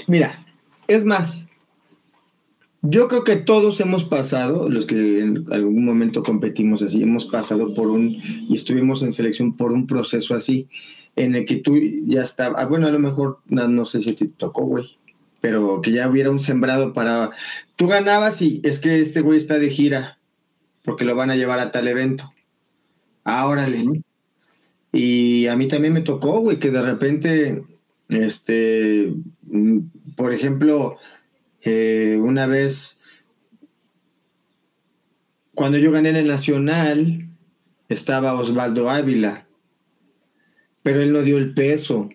mira, 0.08 0.46
es 0.88 1.04
más, 1.04 1.48
yo 2.82 3.08
creo 3.08 3.24
que 3.24 3.36
todos 3.36 3.80
hemos 3.80 4.04
pasado, 4.04 4.70
los 4.70 4.86
que 4.86 5.20
en 5.20 5.46
algún 5.52 5.84
momento 5.84 6.24
competimos 6.24 6.82
así, 6.82 7.02
hemos 7.04 7.26
pasado 7.26 7.74
por 7.74 7.88
un, 7.88 8.18
y 8.50 8.56
estuvimos 8.56 9.02
en 9.04 9.14
selección 9.14 9.58
por 9.58 9.72
un 9.72 9.88
proceso 9.88 10.36
así, 10.36 10.68
en 11.16 11.36
el 11.36 11.46
que 11.46 11.58
tú 11.58 11.76
ya 12.06 12.22
estabas, 12.22 12.62
ah, 12.62 12.66
bueno, 12.68 12.88
a 12.88 12.92
lo 12.92 13.00
mejor, 13.00 13.40
no, 13.48 13.68
no 13.68 13.86
sé 13.86 14.00
si 14.00 14.14
te 14.14 14.28
tocó, 14.28 14.64
güey, 14.66 14.98
pero 15.42 15.82
que 15.82 15.92
ya 15.92 16.10
hubiera 16.10 16.32
un 16.32 16.40
sembrado 16.40 16.94
para... 16.94 17.32
Tú 17.76 17.88
ganabas 17.88 18.42
y 18.42 18.62
es 18.64 18.80
que 18.80 19.02
este 19.02 19.22
güey 19.22 19.38
está 19.38 19.60
de 19.60 19.70
gira, 19.70 20.20
porque 20.84 21.06
lo 21.06 21.16
van 21.16 21.30
a 21.30 21.36
llevar 21.36 21.60
a 21.60 21.72
tal 21.72 21.88
evento. 21.88 22.32
Ahora 23.24 23.68
Y 24.92 25.48
a 25.48 25.56
mí 25.56 25.68
también 25.68 25.94
me 25.94 26.02
tocó, 26.02 26.40
güey, 26.40 26.60
que 26.60 26.72
de 26.72 26.82
repente, 26.82 27.64
este, 28.10 29.14
mm, 29.44 29.80
por 30.18 30.34
ejemplo, 30.34 30.98
eh, 31.62 32.20
una 32.20 32.48
vez, 32.48 33.00
cuando 35.54 35.78
yo 35.78 35.92
gané 35.92 36.10
en 36.10 36.16
el 36.18 36.28
Nacional, 36.28 37.30
estaba 37.88 38.34
Osvaldo 38.34 38.90
Ávila, 38.90 39.48
pero 40.84 41.02
él 41.02 41.14
no 41.14 41.22
dio 41.22 41.38
el 41.38 41.54
peso 41.54 42.10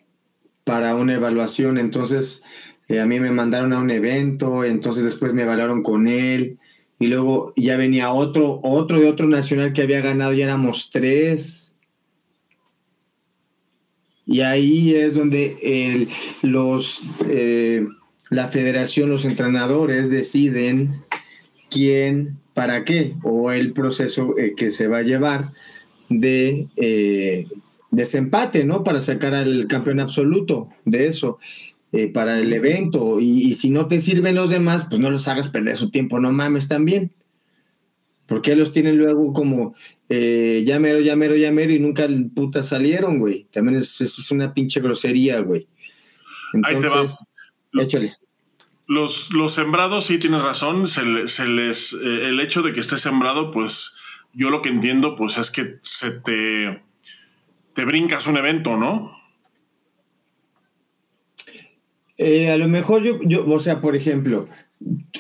para 0.64 0.96
una 0.96 1.14
evaluación, 1.14 1.78
entonces 1.78 2.42
eh, 2.88 3.00
a 3.00 3.06
mí 3.06 3.20
me 3.20 3.30
mandaron 3.30 3.72
a 3.72 3.78
un 3.78 3.90
evento, 3.90 4.64
entonces 4.64 5.04
después 5.04 5.32
me 5.32 5.42
evaluaron 5.42 5.82
con 5.82 6.08
él 6.08 6.58
y 6.98 7.06
luego 7.06 7.52
ya 7.56 7.76
venía 7.76 8.12
otro, 8.12 8.60
otro 8.64 9.00
de 9.00 9.08
otro 9.08 9.28
nacional 9.28 9.72
que 9.72 9.82
había 9.82 10.00
ganado, 10.00 10.32
y 10.32 10.42
éramos 10.42 10.90
tres. 10.90 11.71
Y 14.26 14.40
ahí 14.40 14.94
es 14.94 15.14
donde 15.14 16.08
los, 16.42 17.02
eh, 17.28 17.86
la 18.30 18.48
federación, 18.48 19.10
los 19.10 19.24
entrenadores 19.24 20.10
deciden 20.10 20.94
quién, 21.70 22.38
para 22.54 22.84
qué, 22.84 23.14
o 23.22 23.50
el 23.50 23.72
proceso 23.72 24.38
eh, 24.38 24.54
que 24.56 24.70
se 24.70 24.86
va 24.86 24.98
a 24.98 25.02
llevar 25.02 25.52
de 26.08 26.68
desempate, 27.90 28.64
¿no? 28.64 28.84
Para 28.84 29.00
sacar 29.00 29.34
al 29.34 29.66
campeón 29.66 30.00
absoluto 30.00 30.68
de 30.84 31.06
eso. 31.06 31.38
Eh, 31.94 32.08
para 32.08 32.38
el 32.38 32.50
evento 32.54 33.20
y, 33.20 33.52
si 33.52 33.68
no 33.68 33.86
te 33.86 34.00
sirven 34.00 34.34
los 34.34 34.48
demás, 34.48 34.86
pues 34.88 34.98
no 34.98 35.10
los 35.10 35.28
hagas 35.28 35.48
perder 35.48 35.76
su 35.76 35.90
tiempo, 35.90 36.18
no 36.18 36.32
mames 36.32 36.66
también. 36.66 37.12
Porque 38.24 38.56
los 38.56 38.72
tienen 38.72 38.96
luego 38.96 39.34
como 39.34 39.74
eh, 40.14 40.62
llamero, 40.66 41.00
llamero, 41.00 41.34
llamero 41.36 41.72
y 41.72 41.78
nunca 41.78 42.06
puta 42.34 42.62
salieron, 42.62 43.18
güey. 43.18 43.46
También 43.50 43.78
es, 43.78 43.98
es 44.02 44.30
una 44.30 44.52
pinche 44.52 44.80
grosería, 44.80 45.40
güey. 45.40 45.66
Ahí 46.64 46.78
te 46.78 46.88
va. 46.88 47.06
Échale. 47.80 48.14
Los, 48.86 49.32
los 49.32 49.52
sembrados, 49.52 50.04
sí 50.04 50.18
tienes 50.18 50.42
razón, 50.42 50.86
se, 50.86 51.02
les, 51.02 51.94
eh, 51.94 52.28
el 52.28 52.40
hecho 52.40 52.60
de 52.60 52.74
que 52.74 52.80
esté 52.80 52.98
sembrado, 52.98 53.50
pues 53.50 53.96
yo 54.34 54.50
lo 54.50 54.60
que 54.60 54.68
entiendo, 54.68 55.16
pues 55.16 55.38
es 55.38 55.50
que 55.50 55.76
se 55.80 56.10
te, 56.10 56.82
te 57.72 57.84
brincas 57.86 58.26
un 58.26 58.36
evento, 58.36 58.76
¿no? 58.76 59.16
Eh, 62.18 62.50
a 62.50 62.58
lo 62.58 62.68
mejor 62.68 63.02
yo, 63.02 63.18
yo, 63.22 63.48
o 63.48 63.60
sea, 63.60 63.80
por 63.80 63.96
ejemplo, 63.96 64.46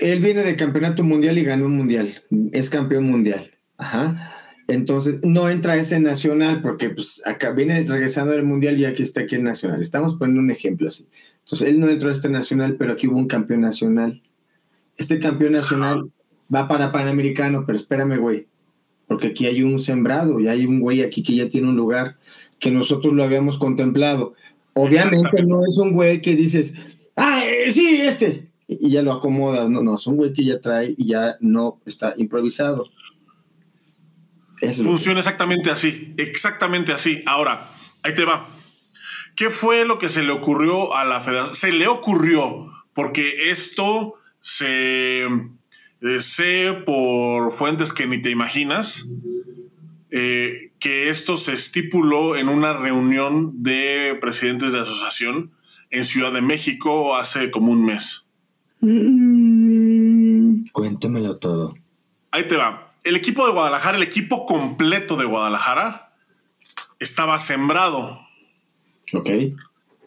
Él 0.00 0.20
viene 0.20 0.42
de 0.42 0.54
campeonato 0.54 1.02
mundial 1.02 1.38
y 1.38 1.44
ganó 1.44 1.64
un 1.64 1.78
mundial. 1.78 2.22
Es 2.52 2.68
campeón 2.68 3.04
mundial. 3.04 3.52
Ajá. 3.78 4.41
Entonces, 4.72 5.18
no 5.22 5.50
entra 5.50 5.76
ese 5.76 6.00
nacional 6.00 6.62
porque 6.62 6.88
pues, 6.88 7.20
acá 7.26 7.50
viene 7.50 7.82
regresando 7.82 8.32
del 8.32 8.44
mundial 8.44 8.78
y 8.78 8.86
aquí 8.86 9.02
está 9.02 9.20
aquí 9.20 9.34
el 9.34 9.42
nacional. 9.42 9.82
Estamos 9.82 10.14
poniendo 10.14 10.40
un 10.40 10.50
ejemplo 10.50 10.88
así. 10.88 11.06
Entonces, 11.44 11.68
él 11.68 11.78
no 11.78 11.90
entró 11.90 12.08
a 12.08 12.12
este 12.12 12.30
nacional, 12.30 12.76
pero 12.78 12.94
aquí 12.94 13.06
hubo 13.06 13.18
un 13.18 13.28
campeón 13.28 13.60
nacional. 13.60 14.22
Este 14.96 15.18
campeón 15.18 15.52
nacional 15.52 16.10
va 16.52 16.68
para 16.68 16.90
Panamericano, 16.90 17.64
pero 17.66 17.76
espérame, 17.76 18.16
güey, 18.16 18.46
porque 19.08 19.26
aquí 19.28 19.44
hay 19.44 19.62
un 19.62 19.78
sembrado 19.78 20.40
y 20.40 20.48
hay 20.48 20.64
un 20.64 20.80
güey 20.80 21.02
aquí 21.02 21.22
que 21.22 21.34
ya 21.34 21.50
tiene 21.50 21.68
un 21.68 21.76
lugar 21.76 22.16
que 22.58 22.70
nosotros 22.70 23.12
lo 23.12 23.24
habíamos 23.24 23.58
contemplado. 23.58 24.32
Obviamente 24.72 25.42
no 25.42 25.66
es 25.66 25.76
un 25.76 25.92
güey 25.92 26.22
que 26.22 26.34
dices, 26.34 26.72
ah, 27.14 27.42
eh, 27.44 27.70
sí, 27.72 28.00
este, 28.00 28.48
y 28.68 28.88
ya 28.88 29.02
lo 29.02 29.12
acomodas. 29.12 29.68
No, 29.68 29.82
no, 29.82 29.96
es 29.96 30.06
un 30.06 30.16
güey 30.16 30.32
que 30.32 30.44
ya 30.44 30.60
trae 30.60 30.94
y 30.96 31.04
ya 31.04 31.36
no 31.40 31.78
está 31.84 32.14
improvisado. 32.16 32.86
Funciona 34.70 35.18
exactamente 35.18 35.70
así, 35.70 36.14
exactamente 36.16 36.92
así. 36.92 37.22
Ahora, 37.26 37.68
ahí 38.02 38.14
te 38.14 38.24
va. 38.24 38.48
¿Qué 39.34 39.50
fue 39.50 39.84
lo 39.84 39.98
que 39.98 40.08
se 40.08 40.22
le 40.22 40.30
ocurrió 40.30 40.94
a 40.94 41.04
la 41.04 41.20
federación? 41.20 41.56
Se 41.56 41.72
le 41.72 41.88
ocurrió, 41.88 42.72
porque 42.92 43.50
esto 43.50 44.14
se 44.40 45.24
eh, 45.24 46.20
sé 46.20 46.74
por 46.86 47.50
fuentes 47.50 47.92
que 47.92 48.06
ni 48.06 48.22
te 48.22 48.30
imaginas, 48.30 49.08
eh, 50.10 50.70
que 50.78 51.08
esto 51.08 51.36
se 51.36 51.54
estipuló 51.54 52.36
en 52.36 52.48
una 52.48 52.72
reunión 52.72 53.62
de 53.64 54.16
presidentes 54.20 54.72
de 54.72 54.80
asociación 54.80 55.50
en 55.90 56.04
Ciudad 56.04 56.32
de 56.32 56.42
México 56.42 57.16
hace 57.16 57.50
como 57.50 57.72
un 57.72 57.84
mes. 57.84 58.28
Mm, 58.80 60.66
cuéntemelo 60.72 61.36
todo. 61.38 61.74
Ahí 62.30 62.46
te 62.46 62.56
va 62.56 62.91
el 63.04 63.16
equipo 63.16 63.46
de 63.46 63.52
Guadalajara, 63.52 63.96
el 63.96 64.02
equipo 64.02 64.46
completo 64.46 65.16
de 65.16 65.24
Guadalajara, 65.24 66.14
estaba 66.98 67.38
sembrado. 67.38 68.20
Ok. 69.12 69.28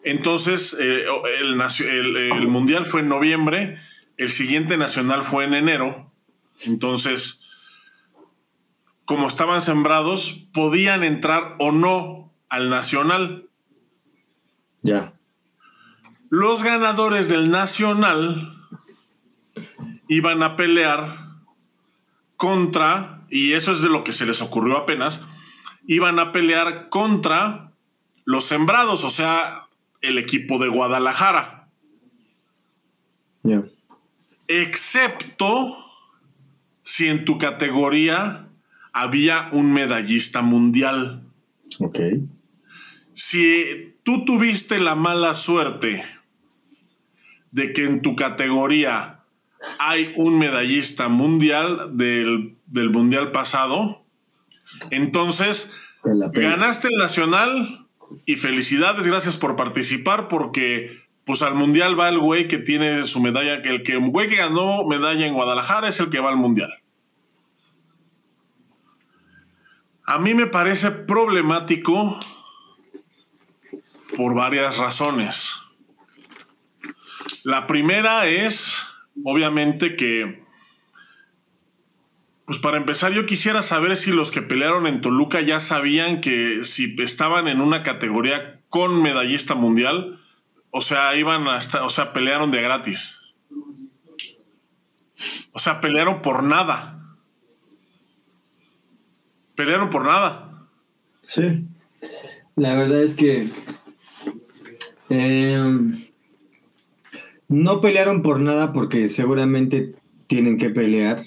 Entonces, 0.02 0.76
eh, 0.78 1.04
el, 1.40 2.48
Mundial 2.48 2.86
fue 2.86 3.00
en 3.00 3.08
noviembre, 3.08 3.80
el 4.16 4.30
siguiente 4.30 4.76
Nacional 4.76 5.22
fue 5.22 5.44
en 5.44 5.54
enero. 5.54 6.12
Entonces, 6.60 7.42
como 9.04 9.26
estaban 9.26 9.60
sembrados, 9.60 10.46
podían 10.52 11.02
entrar 11.02 11.56
o 11.58 11.72
no 11.72 12.32
al 12.48 12.70
Nacional. 12.70 13.48
Ya. 14.82 15.14
Los 16.30 16.62
ganadores 16.62 17.28
del 17.28 17.50
Nacional 17.50 18.62
iban 20.08 20.42
a 20.44 20.54
pelear 20.54 21.25
contra, 22.36 23.24
y 23.30 23.52
eso 23.52 23.72
es 23.72 23.80
de 23.80 23.88
lo 23.88 24.04
que 24.04 24.12
se 24.12 24.26
les 24.26 24.42
ocurrió 24.42 24.76
apenas, 24.76 25.22
iban 25.86 26.18
a 26.18 26.32
pelear 26.32 26.88
contra 26.88 27.72
los 28.24 28.44
sembrados, 28.44 29.04
o 29.04 29.10
sea, 29.10 29.66
el 30.00 30.18
equipo 30.18 30.58
de 30.58 30.68
Guadalajara. 30.68 31.68
Excepto 34.48 35.76
si 36.82 37.08
en 37.08 37.24
tu 37.24 37.38
categoría 37.38 38.48
había 38.92 39.48
un 39.52 39.72
medallista 39.72 40.42
mundial. 40.42 41.22
Ok. 41.78 41.98
Si 43.12 43.94
tú 44.02 44.24
tuviste 44.24 44.78
la 44.78 44.94
mala 44.94 45.34
suerte 45.34 46.04
de 47.50 47.72
que 47.72 47.84
en 47.84 48.02
tu 48.02 48.16
categoría 48.16 49.15
hay 49.78 50.12
un 50.16 50.38
medallista 50.38 51.08
mundial 51.08 51.96
del, 51.96 52.56
mundial 52.90 53.32
pasado. 53.32 54.04
Entonces, 54.90 55.72
ganaste 56.04 56.88
el 56.88 56.98
nacional 56.98 57.86
y 58.24 58.36
felicidades, 58.36 59.06
gracias 59.06 59.36
por 59.36 59.56
participar 59.56 60.28
porque 60.28 61.04
pues 61.24 61.42
al 61.42 61.56
mundial 61.56 61.98
va 61.98 62.08
el 62.08 62.20
güey 62.20 62.46
que 62.46 62.58
tiene 62.58 63.02
su 63.04 63.20
medalla, 63.20 63.60
que 63.60 63.70
el 63.70 63.82
que 63.82 63.96
güey 63.96 64.28
que 64.28 64.36
ganó 64.36 64.84
medalla 64.86 65.26
en 65.26 65.34
Guadalajara 65.34 65.88
es 65.88 65.98
el 65.98 66.08
que 66.08 66.20
va 66.20 66.28
al 66.28 66.36
mundial. 66.36 66.72
A 70.04 70.20
mí 70.20 70.34
me 70.34 70.46
parece 70.46 70.92
problemático 70.92 72.16
por 74.16 74.36
varias 74.36 74.78
razones. 74.78 75.56
La 77.42 77.66
primera 77.66 78.26
es 78.26 78.86
obviamente 79.24 79.96
que, 79.96 80.42
pues 82.46 82.58
para 82.58 82.76
empezar, 82.76 83.12
yo 83.12 83.26
quisiera 83.26 83.62
saber 83.62 83.96
si 83.96 84.12
los 84.12 84.30
que 84.30 84.42
pelearon 84.42 84.86
en 84.86 85.00
Toluca 85.00 85.40
ya 85.40 85.60
sabían 85.60 86.20
que 86.20 86.64
si 86.64 86.94
estaban 86.98 87.48
en 87.48 87.60
una 87.60 87.82
categoría 87.82 88.60
con 88.68 89.02
medallista 89.02 89.54
mundial, 89.54 90.20
o 90.70 90.80
sea, 90.80 91.16
iban 91.16 91.48
hasta, 91.48 91.84
o 91.84 91.90
sea, 91.90 92.12
pelearon 92.12 92.50
de 92.50 92.62
gratis. 92.62 93.20
O 95.52 95.58
sea, 95.58 95.80
pelearon 95.80 96.20
por 96.20 96.42
nada. 96.42 97.16
Pelearon 99.54 99.88
por 99.88 100.04
nada. 100.04 100.68
Sí. 101.22 101.64
La 102.56 102.74
verdad 102.74 103.02
es 103.02 103.14
que 103.14 103.50
eh, 105.08 105.64
no 107.48 107.80
pelearon 107.80 108.22
por 108.22 108.40
nada 108.40 108.72
porque 108.72 109.08
seguramente 109.08 109.94
tienen 110.26 110.58
que 110.58 110.70
pelear. 110.70 111.22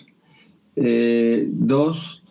Eh, 0.76 1.46
dos, 1.48 2.24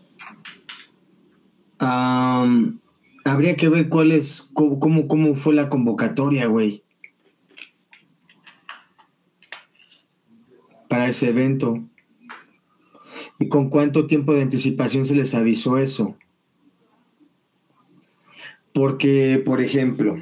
habría 1.79 3.57
que 3.57 3.69
ver 3.69 3.89
cuál 3.89 4.13
es, 4.13 4.49
cómo, 4.53 5.09
cómo 5.09 5.35
fue 5.35 5.55
la 5.55 5.69
convocatoria, 5.69 6.47
güey. 6.47 6.83
Para 10.89 11.09
ese 11.09 11.29
evento. 11.29 11.83
¿Y 13.39 13.49
con 13.49 13.71
cuánto 13.71 14.07
tiempo 14.07 14.35
de 14.35 14.43
anticipación 14.43 15.05
se 15.05 15.15
les 15.15 15.35
avisó 15.35 15.79
eso? 15.79 16.17
Porque, 18.73 19.41
por 19.45 19.61
ejemplo, 19.61 20.17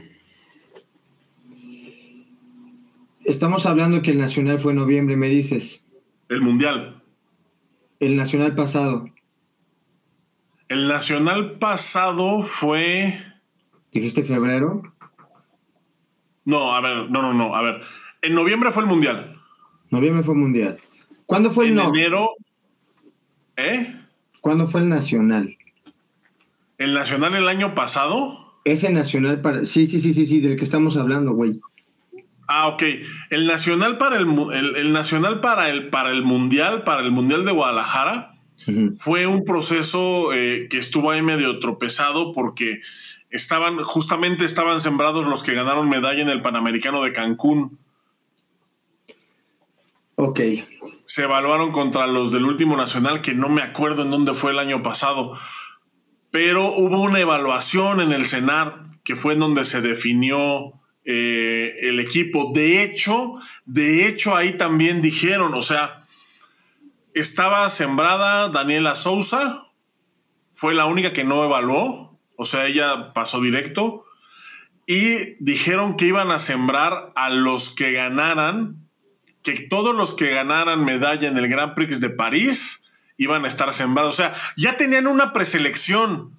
Estamos 3.27 3.67
hablando 3.67 4.03
que 4.03 4.13
el 4.13 4.19
Nacional 4.19 4.61
fue 4.61 4.71
en 4.71 4.79
noviembre, 4.79 5.17
me 5.17 5.29
dices. 5.29 5.85
El 6.29 6.43
Mundial. 6.43 7.03
El 7.99 8.17
Nacional 8.17 8.55
pasado. 8.55 9.11
El 10.69 10.87
Nacional 10.87 11.59
pasado 11.59 12.43
fue... 12.43 13.21
¿Dijiste 13.91 14.23
febrero? 14.23 14.95
No, 16.45 16.77
a 16.77 16.81
ver, 16.81 17.11
no, 17.11 17.21
no, 17.21 17.35
no, 17.35 17.57
a 17.57 17.63
ver. 17.63 17.83
En 18.23 18.35
noviembre 18.35 18.71
fue 18.71 18.85
el 18.85 18.89
Mundial. 18.89 19.43
Noviembre 19.91 20.23
fue 20.23 20.35
el 20.35 20.41
Mundial. 20.41 20.79
¿Cuándo 21.27 21.51
fue 21.51 21.67
el 21.67 21.81
En 21.81 21.85
enero... 21.85 22.29
¿Eh? 23.57 23.93
¿Cuándo 24.41 24.69
fue 24.69 24.83
el 24.83 24.89
Nacional? 24.89 25.59
¿El 26.79 26.95
Nacional 26.95 27.35
el 27.35 27.49
año 27.49 27.75
pasado? 27.75 28.61
Ese 28.65 28.93
Nacional 28.93 29.41
para... 29.41 29.65
Sí, 29.65 29.89
sí, 29.89 30.01
sí, 30.01 30.15
sí, 30.15 30.27
sí, 30.27 30.41
del 30.41 30.57
que 30.57 30.63
estamos 30.63 30.97
hablando, 30.97 31.33
güey. 31.33 31.61
Ah, 32.47 32.69
ok. 32.69 32.83
El 33.31 33.47
nacional 33.47 33.99
para 33.99 34.17
el, 34.17 34.27
el, 34.77 34.93
nacional 34.93 35.41
para 35.41 35.69
el, 35.69 35.89
para 35.89 36.11
el 36.11 36.23
mundial, 36.23 36.85
para 36.85 37.03
el 37.03 37.11
mundial 37.11 37.45
de 37.45 37.53
Guadalajara, 37.53 38.35
fue 38.97 39.27
un 39.27 39.45
proceso 39.45 40.33
eh, 40.33 40.67
que 40.69 40.79
estuvo 40.79 41.11
ahí 41.11 41.23
medio 41.23 41.61
tropezado 41.61 42.33
porque 42.33 42.81
estaban, 43.31 43.79
justamente 43.79 44.45
estaban 44.45 44.81
sembrados 44.81 45.27
los 45.27 45.45
que 45.45 45.55
ganaron 45.55 45.89
medalla 45.89 46.21
en 46.23 46.29
el 46.29 46.41
Panamericano 46.41 47.03
de 47.03 47.13
Cancún. 47.13 47.79
Ok. 50.17 50.41
Se 51.05 51.25
evaluaron 51.25 51.71
contra 51.71 52.07
los 52.07 52.33
del 52.33 52.45
último 52.45 52.77
nacional, 52.77 53.23
que 53.23 53.35
no 53.35 53.49
me 53.49 53.63
acuerdo 53.63 54.03
en 54.03 54.11
dónde 54.11 54.35
fue 54.35 54.51
el 54.51 54.59
año 54.59 54.83
pasado. 54.83 55.39
Pero 56.31 56.73
hubo 56.75 57.01
una 57.01 57.21
evaluación 57.21 58.01
en 58.01 58.13
el 58.13 58.27
CENAR, 58.27 58.87
que 59.05 59.15
fue 59.15 59.35
en 59.35 59.41
donde 59.41 59.65
se 59.65 59.81
definió 59.81 60.73
eh, 61.07 61.77
el 61.83 62.01
equipo. 62.01 62.51
De 62.53 62.83
hecho, 62.83 63.35
de 63.65 64.09
hecho, 64.09 64.35
ahí 64.35 64.57
también 64.57 65.01
dijeron, 65.01 65.55
o 65.55 65.63
sea, 65.63 66.05
estaba 67.15 67.71
sembrada 67.71 68.49
Daniela 68.49 68.97
Sousa, 68.97 69.69
fue 70.53 70.75
la 70.75 70.87
única 70.87 71.13
que 71.13 71.25
no 71.25 71.45
evaluó, 71.45 72.19
o 72.37 72.45
sea, 72.45 72.67
ella 72.67 73.13
pasó 73.13 73.41
directo. 73.41 74.05
Y 74.89 75.35
dijeron 75.43 75.97
que 75.97 76.07
iban 76.07 76.31
a 76.31 76.39
sembrar 76.39 77.13
a 77.17 77.31
los 77.31 77.71
que 77.71 77.93
ganaran, 77.93 78.89
que 79.43 79.61
todos 79.69 79.95
los 79.95 80.13
que 80.13 80.31
ganaran 80.31 80.85
medalla 80.85 81.29
en 81.29 81.37
el 81.39 81.49
Grand 81.49 81.75
Prix 81.75 82.01
de 82.01 82.11
París 82.11 82.85
iban 83.17 83.45
a 83.45 83.49
estar 83.49 83.73
sembrados. 83.75 84.15
O 84.15 84.17
sea, 84.17 84.35
ya 84.57 84.77
tenían 84.77 85.07
una 85.07 85.33
preselección. 85.33 86.39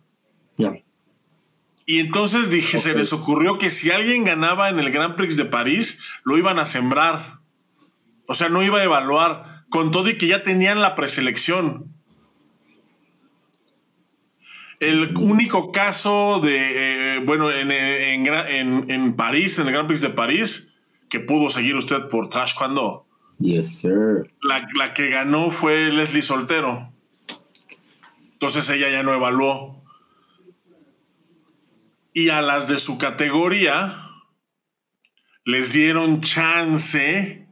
Y 1.90 2.00
entonces 2.00 2.50
dije, 2.50 2.80
se 2.80 2.94
les 2.96 3.14
ocurrió 3.14 3.58
que 3.58 3.72
si 3.72 3.92
alguien 3.92 4.26
ganaba 4.26 4.68
en 4.68 4.78
el 4.78 4.92
Grand 4.92 5.16
Prix 5.16 5.38
de 5.38 5.46
París, 5.46 6.02
lo 6.26 6.38
iban 6.38 6.60
a 6.60 6.66
sembrar. 6.66 7.40
O 8.28 8.34
sea, 8.34 8.50
no 8.50 8.62
iba 8.62 8.80
a 8.80 8.84
evaluar 8.84 9.64
con 9.70 9.90
todo 9.92 10.10
y 10.10 10.18
que 10.18 10.28
ya 10.28 10.44
tenían 10.44 10.82
la 10.82 10.96
preselección. 10.96 11.96
El 14.82 15.16
único 15.18 15.72
caso 15.72 16.42
de, 16.44 17.16
eh, 17.16 17.20
bueno, 17.26 17.50
en, 17.52 17.72
en, 17.72 19.16
París, 19.16 19.58
en 19.58 19.68
el 19.68 19.74
Grand 19.74 19.88
Prix 19.88 20.02
de 20.02 20.10
París, 20.10 20.74
que 21.08 21.22
pudo 21.22 21.50
seguir 21.50 21.78
usted 21.78 22.10
por 22.10 22.28
Trash 22.28 22.54
cuando. 22.54 23.08
Yes, 23.40 23.80
sir. 23.80 24.30
La, 24.42 24.68
la, 24.76 24.94
que 24.94 25.10
ganó 25.10 25.52
fue 25.52 25.90
Leslie 25.90 26.22
Soltero. 26.22 26.92
Entonces 28.34 28.70
ella 28.70 28.90
ya 28.90 29.04
no 29.04 29.14
evaluó. 29.14 29.77
Y 32.18 32.30
a 32.30 32.42
las 32.42 32.68
de 32.68 32.80
su 32.80 32.98
categoría 32.98 34.10
les 35.46 35.72
dieron 35.72 36.20
chance 36.20 37.48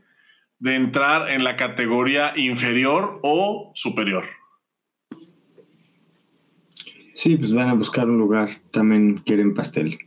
de 0.57 0.75
entrar 0.75 1.29
en 1.29 1.43
la 1.43 1.55
categoría 1.55 2.33
inferior 2.35 3.19
o 3.21 3.71
superior. 3.75 4.23
Sí, 7.13 7.37
pues 7.37 7.53
van 7.53 7.69
a 7.69 7.75
buscar 7.75 8.09
un 8.09 8.17
lugar, 8.17 8.49
también 8.71 9.21
quieren 9.23 9.53
pastel. 9.53 9.99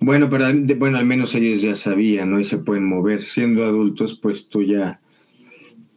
Bueno, 0.00 0.30
pero 0.30 0.46
bueno, 0.78 0.96
al 0.96 1.04
menos 1.04 1.34
ellos 1.34 1.60
ya 1.60 1.74
sabían, 1.74 2.30
¿no? 2.30 2.40
Y 2.40 2.44
se 2.44 2.56
pueden 2.56 2.86
mover. 2.86 3.20
Siendo 3.20 3.66
adultos, 3.66 4.18
pues 4.18 4.48
tú 4.48 4.62
ya 4.62 5.02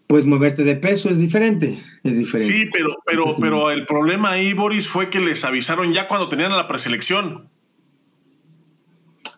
pues 0.08 0.26
moverte 0.26 0.64
de 0.64 0.78
peso 0.78 1.10
es 1.10 1.18
diferente, 1.18 1.78
es 2.04 2.18
diferente. 2.18 2.54
Sí, 2.54 2.70
pero, 2.72 2.98
pero, 3.06 3.36
pero 3.40 3.72
el 3.72 3.86
problema 3.86 4.32
ahí, 4.32 4.54
Boris, 4.54 4.88
fue 4.88 5.10
que 5.10 5.20
les 5.20 5.44
avisaron 5.44 5.94
ya 5.94 6.08
cuando 6.08 6.30
tenían 6.30 6.56
la 6.56 6.68
preselección. 6.68 7.50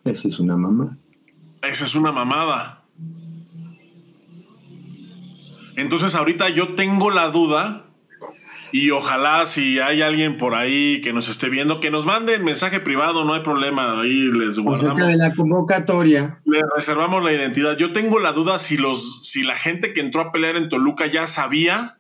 Esa 0.06 0.28
es 0.28 0.40
una 0.40 0.56
mamada. 0.56 0.98
Esa 1.64 1.86
es 1.86 1.96
una 1.96 2.12
mamada. 2.12 2.86
Entonces 5.76 6.14
ahorita 6.14 6.50
yo 6.50 6.76
tengo 6.76 7.10
la 7.10 7.30
duda 7.30 7.89
y 8.72 8.92
ojalá 8.92 9.46
si 9.46 9.80
hay 9.80 10.02
alguien 10.02 10.38
por 10.38 10.56
ahí 10.56 11.02
que 11.02 11.14
nos 11.14 11.30
esté 11.30 11.50
viendo, 11.50 11.80
que 11.80 11.92
nos 11.92 12.06
mande 12.06 12.38
mensaje 12.40 12.80
privado, 12.80 13.26
no 13.26 13.34
hay 13.34 13.42
problema, 13.42 14.02
ahí 14.02 14.32
les 14.32 14.60
guardamos. 14.60 15.08
de 15.08 15.18
la 15.18 15.34
convocatoria. 15.34 16.40
Le 16.46 16.62
reservamos 16.76 17.24
la 17.24 17.34
identidad. 17.34 17.78
Yo 17.78 17.92
tengo 17.94 18.20
la 18.20 18.32
duda 18.32 18.60
si 18.60 18.78
los, 18.78 19.28
si 19.28 19.44
la 19.44 19.56
gente 19.56 19.94
que 19.94 20.02
entró 20.02 20.22
a 20.22 20.32
pelear 20.32 20.56
en 20.56 20.70
Toluca 20.70 21.08
ya 21.08 21.28
sabía 21.28 21.98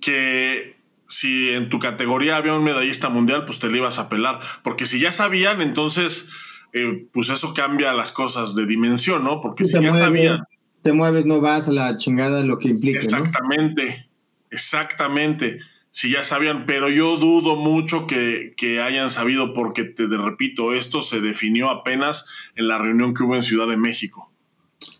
que 0.00 0.76
si 1.08 1.50
en 1.50 1.68
tu 1.68 1.78
categoría 1.78 2.36
había 2.36 2.54
un 2.54 2.64
medallista 2.64 3.08
mundial, 3.08 3.44
pues 3.44 3.58
te 3.58 3.68
le 3.68 3.78
ibas 3.78 3.98
a 3.98 4.08
pelar. 4.08 4.40
Porque 4.62 4.86
si 4.86 5.00
ya 5.00 5.12
sabían, 5.12 5.60
entonces, 5.62 6.30
eh, 6.72 7.06
pues 7.12 7.28
eso 7.28 7.54
cambia 7.54 7.92
las 7.92 8.12
cosas 8.12 8.54
de 8.54 8.66
dimensión, 8.66 9.24
¿no? 9.24 9.40
Porque 9.40 9.64
si 9.64 9.80
ya 9.80 9.92
sabían. 9.92 10.40
Te 10.82 10.92
mueves, 10.92 11.26
no 11.26 11.40
vas 11.40 11.66
a 11.68 11.72
la 11.72 11.96
chingada, 11.96 12.42
lo 12.44 12.58
que 12.58 12.68
implica. 12.68 13.00
Exactamente. 13.00 14.05
Exactamente. 14.50 15.58
Si 15.90 16.12
ya 16.12 16.22
sabían, 16.22 16.66
pero 16.66 16.90
yo 16.90 17.16
dudo 17.16 17.56
mucho 17.56 18.06
que, 18.06 18.54
hayan 18.82 19.08
sabido 19.08 19.54
porque, 19.54 19.84
te 19.84 20.06
repito, 20.06 20.74
esto 20.74 21.00
se 21.00 21.20
definió 21.20 21.70
apenas 21.70 22.26
en 22.54 22.68
la 22.68 22.78
reunión 22.78 23.14
que 23.14 23.22
hubo 23.22 23.34
en 23.34 23.42
Ciudad 23.42 23.66
de 23.66 23.78
México. 23.78 24.30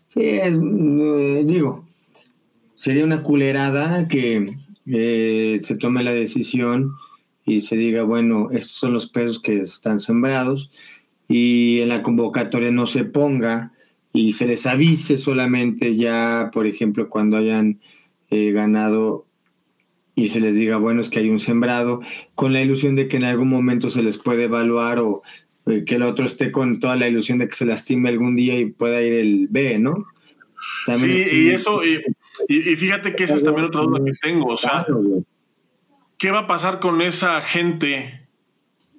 Sí, 0.07 0.23
es, 0.23 0.57
eh, 0.57 1.43
digo, 1.45 1.87
sería 2.73 3.03
una 3.03 3.21
culerada 3.21 4.07
que 4.07 4.57
eh, 4.87 5.59
se 5.61 5.77
tome 5.77 6.03
la 6.03 6.13
decisión 6.13 6.93
y 7.45 7.61
se 7.61 7.75
diga, 7.75 8.01
bueno, 8.03 8.49
estos 8.51 8.71
son 8.71 8.93
los 8.93 9.07
pesos 9.07 9.39
que 9.39 9.59
están 9.59 9.99
sembrados 9.99 10.71
y 11.27 11.79
en 11.81 11.89
la 11.89 12.01
convocatoria 12.01 12.71
no 12.71 12.87
se 12.87 13.03
ponga 13.03 13.71
y 14.13 14.33
se 14.33 14.47
les 14.47 14.65
avise 14.65 15.19
solamente 15.19 15.95
ya, 15.95 16.49
por 16.51 16.65
ejemplo, 16.65 17.07
cuando 17.07 17.37
hayan 17.37 17.79
eh, 18.31 18.51
ganado 18.51 19.26
y 20.17 20.29
se 20.29 20.39
les 20.39 20.55
diga, 20.55 20.77
bueno, 20.77 20.99
es 20.99 21.09
que 21.09 21.19
hay 21.19 21.29
un 21.29 21.37
sembrado, 21.37 22.01
con 22.33 22.51
la 22.51 22.59
ilusión 22.59 22.95
de 22.95 23.07
que 23.07 23.17
en 23.17 23.23
algún 23.23 23.49
momento 23.49 23.91
se 23.91 24.01
les 24.01 24.17
puede 24.17 24.45
evaluar 24.45 24.97
o 24.97 25.21
eh, 25.67 25.83
que 25.85 25.95
el 25.95 26.01
otro 26.01 26.25
esté 26.25 26.51
con 26.51 26.79
toda 26.79 26.95
la 26.95 27.07
ilusión 27.07 27.37
de 27.37 27.47
que 27.47 27.53
se 27.53 27.67
lastime 27.67 28.09
algún 28.09 28.35
día 28.35 28.59
y 28.59 28.65
pueda 28.65 28.99
ir 29.03 29.13
el 29.13 29.47
B, 29.47 29.77
¿no? 29.77 30.07
sí, 30.95 31.23
y 31.31 31.49
eso, 31.49 31.81
y, 31.85 31.99
fíjate 32.49 33.15
que 33.15 33.25
esa 33.25 33.35
es 33.35 33.43
también 33.43 33.67
otra 33.67 33.81
duda 33.81 34.03
que 34.03 34.13
tengo, 34.19 34.47
o 34.47 34.57
sea, 34.57 34.87
¿qué 36.17 36.31
va 36.31 36.39
a 36.39 36.47
pasar 36.47 36.79
con 36.79 36.99
esa 37.03 37.39
gente 37.41 38.27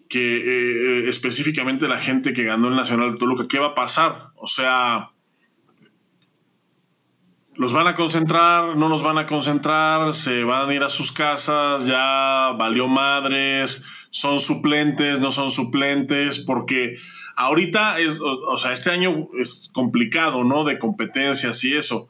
que 0.09 0.37
eh, 0.37 0.43
eh, 0.47 1.09
específicamente 1.09 1.89
la 1.89 1.99
gente 1.99 2.33
que 2.33 2.45
ganó 2.45 2.69
el 2.69 2.77
Nacional 2.77 3.11
de 3.11 3.19
Toluca? 3.19 3.49
¿Qué 3.49 3.59
va 3.59 3.69
a 3.69 3.75
pasar? 3.75 4.29
O 4.37 4.47
sea, 4.47 5.11
los 7.59 7.73
van 7.73 7.89
a 7.89 7.97
concentrar, 7.97 8.77
no 8.77 8.89
nos 8.89 9.03
van 9.03 9.19
a 9.19 9.27
concentrar, 9.27 10.15
se 10.15 10.45
van 10.45 10.71
a 10.71 10.75
ir 10.75 10.85
a 10.85 10.89
sus 10.89 11.11
casas, 11.11 11.87
ya 11.87 12.53
valió 12.57 12.87
madres, 12.87 13.85
son 14.11 14.39
suplentes, 14.39 15.19
no 15.19 15.33
son 15.33 15.51
suplentes, 15.51 16.39
porque 16.39 16.99
ahorita 17.35 17.99
es, 17.99 18.17
o, 18.21 18.57
sea, 18.59 18.73
este 18.73 18.93
año 18.93 19.29
es 19.37 19.71
complicado, 19.73 20.45
¿no? 20.45 20.63
De 20.63 20.79
competencias 20.79 21.65
y 21.65 21.77
eso. 21.77 22.09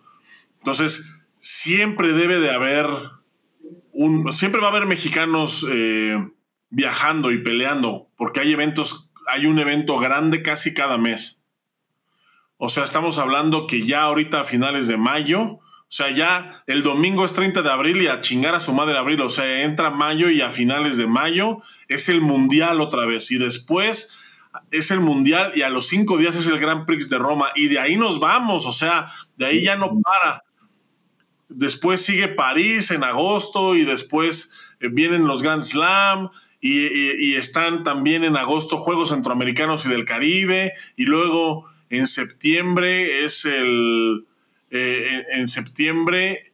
Entonces, 0.59 1.11
siempre 1.41 2.13
debe 2.13 2.41
de 2.41 2.51
haber 2.51 2.87
un, 3.93 4.31
siempre 4.31 4.61
va 4.61 4.67
a 4.67 4.71
haber 4.71 4.87
mexicanos 4.87 5.67
eh, 5.71 6.29
viajando 6.69 7.33
y 7.33 7.43
peleando, 7.43 8.11
porque 8.19 8.41
hay 8.41 8.53
eventos, 8.53 9.11
hay 9.27 9.47
un 9.47 9.59
evento 9.59 9.97
grande 9.97 10.43
casi 10.43 10.75
cada 10.75 10.99
mes. 10.99 11.38
O 12.59 12.69
sea, 12.69 12.83
estamos 12.83 13.19
hablando 13.19 13.69
que 13.69 13.87
ya 13.87 14.03
ahorita 14.03 14.41
a 14.41 14.45
finales 14.45 14.89
de 14.89 14.97
mayo, 14.97 15.61
o 15.89 15.91
sea, 15.91 16.11
ya 16.11 16.65
el 16.67 16.83
domingo 16.83 17.25
es 17.25 17.33
30 17.33 17.63
de 17.63 17.71
abril 17.71 18.03
y 18.03 18.09
a 18.09 18.21
chingar 18.21 18.57
a 18.57 18.61
su 18.61 18.75
madre 18.75 18.99
abril, 18.99 19.21
o 19.21 19.31
sea, 19.31 19.63
entra 19.63 19.91
mayo 19.91 20.29
y 20.29 20.43
a 20.43 20.51
finales 20.51 20.97
de 20.97 21.07
mayo 21.07 21.59
es 21.87 22.09
el 22.09 22.21
mundial 22.21 22.81
otra 22.81 23.07
vez 23.07 23.31
y 23.31 23.39
después 23.39 24.11
es 24.73 24.91
el 24.91 25.01
mundial 25.01 25.53
y 25.55 25.63
a 25.63 25.71
los 25.71 25.87
cinco 25.87 26.19
días 26.19 26.35
es 26.35 26.49
el 26.49 26.59
Grand 26.59 26.85
Prix 26.85 27.09
de 27.09 27.19
Roma 27.19 27.51
y 27.55 27.69
de 27.69 27.79
ahí 27.79 27.97
nos 27.97 28.19
vamos, 28.19 28.67
o 28.67 28.73
sea, 28.73 29.13
de 29.37 29.47
ahí 29.47 29.63
ya 29.63 29.77
no 29.77 30.01
para. 30.03 30.43
Después 31.49 32.05
sigue 32.05 32.29
París 32.29 32.91
en 32.91 33.05
agosto 33.05 33.77
y 33.77 33.85
después 33.85 34.53
eh, 34.81 34.89
vienen 34.91 35.27
los 35.27 35.43
Grand 35.43 35.63
Slam. 35.63 36.31
Y, 36.61 36.89
y, 37.25 37.37
están 37.37 37.85
también 37.85 38.25
en 38.25 38.37
agosto 38.37 38.79
Juegos 38.79 39.11
Centroamericanos 39.11 39.87
y 39.87 39.91
del 39.91 40.05
Caribe, 40.05 40.73
y 40.97 41.05
luego 41.05 41.69
en 41.91 42.07
septiembre 42.07 43.25
es 43.25 43.45
el. 43.45 44.27
Eh, 44.71 45.25
en, 45.33 45.49
septiembre. 45.49 46.53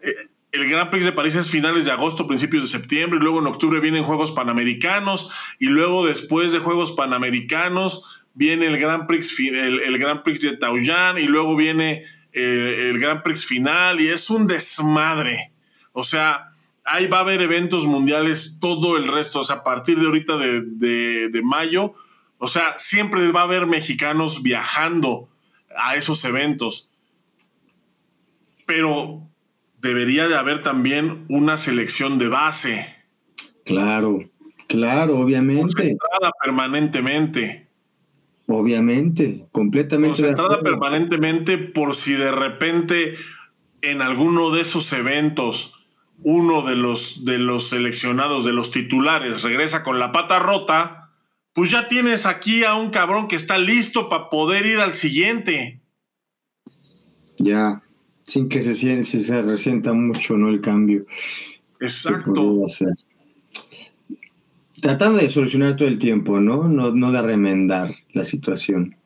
Eh, 0.00 0.14
el 0.52 0.70
Gran 0.70 0.88
Prix 0.88 1.04
de 1.04 1.12
París 1.12 1.34
es 1.34 1.50
finales 1.50 1.84
de 1.84 1.90
agosto, 1.90 2.26
principios 2.26 2.62
de 2.62 2.78
septiembre, 2.78 3.18
y 3.18 3.22
luego 3.22 3.40
en 3.40 3.46
octubre 3.46 3.80
vienen 3.80 4.04
Juegos 4.04 4.30
Panamericanos, 4.30 5.30
y 5.58 5.66
luego 5.66 6.06
después 6.06 6.52
de 6.52 6.60
Juegos 6.60 6.92
Panamericanos 6.92 8.24
viene 8.34 8.66
el 8.66 8.78
Gran 8.78 9.08
Prix, 9.08 9.36
el, 9.40 9.98
Gran 9.98 10.22
Prix 10.22 10.42
de 10.42 10.56
Taoyuan, 10.56 11.18
y 11.18 11.24
luego 11.24 11.56
viene 11.56 12.04
eh, 12.32 12.90
el 12.90 13.00
Gran 13.00 13.24
Prix 13.24 13.44
final, 13.44 14.00
y 14.00 14.08
es 14.08 14.30
un 14.30 14.46
desmadre. 14.46 15.50
O 15.90 16.04
sea, 16.04 16.50
ahí 16.84 17.08
va 17.08 17.18
a 17.18 17.22
haber 17.22 17.42
eventos 17.42 17.84
mundiales 17.84 18.58
todo 18.60 18.96
el 18.96 19.08
resto, 19.08 19.40
o 19.40 19.44
sea, 19.44 19.56
a 19.56 19.64
partir 19.64 19.98
de 19.98 20.06
ahorita 20.06 20.36
de, 20.36 21.28
de 21.30 21.42
mayo 21.42 21.94
o 22.44 22.46
sea, 22.46 22.74
siempre 22.76 23.32
va 23.32 23.40
a 23.40 23.44
haber 23.44 23.66
mexicanos 23.66 24.42
viajando 24.42 25.30
a 25.74 25.96
esos 25.96 26.22
eventos. 26.26 26.90
Pero 28.66 29.26
debería 29.80 30.28
de 30.28 30.36
haber 30.36 30.60
también 30.60 31.24
una 31.30 31.56
selección 31.56 32.18
de 32.18 32.28
base. 32.28 32.94
Claro, 33.64 34.18
claro, 34.66 35.20
obviamente. 35.20 35.62
Concentrada 35.62 36.32
permanentemente. 36.42 37.66
Obviamente, 38.46 39.46
completamente. 39.50 40.20
Concentrada 40.20 40.60
permanentemente 40.60 41.56
por 41.56 41.94
si 41.94 42.12
de 42.12 42.30
repente 42.30 43.14
en 43.80 44.02
alguno 44.02 44.50
de 44.50 44.60
esos 44.60 44.92
eventos 44.92 45.72
uno 46.22 46.60
de 46.60 46.76
los, 46.76 47.24
de 47.24 47.38
los 47.38 47.68
seleccionados, 47.68 48.44
de 48.44 48.52
los 48.52 48.70
titulares, 48.70 49.42
regresa 49.42 49.82
con 49.82 49.98
la 49.98 50.12
pata 50.12 50.38
rota 50.40 51.03
pues 51.54 51.70
ya 51.70 51.88
tienes 51.88 52.26
aquí 52.26 52.64
a 52.64 52.74
un 52.74 52.90
cabrón 52.90 53.28
que 53.28 53.36
está 53.36 53.58
listo 53.58 54.08
para 54.08 54.28
poder 54.28 54.66
ir 54.66 54.78
al 54.78 54.94
siguiente. 54.94 55.80
Ya, 57.38 57.82
sin 58.24 58.48
que 58.48 58.60
se, 58.60 58.74
siente, 58.74 59.20
se 59.20 59.42
resienta 59.42 59.92
mucho, 59.92 60.36
¿no? 60.36 60.48
El 60.48 60.60
cambio. 60.60 61.06
Exacto. 61.80 62.66
Tratando 64.80 65.18
de 65.18 65.30
solucionar 65.30 65.76
todo 65.76 65.88
el 65.88 65.98
tiempo, 65.98 66.40
¿no? 66.40 66.68
¿no? 66.68 66.90
No 66.90 67.12
de 67.12 67.22
remendar 67.22 67.94
la 68.12 68.24
situación. 68.24 68.96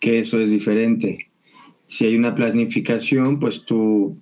Que 0.00 0.18
eso 0.18 0.40
es 0.40 0.50
diferente. 0.50 1.30
Si 1.86 2.04
hay 2.04 2.16
una 2.16 2.34
planificación, 2.34 3.38
pues 3.38 3.64
tú 3.64 4.18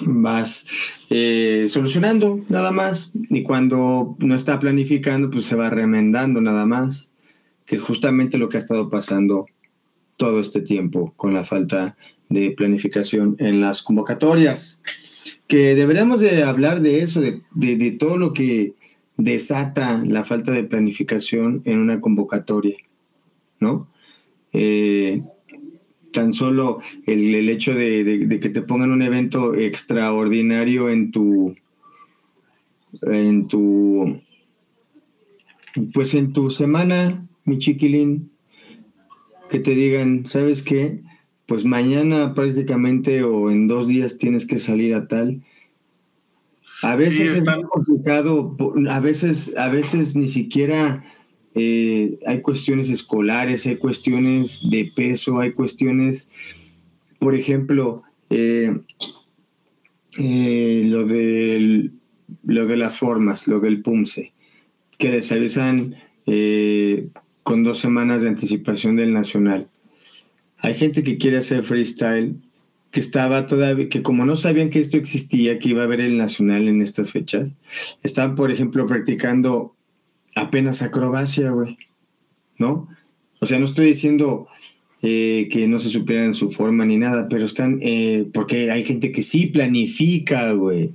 vas 0.00 0.66
eh, 1.10 1.66
solucionando 1.68 2.40
nada 2.48 2.70
más 2.70 3.10
y 3.14 3.42
cuando 3.42 4.16
no 4.18 4.34
está 4.34 4.58
planificando 4.58 5.30
pues 5.30 5.44
se 5.44 5.54
va 5.54 5.68
remendando 5.68 6.40
nada 6.40 6.64
más 6.64 7.10
que 7.66 7.76
es 7.76 7.82
justamente 7.82 8.38
lo 8.38 8.48
que 8.48 8.56
ha 8.56 8.60
estado 8.60 8.88
pasando 8.88 9.46
todo 10.16 10.40
este 10.40 10.60
tiempo 10.60 11.12
con 11.16 11.34
la 11.34 11.44
falta 11.44 11.96
de 12.28 12.50
planificación 12.52 13.36
en 13.38 13.60
las 13.60 13.82
convocatorias. 13.82 14.80
Que 15.46 15.74
deberíamos 15.74 16.20
de 16.20 16.42
hablar 16.42 16.80
de 16.80 17.02
eso, 17.02 17.20
de, 17.20 17.42
de, 17.54 17.90
todo 17.92 18.16
lo 18.16 18.32
que 18.32 18.74
desata 19.16 20.02
la 20.04 20.24
falta 20.24 20.52
de 20.52 20.64
planificación 20.64 21.62
en 21.64 21.78
una 21.78 22.00
convocatoria, 22.00 22.76
¿no? 23.60 23.88
Eh, 24.52 25.22
tan 26.12 26.32
solo 26.32 26.80
el, 27.06 27.34
el 27.34 27.48
hecho 27.48 27.74
de, 27.74 28.04
de, 28.04 28.40
que 28.40 28.48
te 28.48 28.62
pongan 28.62 28.90
un 28.90 29.02
evento 29.02 29.54
extraordinario 29.54 30.90
en 30.90 31.10
tu 31.10 31.54
en 33.02 33.48
tu 33.48 34.20
pues 35.94 36.14
en 36.14 36.32
tu 36.32 36.50
semana, 36.50 37.26
mi 37.44 37.58
chiquilín, 37.58 38.30
que 39.48 39.58
te 39.58 39.72
digan, 39.72 40.26
¿sabes 40.26 40.62
qué? 40.62 41.00
Pues 41.46 41.64
mañana 41.64 42.34
prácticamente 42.34 43.22
o 43.22 43.50
en 43.50 43.68
dos 43.68 43.88
días 43.88 44.18
tienes 44.18 44.46
que 44.46 44.58
salir 44.58 44.94
a 44.94 45.08
tal. 45.08 45.42
A 46.82 46.96
veces 46.96 47.32
es 47.32 47.44
tan 47.44 47.62
complicado, 47.62 48.56
a 48.90 49.00
veces, 49.00 49.52
a 49.56 49.68
veces 49.68 50.16
ni 50.16 50.28
siquiera 50.28 51.04
eh, 51.54 52.18
hay 52.26 52.40
cuestiones 52.40 52.88
escolares, 52.88 53.66
hay 53.66 53.76
cuestiones 53.76 54.60
de 54.68 54.90
peso, 54.94 55.40
hay 55.40 55.52
cuestiones, 55.52 56.30
por 57.18 57.34
ejemplo, 57.34 58.02
eh, 58.30 58.78
eh, 60.18 60.84
lo, 60.86 61.00
lo 61.00 62.66
de 62.66 62.76
las 62.76 62.98
formas, 62.98 63.46
lo 63.48 63.60
del 63.60 63.82
PUMSE, 63.82 64.32
que 64.98 65.10
les 65.10 65.30
avisan 65.30 65.96
con 67.42 67.64
dos 67.64 67.78
semanas 67.80 68.22
de 68.22 68.28
anticipación 68.28 68.96
del 68.96 69.12
Nacional. 69.12 69.68
Hay 70.58 70.74
gente 70.74 71.02
que 71.02 71.18
quiere 71.18 71.38
hacer 71.38 71.64
freestyle, 71.64 72.36
que 72.92 73.00
estaba 73.00 73.46
todavía, 73.46 73.88
que 73.88 74.02
como 74.02 74.24
no 74.24 74.36
sabían 74.36 74.70
que 74.70 74.78
esto 74.78 74.96
existía, 74.96 75.58
que 75.58 75.70
iba 75.70 75.82
a 75.82 75.84
haber 75.84 76.00
el 76.00 76.16
Nacional 76.16 76.68
en 76.68 76.80
estas 76.80 77.10
fechas, 77.10 77.54
estaban, 78.02 78.36
por 78.36 78.50
ejemplo, 78.50 78.86
practicando 78.86 79.74
apenas 80.34 80.82
acrobacia, 80.82 81.50
güey, 81.50 81.78
¿no? 82.58 82.88
O 83.40 83.46
sea, 83.46 83.58
no 83.58 83.66
estoy 83.66 83.86
diciendo 83.86 84.46
eh, 85.02 85.48
que 85.50 85.66
no 85.66 85.78
se 85.78 85.88
supieran 85.88 86.34
su 86.34 86.50
forma 86.50 86.84
ni 86.84 86.96
nada, 86.96 87.28
pero 87.28 87.44
están, 87.44 87.80
eh, 87.82 88.28
porque 88.32 88.70
hay 88.70 88.84
gente 88.84 89.10
que 89.10 89.22
sí 89.22 89.46
planifica, 89.46 90.52
güey. 90.52 90.92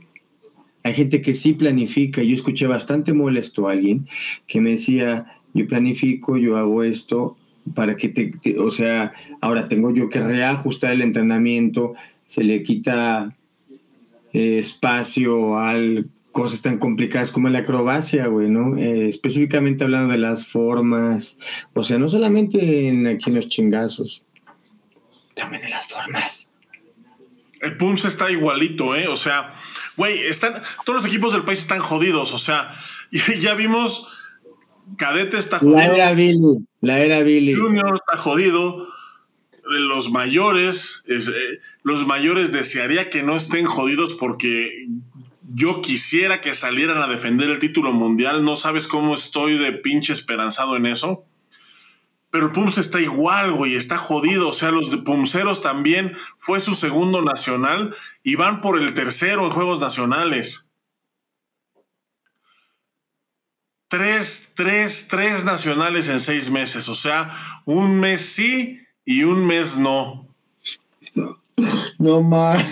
Hay 0.83 0.93
gente 0.93 1.21
que 1.21 1.33
sí 1.33 1.53
planifica. 1.53 2.23
Yo 2.23 2.33
escuché 2.33 2.67
bastante 2.67 3.11
molesto 3.11 3.67
a 3.67 3.73
alguien 3.73 4.07
que 4.47 4.61
me 4.61 4.71
decía, 4.71 5.25
yo 5.53 5.67
planifico, 5.67 6.37
yo 6.37 6.55
hago 6.55 6.83
esto 6.83 7.35
para 7.75 7.97
que 7.97 8.07
te, 8.07 8.57
o 8.57 8.71
sea, 8.71 9.11
ahora 9.41 9.67
tengo 9.67 9.93
yo 9.93 10.07
que 10.07 10.21
reajustar 10.21 10.93
el 10.93 11.01
entrenamiento, 11.01 11.93
se 12.25 12.45
le 12.45 12.63
quita 12.63 13.35
eh, 14.31 14.59
espacio 14.59 15.57
al 15.57 16.09
cosas 16.37 16.61
tan 16.61 16.77
complicadas 16.77 17.31
como 17.31 17.49
la 17.49 17.59
acrobacia, 17.59 18.27
güey, 18.27 18.47
¿no? 18.47 18.77
Eh, 18.77 19.09
específicamente 19.09 19.83
hablando 19.83 20.11
de 20.11 20.19
las 20.19 20.45
formas, 20.45 21.39
o 21.73 21.83
sea, 21.83 21.97
no 21.97 22.09
solamente 22.09 22.87
en, 22.89 23.07
aquí 23.07 23.31
en 23.31 23.37
los 23.37 23.47
chingazos, 23.47 24.23
también 25.33 25.63
en 25.63 25.71
las 25.71 25.87
formas. 25.87 26.51
El 27.59 27.75
PUMS 27.75 28.05
está 28.05 28.29
igualito, 28.29 28.95
¿eh? 28.95 29.07
O 29.07 29.15
sea, 29.15 29.55
güey, 29.95 30.19
están, 30.25 30.61
todos 30.85 31.01
los 31.01 31.07
equipos 31.07 31.33
del 31.33 31.43
país 31.43 31.57
están 31.57 31.79
jodidos, 31.79 32.31
o 32.35 32.37
sea, 32.37 32.79
ya 33.41 33.55
vimos 33.55 34.07
Cadete 34.95 35.39
está 35.39 35.57
jodido. 35.57 35.75
La 35.75 35.85
era 35.87 36.13
Billy. 36.13 36.67
La 36.81 36.99
era 36.99 37.23
Billy. 37.23 37.55
Junior 37.55 37.95
está 37.95 38.15
jodido. 38.21 38.87
Los 39.63 40.11
mayores, 40.11 41.03
eh, 41.07 41.19
los 41.81 42.05
mayores 42.05 42.51
desearía 42.51 43.09
que 43.09 43.23
no 43.23 43.35
estén 43.35 43.65
jodidos 43.65 44.13
porque 44.13 44.87
yo 45.47 45.81
quisiera 45.81 46.41
que 46.41 46.53
salieran 46.53 47.01
a 47.01 47.07
defender 47.07 47.49
el 47.49 47.59
título 47.59 47.93
mundial. 47.93 48.43
No 48.43 48.55
sabes 48.55 48.87
cómo 48.87 49.13
estoy 49.13 49.57
de 49.57 49.71
pinche 49.71 50.13
esperanzado 50.13 50.75
en 50.75 50.85
eso. 50.85 51.25
Pero 52.29 52.47
el 52.47 52.51
Pums 52.51 52.77
está 52.77 52.99
igual, 52.99 53.53
güey, 53.53 53.75
está 53.75 53.97
jodido. 53.97 54.49
O 54.49 54.53
sea, 54.53 54.71
los 54.71 54.95
Pumceros 54.97 55.61
también 55.61 56.15
fue 56.37 56.59
su 56.59 56.75
segundo 56.75 57.21
nacional 57.21 57.95
y 58.23 58.35
van 58.35 58.61
por 58.61 58.77
el 58.79 58.93
tercero 58.93 59.45
en 59.45 59.51
Juegos 59.51 59.79
Nacionales. 59.79 60.67
tres, 63.87 64.51
tres, 64.55 65.07
tres 65.09 65.45
nacionales 65.45 66.09
en 66.09 66.19
seis 66.19 66.49
meses. 66.49 66.89
O 66.89 66.95
sea, 66.95 67.29
un 67.65 67.99
mes 67.99 68.21
sí 68.25 68.81
y 69.05 69.23
un 69.23 69.45
mes 69.45 69.77
no. 69.77 70.27
No 71.97 72.21
más. 72.21 72.65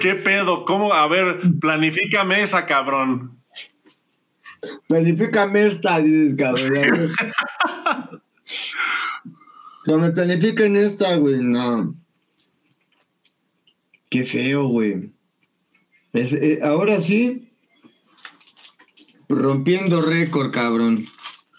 ¿Qué 0.00 0.14
pedo? 0.14 0.64
¿Cómo? 0.64 0.92
A 0.92 1.06
ver, 1.08 1.40
planifícame 1.60 2.42
esa, 2.42 2.66
cabrón. 2.66 3.38
Planifícame 4.88 5.66
esta, 5.66 6.00
dices, 6.00 6.36
cabrón. 6.36 7.10
no 9.86 9.98
me 9.98 10.10
planifiquen 10.10 10.76
esta, 10.76 11.16
güey, 11.16 11.40
no. 11.40 11.94
Qué 14.08 14.24
feo, 14.24 14.66
güey. 14.66 15.10
Eh, 16.12 16.60
ahora 16.62 17.00
sí, 17.00 17.52
Rompiendo 19.32 20.02
récord, 20.02 20.50
cabrón. 20.50 21.06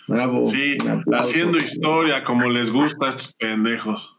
Bravo. 0.08 0.50
Sí, 0.52 0.78
haciendo 1.12 1.58
historia 1.58 2.24
como 2.24 2.50
les 2.50 2.70
gusta 2.70 3.08
a 3.08 3.10
estos 3.10 3.34
pendejos. 3.34 4.16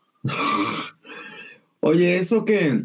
Oye, 1.81 2.19
eso 2.19 2.45
que 2.45 2.85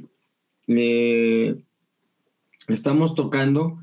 estamos 2.67 3.15
tocando, 3.15 3.79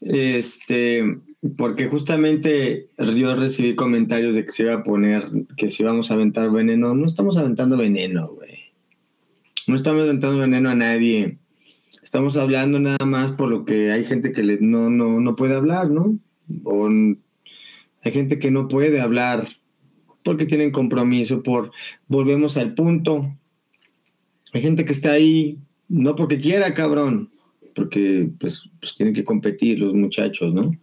este, 0.00 1.20
porque 1.56 1.88
justamente 1.88 2.86
yo 2.98 3.34
recibí 3.34 3.74
comentarios 3.74 4.34
de 4.34 4.44
que 4.46 4.52
se 4.52 4.62
iba 4.62 4.74
a 4.74 4.82
poner, 4.84 5.24
que 5.56 5.70
si 5.70 5.82
vamos 5.82 6.10
a 6.10 6.14
aventar 6.14 6.50
veneno. 6.50 6.94
No 6.94 7.06
estamos 7.06 7.36
aventando 7.36 7.76
veneno, 7.76 8.28
güey. 8.28 8.72
No 9.66 9.76
estamos 9.76 10.02
aventando 10.02 10.38
veneno 10.38 10.70
a 10.70 10.74
nadie. 10.74 11.38
Estamos 12.02 12.36
hablando 12.36 12.78
nada 12.78 13.04
más 13.06 13.32
por 13.32 13.48
lo 13.48 13.64
que 13.64 13.90
hay 13.90 14.04
gente 14.04 14.32
que 14.32 14.42
no, 14.60 14.90
no, 14.90 15.36
puede 15.36 15.54
hablar, 15.54 15.90
¿no? 15.90 16.18
O 16.64 16.88
hay 16.88 18.12
gente 18.12 18.38
que 18.38 18.50
no 18.50 18.68
puede 18.68 19.00
hablar 19.00 19.48
porque 20.22 20.46
tienen 20.46 20.70
compromiso, 20.70 21.42
por 21.42 21.72
volvemos 22.06 22.56
al 22.56 22.74
punto. 22.74 23.36
Hay 24.52 24.60
gente 24.60 24.84
que 24.84 24.92
está 24.92 25.12
ahí 25.12 25.58
no 25.92 26.16
porque 26.16 26.38
quiera, 26.38 26.72
cabrón, 26.72 27.30
porque 27.74 28.30
pues, 28.40 28.70
pues 28.80 28.94
tienen 28.94 29.14
que 29.14 29.24
competir 29.24 29.78
los 29.78 29.92
muchachos, 29.92 30.54
¿no? 30.54 30.74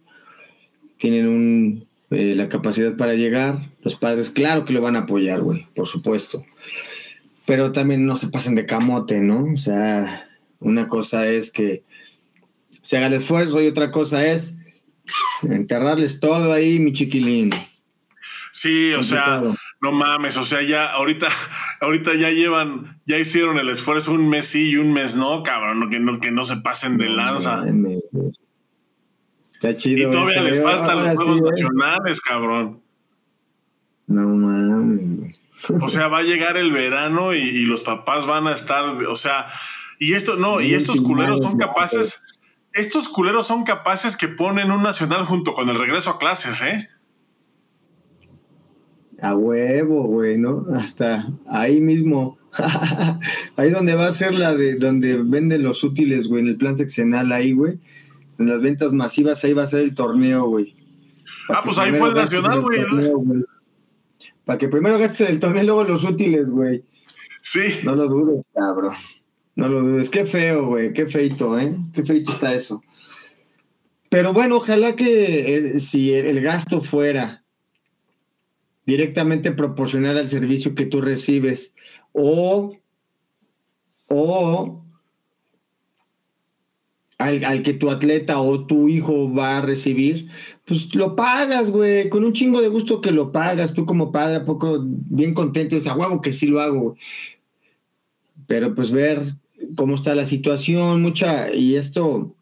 Tienen 0.98 1.26
un, 1.26 1.86
eh, 2.10 2.34
la 2.36 2.48
capacidad 2.48 2.96
para 2.96 3.14
llegar, 3.14 3.70
los 3.82 3.96
padres, 3.96 4.30
claro 4.30 4.64
que 4.64 4.72
lo 4.72 4.80
van 4.80 4.94
a 4.94 5.00
apoyar, 5.00 5.40
güey, 5.40 5.66
por 5.74 5.88
supuesto. 5.88 6.44
Pero 7.44 7.72
también 7.72 8.06
no 8.06 8.16
se 8.16 8.28
pasen 8.28 8.54
de 8.54 8.66
camote, 8.66 9.20
¿no? 9.20 9.52
O 9.52 9.56
sea, 9.56 10.28
una 10.60 10.86
cosa 10.86 11.26
es 11.26 11.50
que 11.50 11.82
se 12.80 12.96
haga 12.96 13.08
el 13.08 13.14
esfuerzo 13.14 13.60
y 13.60 13.66
otra 13.66 13.90
cosa 13.90 14.24
es 14.24 14.54
enterrarles 15.42 16.20
todo 16.20 16.52
ahí, 16.52 16.78
mi 16.78 16.92
chiquilín. 16.92 17.50
Sí, 18.52 18.92
o 18.92 19.02
sea, 19.02 19.42
no 19.80 19.92
mames, 19.92 20.36
o 20.36 20.44
sea, 20.44 20.62
ya 20.62 20.92
ahorita, 20.92 21.28
ahorita 21.80 22.14
ya 22.14 22.30
llevan, 22.30 23.00
ya 23.06 23.18
hicieron 23.18 23.58
el 23.58 23.68
esfuerzo 23.68 24.12
un 24.12 24.28
mes 24.28 24.46
sí 24.46 24.70
y 24.70 24.76
un 24.76 24.92
mes 24.92 25.16
no, 25.16 25.42
cabrón, 25.42 25.88
que 25.90 26.00
no, 26.00 26.18
que 26.18 26.30
no 26.30 26.44
se 26.44 26.56
pasen 26.56 26.98
de 26.98 27.08
lanza. 27.08 27.64
Está 29.54 29.74
chido. 29.74 30.08
Y 30.08 30.10
todavía 30.10 30.42
les 30.42 30.62
faltan 30.62 30.98
los 30.98 31.08
Juegos 31.14 31.38
¿eh? 31.38 31.42
Nacionales, 31.50 32.20
cabrón. 32.20 32.82
No 34.06 34.28
mames. 34.28 35.38
O 35.80 35.88
sea, 35.88 36.08
va 36.08 36.18
a 36.18 36.22
llegar 36.22 36.56
el 36.56 36.72
verano 36.72 37.34
y 37.34 37.64
los 37.66 37.82
papás 37.82 38.26
van 38.26 38.46
a 38.46 38.52
estar, 38.52 38.84
o 38.84 39.16
sea, 39.16 39.46
y 40.00 40.14
esto, 40.14 40.36
no, 40.36 40.62
y 40.62 40.72
estos 40.72 41.02
culeros 41.02 41.40
son 41.40 41.58
capaces, 41.58 42.22
estos 42.72 43.10
culeros 43.10 43.46
son 43.46 43.64
capaces 43.64 44.16
que 44.16 44.28
ponen 44.28 44.70
un 44.70 44.82
nacional 44.82 45.26
junto 45.26 45.52
con 45.52 45.68
el 45.68 45.78
regreso 45.78 46.10
a 46.10 46.18
clases, 46.18 46.62
¿eh? 46.62 46.88
A 49.22 49.36
huevo, 49.36 50.04
güey, 50.04 50.38
¿no? 50.38 50.66
Hasta 50.74 51.28
ahí 51.46 51.80
mismo. 51.80 52.38
ahí 53.56 53.70
donde 53.70 53.94
va 53.94 54.06
a 54.06 54.12
ser 54.12 54.34
la 54.34 54.54
de 54.54 54.76
donde 54.76 55.22
venden 55.22 55.62
los 55.62 55.84
útiles, 55.84 56.26
güey, 56.26 56.42
en 56.42 56.48
el 56.48 56.56
plan 56.56 56.76
seccional 56.76 57.30
ahí, 57.32 57.52
güey. 57.52 57.78
En 58.38 58.48
las 58.48 58.62
ventas 58.62 58.92
masivas, 58.92 59.44
ahí 59.44 59.52
va 59.52 59.62
a 59.62 59.66
ser 59.66 59.80
el 59.80 59.94
torneo, 59.94 60.46
güey. 60.46 60.74
ah, 61.48 61.60
pues 61.62 61.78
ahí 61.78 61.92
fue 61.92 62.08
el 62.08 62.14
nacional, 62.14 62.62
güey. 62.62 63.44
Para 64.44 64.58
que 64.58 64.68
primero 64.68 64.98
gastes 64.98 65.28
el 65.28 65.38
torneo 65.38 65.62
y 65.62 65.66
luego 65.66 65.84
los 65.84 66.04
útiles, 66.04 66.50
güey. 66.50 66.84
Sí. 67.40 67.60
No 67.84 67.94
lo 67.94 68.08
dudes, 68.08 68.44
cabrón. 68.54 68.94
No 69.54 69.68
lo 69.68 69.82
dudes. 69.82 70.10
Qué 70.10 70.26
feo, 70.26 70.66
güey. 70.66 70.92
Qué 70.92 71.06
feito, 71.06 71.58
¿eh? 71.58 71.76
Qué 71.92 72.04
feito 72.04 72.32
está 72.32 72.54
eso. 72.54 72.82
Pero 74.10 74.32
bueno, 74.32 74.56
ojalá 74.56 74.96
que 74.96 75.56
eh, 75.56 75.80
si 75.80 76.12
el, 76.12 76.40
gasto 76.40 76.82
fuera 76.82 77.39
directamente 78.90 79.52
proporcional 79.52 80.18
al 80.18 80.28
servicio 80.28 80.74
que 80.74 80.84
tú 80.84 81.00
recibes. 81.00 81.74
O, 82.12 82.76
o 84.08 84.84
al, 87.18 87.62
que 87.62 87.74
tu 87.74 87.88
atleta 87.88 88.40
o 88.40 88.66
tu 88.66 88.88
hijo 88.88 89.32
va 89.32 89.58
a 89.58 89.60
recibir, 89.60 90.28
pues 90.64 90.92
lo 90.94 91.14
pagas, 91.14 91.70
güey, 91.70 92.08
con 92.08 92.24
un 92.24 92.32
chingo 92.32 92.60
de 92.60 92.68
gusto 92.68 93.00
que 93.00 93.12
lo 93.12 93.30
pagas, 93.30 93.74
tú 93.74 93.86
como 93.86 94.10
padre, 94.10 94.36
a 94.36 94.44
poco 94.44 94.80
bien 94.82 95.34
contento, 95.34 95.76
es 95.76 95.86
a 95.86 95.94
huevo 95.94 96.20
que 96.20 96.32
sí 96.32 96.46
lo 96.46 96.60
hago. 96.60 96.96
Pero 98.48 98.74
pues 98.74 98.90
ver 98.90 99.20
cómo 99.76 99.94
está 99.94 100.14
la 100.16 100.26
situación, 100.26 101.02
mucha, 101.02 101.54
y 101.54 101.76
esto 101.76 102.34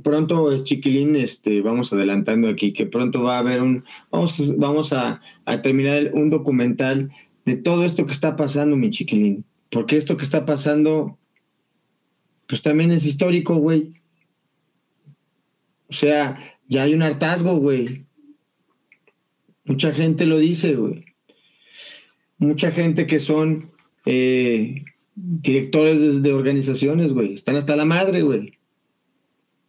pronto, 0.00 0.64
chiquilín, 0.64 1.16
este, 1.16 1.60
vamos 1.62 1.92
adelantando 1.92 2.48
aquí, 2.48 2.72
que 2.72 2.86
pronto 2.86 3.22
va 3.22 3.36
a 3.36 3.40
haber 3.40 3.60
un, 3.60 3.84
vamos, 4.10 4.56
vamos 4.58 4.92
a, 4.92 5.20
a 5.44 5.62
terminar 5.62 6.10
un 6.14 6.30
documental 6.30 7.10
de 7.44 7.56
todo 7.56 7.84
esto 7.84 8.06
que 8.06 8.12
está 8.12 8.36
pasando, 8.36 8.76
mi 8.76 8.90
chiquilín, 8.90 9.44
porque 9.70 9.96
esto 9.96 10.16
que 10.16 10.24
está 10.24 10.46
pasando 10.46 11.18
pues 12.52 12.60
también 12.60 12.90
es 12.90 13.06
histórico, 13.06 13.56
güey. 13.56 13.92
O 15.88 15.92
sea, 15.94 16.38
ya 16.68 16.82
hay 16.82 16.92
un 16.92 17.02
hartazgo, 17.02 17.56
güey. 17.56 18.04
Mucha 19.64 19.92
gente 19.92 20.26
lo 20.26 20.38
dice, 20.38 20.74
güey. 20.74 21.06
Mucha 22.36 22.70
gente 22.70 23.06
que 23.06 23.20
son 23.20 23.70
eh, 24.04 24.84
directores 25.14 26.22
de, 26.22 26.32
organizaciones, 26.34 27.14
güey. 27.14 27.32
Están 27.32 27.56
hasta 27.56 27.74
la 27.74 27.86
madre, 27.86 28.20
güey. 28.20 28.58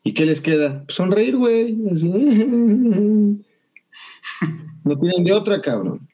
¿Y 0.03 0.13
qué 0.13 0.25
les 0.25 0.41
queda? 0.41 0.83
Pues 0.85 0.95
sonreír, 0.95 1.37
güey. 1.37 1.75
No 4.85 4.99
tienen 4.99 5.23
de 5.23 5.31
otra, 5.31 5.61
cabrón. 5.61 6.09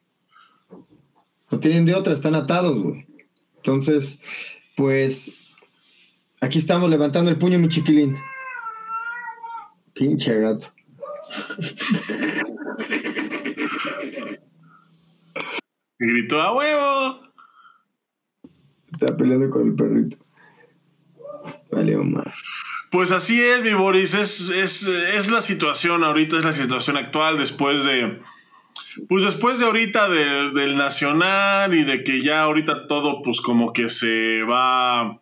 No 1.50 1.60
tienen 1.60 1.86
de 1.86 1.96
otra, 1.96 2.14
están 2.14 2.36
atados, 2.36 2.84
güey. 2.84 3.08
Entonces, 3.56 4.20
pues 4.76 5.34
Aquí 6.42 6.58
estamos 6.58 6.90
levantando 6.90 7.30
el 7.30 7.38
puño, 7.38 7.60
mi 7.60 7.68
chiquilín. 7.68 8.18
Pinche 9.94 10.40
gato. 10.40 10.68
Gritó 16.00 16.42
a 16.42 16.56
huevo. 16.56 17.20
Está 18.94 19.18
peleando 19.18 19.50
con 19.50 19.68
el 19.68 19.76
perrito. 19.76 20.16
Vale, 21.72 21.98
Omar. 21.98 22.34
Pues 22.90 23.12
así 23.12 23.42
es, 23.42 23.62
mi 23.62 23.74
Boris. 23.74 24.14
Es, 24.14 24.50
es, 24.50 25.30
la 25.30 25.42
situación 25.42 26.04
ahorita, 26.04 26.40
es 26.40 26.46
la 26.46 26.54
situación 26.54 26.98
actual 26.98 27.38
después 27.38 27.84
de. 27.84 28.20
Pues 29.08 29.24
después 29.24 29.60
de 29.60 29.66
ahorita 29.66 30.10
del 30.10 30.76
Nacional 30.76 31.74
y 31.74 31.84
de 31.84 32.04
que 32.04 32.24
ya 32.24 32.44
ahorita 32.44 32.88
todo, 32.88 33.22
pues 33.22 33.42
como 33.42 33.72
que 33.72 33.90
se 33.90 34.44
va 34.44 35.22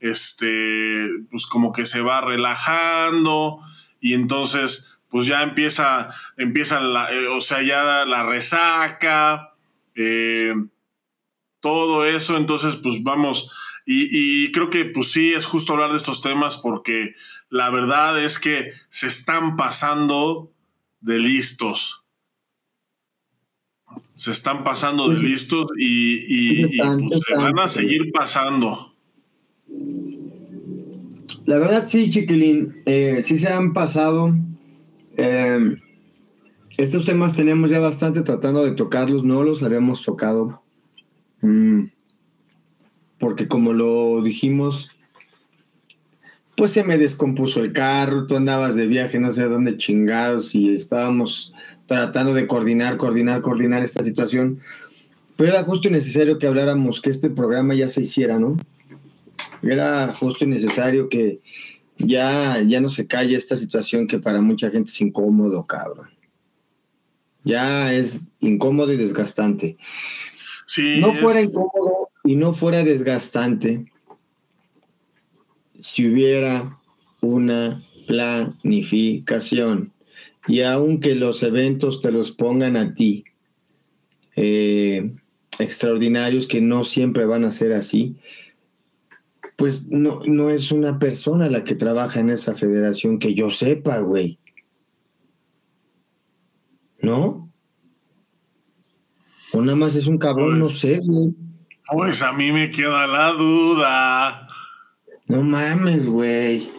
este, 0.00 1.08
pues 1.30 1.46
como 1.46 1.72
que 1.72 1.86
se 1.86 2.00
va 2.00 2.20
relajando 2.22 3.60
y 4.00 4.14
entonces 4.14 4.98
pues 5.08 5.26
ya 5.26 5.42
empieza, 5.42 6.10
empieza 6.36 6.80
la, 6.80 7.12
eh, 7.12 7.26
o 7.28 7.40
sea, 7.40 7.62
ya 7.62 8.04
la 8.06 8.22
resaca, 8.22 9.54
eh, 9.94 10.54
todo 11.58 12.06
eso, 12.06 12.36
entonces 12.36 12.76
pues 12.76 13.02
vamos, 13.02 13.50
y, 13.92 14.44
y, 14.44 14.52
creo 14.52 14.70
que 14.70 14.84
pues 14.84 15.10
sí 15.10 15.32
es 15.32 15.44
justo 15.44 15.72
hablar 15.72 15.90
de 15.90 15.96
estos 15.96 16.22
temas 16.22 16.56
porque 16.56 17.16
la 17.48 17.70
verdad 17.70 18.22
es 18.22 18.38
que 18.38 18.70
se 18.88 19.08
están 19.08 19.56
pasando 19.56 20.52
de 21.00 21.18
listos. 21.18 22.04
Se 24.14 24.30
están 24.30 24.62
pasando 24.62 25.08
de 25.08 25.20
listos 25.20 25.66
y, 25.76 26.20
y, 26.28 26.78
pues, 26.78 27.20
se 27.26 27.34
van 27.34 27.58
a 27.58 27.68
seguir 27.68 28.12
pasando. 28.12 28.94
La 31.46 31.58
verdad 31.58 31.88
sí, 31.88 32.10
chiquilín, 32.10 32.82
eh, 32.86 33.22
sí 33.24 33.38
se 33.38 33.48
han 33.48 33.72
pasado. 33.72 34.36
Eh, 35.16 35.76
estos 36.76 37.04
temas 37.04 37.34
teníamos 37.34 37.70
ya 37.70 37.80
bastante 37.80 38.22
tratando 38.22 38.64
de 38.64 38.70
tocarlos, 38.72 39.24
no 39.24 39.42
los 39.42 39.64
habíamos 39.64 40.02
tocado. 40.02 40.62
Mm, 41.40 41.86
porque 43.20 43.46
como 43.46 43.74
lo 43.74 44.22
dijimos, 44.22 44.90
pues 46.56 46.72
se 46.72 46.82
me 46.82 46.98
descompuso 46.98 47.60
el 47.60 47.72
carro, 47.72 48.26
tú 48.26 48.34
andabas 48.34 48.76
de 48.76 48.86
viaje, 48.86 49.20
no 49.20 49.30
sé 49.30 49.44
dónde 49.44 49.76
chingados, 49.76 50.54
y 50.54 50.74
estábamos 50.74 51.52
tratando 51.86 52.32
de 52.32 52.46
coordinar, 52.46 52.96
coordinar, 52.96 53.42
coordinar 53.42 53.84
esta 53.84 54.02
situación. 54.02 54.60
Pero 55.36 55.50
era 55.50 55.64
justo 55.64 55.88
y 55.88 55.90
necesario 55.90 56.38
que 56.38 56.46
habláramos, 56.46 57.00
que 57.00 57.10
este 57.10 57.28
programa 57.30 57.74
ya 57.74 57.88
se 57.90 58.00
hiciera, 58.02 58.38
¿no? 58.38 58.56
Era 59.62 60.14
justo 60.14 60.44
y 60.44 60.48
necesario 60.48 61.10
que 61.10 61.40
ya, 61.98 62.62
ya 62.66 62.80
no 62.80 62.88
se 62.88 63.06
calle 63.06 63.36
esta 63.36 63.56
situación 63.56 64.06
que 64.06 64.18
para 64.18 64.40
mucha 64.40 64.70
gente 64.70 64.90
es 64.90 65.00
incómodo, 65.00 65.62
cabrón. 65.64 66.08
Ya 67.44 67.92
es 67.92 68.18
incómodo 68.40 68.92
y 68.92 68.96
desgastante. 68.96 69.76
Si 70.66 71.00
no 71.00 71.12
fuera 71.14 71.40
incómodo 71.40 72.09
y 72.30 72.36
no 72.36 72.54
fuera 72.54 72.84
desgastante 72.84 73.86
si 75.80 76.08
hubiera 76.08 76.78
una 77.20 77.84
planificación. 78.06 79.92
Y 80.46 80.60
aunque 80.60 81.16
los 81.16 81.42
eventos 81.42 82.00
te 82.00 82.12
los 82.12 82.30
pongan 82.30 82.76
a 82.76 82.94
ti, 82.94 83.24
eh, 84.36 85.12
extraordinarios 85.58 86.46
que 86.46 86.60
no 86.60 86.84
siempre 86.84 87.24
van 87.24 87.44
a 87.44 87.50
ser 87.50 87.72
así, 87.72 88.14
pues 89.56 89.88
no, 89.88 90.22
no 90.24 90.50
es 90.50 90.70
una 90.70 91.00
persona 91.00 91.50
la 91.50 91.64
que 91.64 91.74
trabaja 91.74 92.20
en 92.20 92.30
esa 92.30 92.54
federación 92.54 93.18
que 93.18 93.34
yo 93.34 93.50
sepa, 93.50 93.98
güey. 93.98 94.38
¿No? 97.02 97.50
O 99.52 99.60
nada 99.60 99.74
más 99.74 99.96
es 99.96 100.06
un 100.06 100.18
cabrón, 100.18 100.60
no 100.60 100.66
pues, 100.66 100.78
sé, 100.78 101.00
güey. 101.02 101.34
Pues 101.92 102.22
a 102.22 102.32
mí 102.32 102.52
me 102.52 102.70
queda 102.70 103.06
la 103.06 103.32
duda. 103.32 104.48
No 105.26 105.42
mames, 105.42 106.06
güey. 106.06 106.70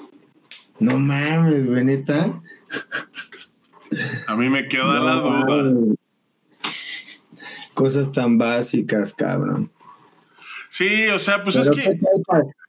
No 0.79 0.97
mames, 0.97 1.67
güey, 1.67 1.83
neta. 1.83 2.41
A 4.27 4.35
mí 4.35 4.49
me 4.49 4.67
queda 4.67 4.99
la 4.99 5.15
duda. 5.15 5.95
Cosas 7.73 8.11
tan 8.11 8.37
básicas, 8.37 9.13
cabrón. 9.13 9.71
Sí, 10.69 11.07
o 11.07 11.19
sea, 11.19 11.43
pues 11.43 11.57
es 11.57 11.69
que. 11.69 11.99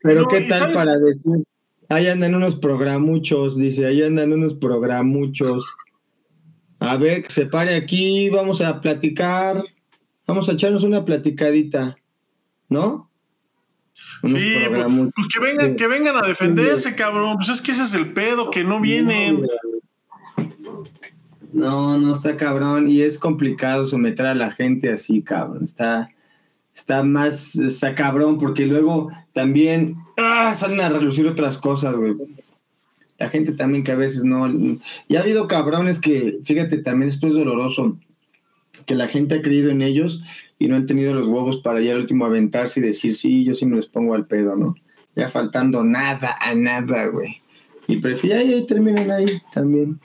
pero 0.02 0.26
qué 0.26 0.42
tal 0.42 0.72
para 0.72 0.98
decir. 0.98 1.44
Ahí 1.88 2.08
andan 2.08 2.34
unos 2.34 2.56
programuchos, 2.56 3.56
dice, 3.56 3.86
ahí 3.86 4.02
andan 4.02 4.32
unos 4.32 4.54
programuchos. 4.54 5.76
A 6.80 6.96
ver, 6.96 7.22
que 7.22 7.30
se 7.30 7.46
pare 7.46 7.76
aquí, 7.76 8.30
vamos 8.30 8.60
a 8.60 8.80
platicar. 8.80 9.62
Vamos 10.26 10.48
a 10.48 10.52
echarnos 10.52 10.82
una 10.82 11.04
platicadita, 11.04 11.96
¿no? 12.72 13.12
sí, 14.24 14.54
pues, 14.68 14.86
pues, 15.14 15.26
que 15.28 15.40
vengan, 15.40 15.76
que 15.76 15.86
vengan 15.86 16.16
a 16.16 16.26
defenderse, 16.26 16.94
cabrón. 16.94 17.36
Pues 17.36 17.48
es 17.48 17.60
que 17.60 17.72
ese 17.72 17.84
es 17.84 17.94
el 17.94 18.12
pedo, 18.12 18.50
que 18.50 18.64
no 18.64 18.80
vienen. 18.80 19.46
No, 21.52 21.98
no 21.98 22.12
está 22.12 22.36
cabrón. 22.36 22.88
Y 22.88 23.02
es 23.02 23.18
complicado 23.18 23.86
someter 23.86 24.26
a 24.26 24.34
la 24.34 24.52
gente 24.52 24.90
así, 24.92 25.22
cabrón. 25.22 25.64
Está, 25.64 26.10
está 26.74 27.02
más, 27.02 27.56
está 27.56 27.94
cabrón, 27.94 28.38
porque 28.38 28.66
luego 28.66 29.10
también 29.32 29.96
ah, 30.16 30.54
salen 30.54 30.80
a 30.80 30.88
relucir 30.88 31.26
otras 31.26 31.58
cosas, 31.58 31.94
güey. 31.94 32.14
La 33.18 33.28
gente 33.28 33.52
también 33.52 33.84
que 33.84 33.92
a 33.92 33.96
veces 33.96 34.24
no. 34.24 34.48
Y 34.48 35.16
ha 35.16 35.20
habido 35.20 35.46
cabrones 35.46 36.00
que, 36.00 36.38
fíjate, 36.44 36.78
también 36.78 37.10
esto 37.10 37.28
es 37.28 37.34
doloroso, 37.34 37.98
que 38.86 38.94
la 38.94 39.06
gente 39.06 39.36
ha 39.36 39.42
creído 39.42 39.70
en 39.70 39.82
ellos 39.82 40.22
y 40.62 40.68
no 40.68 40.76
han 40.76 40.86
tenido 40.86 41.12
los 41.12 41.26
huevos 41.26 41.60
para 41.60 41.80
ya 41.80 41.90
al 41.90 42.02
último 42.02 42.24
aventarse 42.24 42.78
y 42.78 42.84
decir, 42.84 43.16
sí, 43.16 43.42
yo 43.42 43.52
sí 43.52 43.66
me 43.66 43.74
los 43.74 43.88
pongo 43.88 44.14
al 44.14 44.26
pedo, 44.26 44.54
¿no? 44.54 44.76
Ya 45.16 45.28
faltando 45.28 45.82
nada 45.82 46.38
a 46.40 46.54
nada, 46.54 47.06
güey. 47.06 47.42
Y 47.88 47.96
prefiero, 47.96 48.38
ahí, 48.38 48.54
ahí 48.54 48.64
terminan 48.64 49.10
ahí 49.10 49.26
también, 49.52 49.98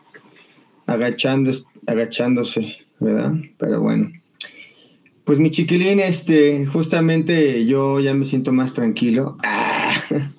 agachando, 0.87 1.51
agachándose, 1.85 2.75
¿verdad? 2.99 3.35
Pero 3.59 3.81
bueno. 3.81 4.09
Pues 5.25 5.37
mi 5.37 5.51
chiquilín, 5.51 5.99
este, 5.99 6.65
justamente 6.65 7.67
yo 7.67 7.99
ya 7.99 8.15
me 8.15 8.25
siento 8.25 8.51
más 8.51 8.73
tranquilo. 8.73 9.37
Ah. 9.43 9.93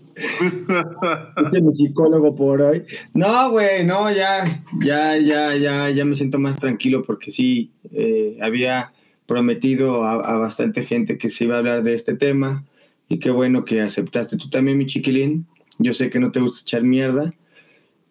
Este 1.45 1.59
es 1.59 1.63
mi 1.63 1.73
psicólogo 1.73 2.35
por 2.35 2.61
hoy. 2.61 2.83
No, 3.15 3.53
güey, 3.53 3.85
no, 3.85 4.11
ya, 4.11 4.65
ya, 4.81 5.17
ya, 5.17 5.55
ya, 5.55 5.91
ya 5.91 6.05
me 6.05 6.17
siento 6.17 6.41
más 6.41 6.59
tranquilo 6.59 7.05
porque 7.05 7.31
sí, 7.31 7.71
eh, 7.93 8.37
había 8.43 8.91
prometido 9.29 10.05
a, 10.05 10.15
a, 10.15 10.39
bastante 10.39 10.85
gente 10.85 11.19
que 11.19 11.29
se 11.29 11.45
iba 11.45 11.55
a 11.55 11.59
hablar 11.59 11.83
de 11.83 11.93
este 11.93 12.15
tema 12.15 12.65
y 13.09 13.21
qué 13.21 13.31
bueno 13.31 13.67
que 13.67 13.83
aceptaste. 13.83 14.39
Tú 14.39 14.49
también, 14.49 14.79
mi 14.79 14.87
chiquilín. 14.87 15.47
Yo 15.79 15.93
sé 15.93 16.09
que 16.11 16.19
no 16.19 16.33
te 16.33 16.41
gusta 16.41 16.63
echar 16.63 16.83
mierda. 16.83 17.35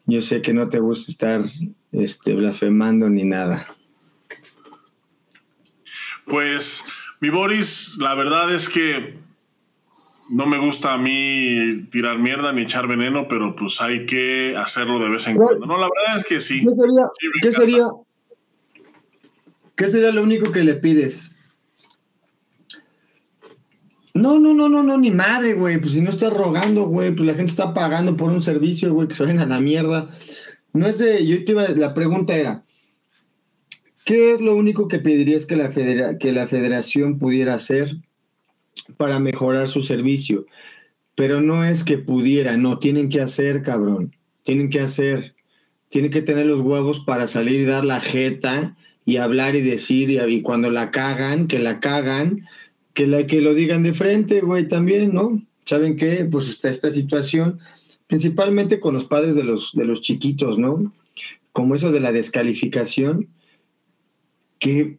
Yo 0.05 0.22
sé 0.22 0.41
que 0.41 0.53
no 0.53 0.70
te 0.70 0.80
gusta 0.80 1.11
estar 1.11 1.41
este, 1.91 2.36
blasfemando 2.36 3.09
ni 3.09 3.24
nada. 3.24 3.68
Pues, 6.26 6.86
mi 7.20 7.30
Boris, 7.30 7.95
la 7.97 8.13
verdad 8.13 8.53
es 8.53 8.70
que 8.70 9.18
no 10.30 10.45
me 10.45 10.59
gusta 10.59 10.93
a 10.93 10.97
mí 10.97 11.88
tirar 11.89 12.20
mierda 12.20 12.53
ni 12.53 12.61
echar 12.61 12.88
veneno, 12.88 13.28
pero 13.28 13.55
pues 13.55 13.82
hay 13.82 14.05
que 14.05 14.55
hacerlo 14.55 14.99
de 14.99 15.09
vez 15.09 15.28
en 15.28 15.38
cuando. 15.38 15.65
No, 15.65 15.78
la 15.78 15.89
verdad 15.89 16.18
es 16.18 16.26
que 16.26 16.41
sí. 16.41 16.63
¿Qué 16.63 16.76
sería, 16.76 17.09
¿qué 17.41 17.51
sería, 17.51 17.88
¿qué 19.78 19.88
sería 19.88 20.11
lo 20.11 20.23
único 20.23 20.51
que 20.51 20.65
le 20.65 20.73
pides? 20.73 21.34
No, 24.13 24.39
no, 24.39 24.53
no, 24.53 24.67
no, 24.67 24.84
no, 24.84 24.97
ni 24.97 25.11
madre, 25.11 25.53
güey. 25.53 25.80
Pues 25.80 25.93
si 25.93 26.01
no 26.01 26.09
estás 26.09 26.34
rogando, 26.34 26.88
güey, 26.88 27.15
pues 27.15 27.25
la 27.25 27.36
gente 27.36 27.51
está 27.51 27.73
pagando 27.73 28.17
por 28.17 28.32
un 28.32 28.41
servicio, 28.41 28.93
güey, 28.93 29.07
que 29.07 29.13
se 29.13 29.23
vayan 29.23 29.39
a 29.39 29.45
la 29.45 29.61
mierda. 29.61 30.09
No 30.73 30.88
es 30.88 30.97
de. 30.97 31.25
Yo 31.25 31.45
te 31.45 31.53
iba, 31.53 31.67
la 31.69 31.93
pregunta 31.93 32.36
era: 32.36 32.65
¿qué 34.03 34.34
es 34.34 34.41
lo 34.41 34.55
único 34.55 34.89
que 34.89 34.99
pedirías 34.99 35.45
que 35.45 35.55
la, 35.55 35.69
que 35.69 36.32
la 36.32 36.47
federación 36.47 37.19
pudiera 37.19 37.53
hacer 37.53 37.97
para 38.95 39.19
mejorar 39.19 39.67
su 39.67 39.82
servicio. 39.82 40.45
Pero 41.15 41.41
no 41.41 41.63
es 41.63 41.84
que 41.84 41.97
pudiera, 41.97 42.57
no, 42.57 42.80
tienen 42.80 43.09
que 43.09 43.21
hacer, 43.21 43.63
cabrón. 43.63 44.15
Tienen 44.43 44.69
que 44.69 44.80
hacer. 44.80 45.36
Tienen 45.89 46.11
que 46.11 46.21
tener 46.21 46.45
los 46.45 46.61
huevos 46.61 47.01
para 47.01 47.28
salir 47.28 47.61
y 47.61 47.65
dar 47.65 47.86
la 47.86 48.01
jeta 48.01 48.75
y 49.08 49.16
hablar 49.16 49.55
y 49.55 49.62
decir, 49.62 50.10
y, 50.12 50.41
cuando 50.41 50.70
la 50.70 50.91
cagan, 50.91 51.47
que 51.47 51.60
la 51.60 51.80
cagan, 51.80 52.45
que, 52.93 53.08
la, 53.08 53.26
que 53.26 53.39
lo 53.39 53.53
digan 53.53 53.82
de 53.82 53.93
frente, 53.93 54.41
güey, 54.41 54.68
también, 54.68 55.14
¿no? 55.14 55.41
¿Saben 55.64 55.95
qué? 55.95 56.28
Pues 56.30 56.49
está 56.49 56.70
esta 56.70 56.91
situación, 56.91 57.60
principalmente 58.08 58.82
con 58.82 58.93
los 58.93 59.05
padres 59.05 59.34
de 59.36 59.45
los, 59.45 59.72
de 59.72 59.86
los 59.86 60.01
chiquitos, 60.01 60.60
¿no? 60.60 60.93
Como 61.53 61.74
eso 61.74 61.93
de 61.93 62.01
la 62.01 62.12
descalificación, 62.12 63.30
que 64.60 64.97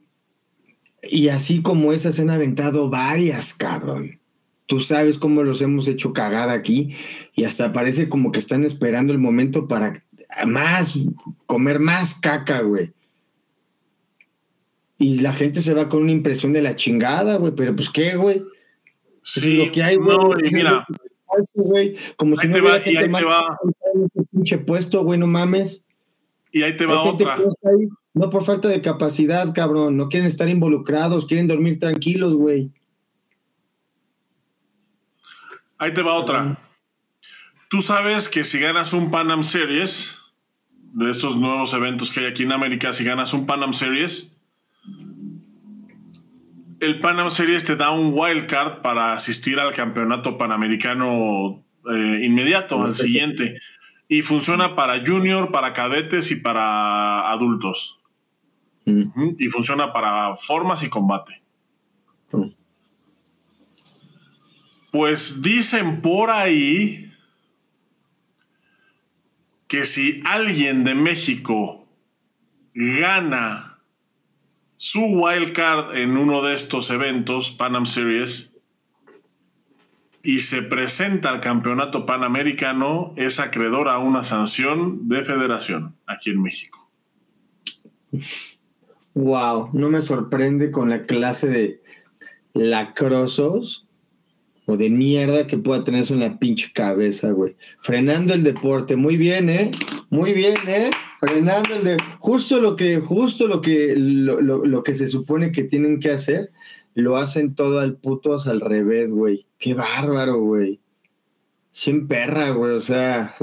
y 1.03 1.29
así 1.29 1.61
como 1.61 1.93
esas 1.93 2.15
se 2.15 2.23
han 2.23 2.31
aventado 2.31 2.89
varias, 2.89 3.53
cabrón. 3.53 4.21
Tú 4.65 4.81
sabes 4.81 5.19
cómo 5.19 5.43
los 5.43 5.61
hemos 5.61 5.87
hecho 5.87 6.15
cagar 6.15 6.49
aquí 6.49 6.95
y 7.35 7.45
hasta 7.45 7.75
parece 7.75 8.09
como 8.09 8.33
que 8.33 8.39
están 8.39 8.65
esperando 8.65 9.13
el 9.13 9.19
momento 9.19 9.69
para 9.69 10.03
más, 10.47 10.99
comer 11.45 11.79
más 11.79 12.15
caca, 12.15 12.63
güey. 12.63 12.93
Y 14.99 15.21
la 15.21 15.33
gente 15.33 15.61
se 15.61 15.75
va 15.75 15.89
con 15.89 16.03
una 16.03 16.13
impresión 16.13 16.53
de 16.53 16.63
la 16.63 16.75
chingada, 16.75 17.37
güey, 17.37 17.53
pero 17.55 17.75
pues 17.75 17.89
qué, 17.89 18.17
güey. 18.17 18.43
Sí, 19.23 19.57
lo 19.57 19.71
que 19.71 19.83
hay, 19.83 19.97
güey. 19.97 20.17
No, 20.17 20.31
mira. 20.53 20.85
como 22.17 22.37
si 22.37 22.49
no 22.49 22.59
hubiera 22.59 22.81
gente 22.81 23.09
más 23.09 23.23
en 23.95 24.05
ese 24.05 24.23
pinche 24.31 24.59
puesto, 24.59 25.05
güey, 25.05 25.19
no 25.19 25.27
mames. 25.27 25.85
Y 26.51 26.63
ahí 26.63 26.77
te 26.77 26.87
va 26.87 27.03
otra. 27.03 27.39
No 28.15 28.31
por 28.31 28.45
falta 28.45 28.69
de 28.69 28.83
capacidad, 28.83 29.55
cabrón. 29.55 29.97
No 29.97 30.09
quieren 30.09 30.27
estar 30.27 30.49
involucrados, 30.49 31.27
quieren 31.27 31.47
dormir 31.47 31.79
tranquilos, 31.79 32.35
güey. 32.35 32.73
Ahí 35.79 35.95
te 35.95 36.03
va 36.03 36.15
otra. 36.15 36.59
Tú 37.71 37.83
sabes 37.83 38.29
que 38.29 38.45
si 38.45 38.59
ganas 38.59 38.93
un 38.93 39.11
Pan 39.11 39.45
Series, 39.45 40.19
de 40.95 41.11
estos 41.11 41.37
nuevos 41.37 41.75
eventos 41.75 42.11
que 42.11 42.21
hay 42.21 42.27
aquí 42.27 42.43
en 42.43 42.53
América, 42.53 42.93
si 42.93 43.05
ganas 43.05 43.33
un 43.35 43.47
Pan 43.47 43.73
Series, 43.75 44.38
el 46.81 47.01
Pan 47.01 47.31
Series 47.31 47.65
te 47.65 47.77
da 47.77 47.91
un 47.91 48.13
wild 48.15 48.47
card 48.47 48.81
para 48.83 49.13
asistir 49.13 49.59
al 49.59 49.75
campeonato 49.75 50.39
panamericano 50.39 51.65
eh, 51.91 52.21
inmediato, 52.23 52.83
al 52.83 52.95
siguiente. 52.95 53.61
Y 54.09 54.23
funciona 54.23 54.75
para 54.75 55.05
junior, 55.05 55.51
para 55.51 55.73
cadetes 55.73 56.31
y 56.31 56.37
para 56.37 57.31
adultos. 57.31 58.01
Y 58.87 59.49
funciona 59.49 59.93
para 59.93 60.35
formas 60.37 60.83
y 60.83 60.89
combate. 60.89 61.43
Pues 64.91 65.43
dicen 65.43 66.01
por 66.01 66.31
ahí 66.31 67.13
que 69.67 69.85
si 69.85 70.23
alguien 70.25 70.85
de 70.85 70.95
México 70.95 71.87
gana 72.73 73.68
su 74.79 75.01
wild 75.01 75.53
card 75.53 75.97
en 75.97 76.17
uno 76.17 76.41
de 76.41 76.55
estos 76.55 76.91
eventos, 76.91 77.51
Pan 77.51 77.85
Series, 77.85 78.55
y 80.23 80.39
se 80.39 80.63
presenta 80.63 81.31
al 81.31 81.41
campeonato 81.41 82.07
panamericano, 82.07 83.13
es 83.17 83.41
acreedor 83.41 83.89
a 83.89 83.99
una 83.99 84.23
sanción 84.23 85.09
de 85.09 85.25
federación 85.25 85.97
aquí 86.07 86.31
en 86.31 86.43
México. 86.43 86.89
Wow, 89.15 89.71
no 89.73 89.89
me 89.91 90.01
sorprende 90.01 90.71
con 90.71 90.91
la 90.91 91.07
clase 91.07 91.49
de 91.49 91.83
lacrosos 92.55 93.88
o 94.69 94.77
de 94.77 94.91
mierda 94.91 95.47
que 95.47 95.57
pueda 95.57 95.83
tener 95.83 96.03
eso 96.03 96.13
en 96.13 96.21
la 96.21 96.39
pinche 96.39 96.71
cabeza, 96.75 97.31
güey. 97.31 97.57
Frenando 97.81 98.35
el 98.35 98.45
deporte, 98.45 98.97
muy 98.97 99.17
bien, 99.17 99.49
¿eh? 99.49 99.71
Muy 100.11 100.35
bien, 100.35 100.57
¿eh? 100.67 100.91
Frenando 101.21 101.75
el 101.75 101.85
deporte. 101.85 102.17
Justo 102.19 102.61
lo 102.61 102.77
que, 102.77 102.99
justo 102.99 103.47
lo 103.47 103.63
que, 103.63 103.95
lo, 103.97 104.83
que 104.83 104.95
se 104.95 105.09
supone 105.09 105.53
que 105.53 105.65
tienen 105.65 106.01
que 106.01 106.11
hacer, 106.11 106.51
lo 106.95 107.17
hacen 107.17 107.55
todo 107.55 107.81
al 107.81 107.97
putos 107.97 108.47
al 108.47 108.61
revés, 108.61 109.11
güey. 109.11 109.47
Qué 109.59 109.73
bárbaro, 109.73 110.39
güey. 110.39 110.81
Sin 111.71 112.07
perra, 112.07 112.51
güey, 112.51 112.73
o 112.73 112.83
sea. 112.83 113.35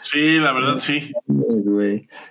Sí, 0.00 0.38
la 0.38 0.52
verdad, 0.52 0.78
sí. 0.78 1.12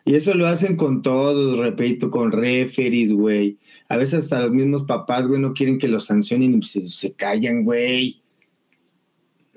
Y 0.05 0.15
eso 0.15 0.33
lo 0.33 0.47
hacen 0.47 0.75
con 0.75 1.03
todos, 1.03 1.59
repito, 1.59 2.09
con 2.09 2.31
referees, 2.31 3.13
güey. 3.13 3.59
A 3.89 3.97
veces 3.97 4.23
hasta 4.23 4.41
los 4.41 4.51
mismos 4.51 4.85
papás, 4.85 5.27
güey, 5.27 5.39
no 5.39 5.53
quieren 5.53 5.77
que 5.77 5.87
los 5.87 6.05
sancionen 6.05 6.57
y 6.57 6.63
se, 6.63 6.87
se 6.87 7.13
callan, 7.13 7.63
güey. 7.63 8.18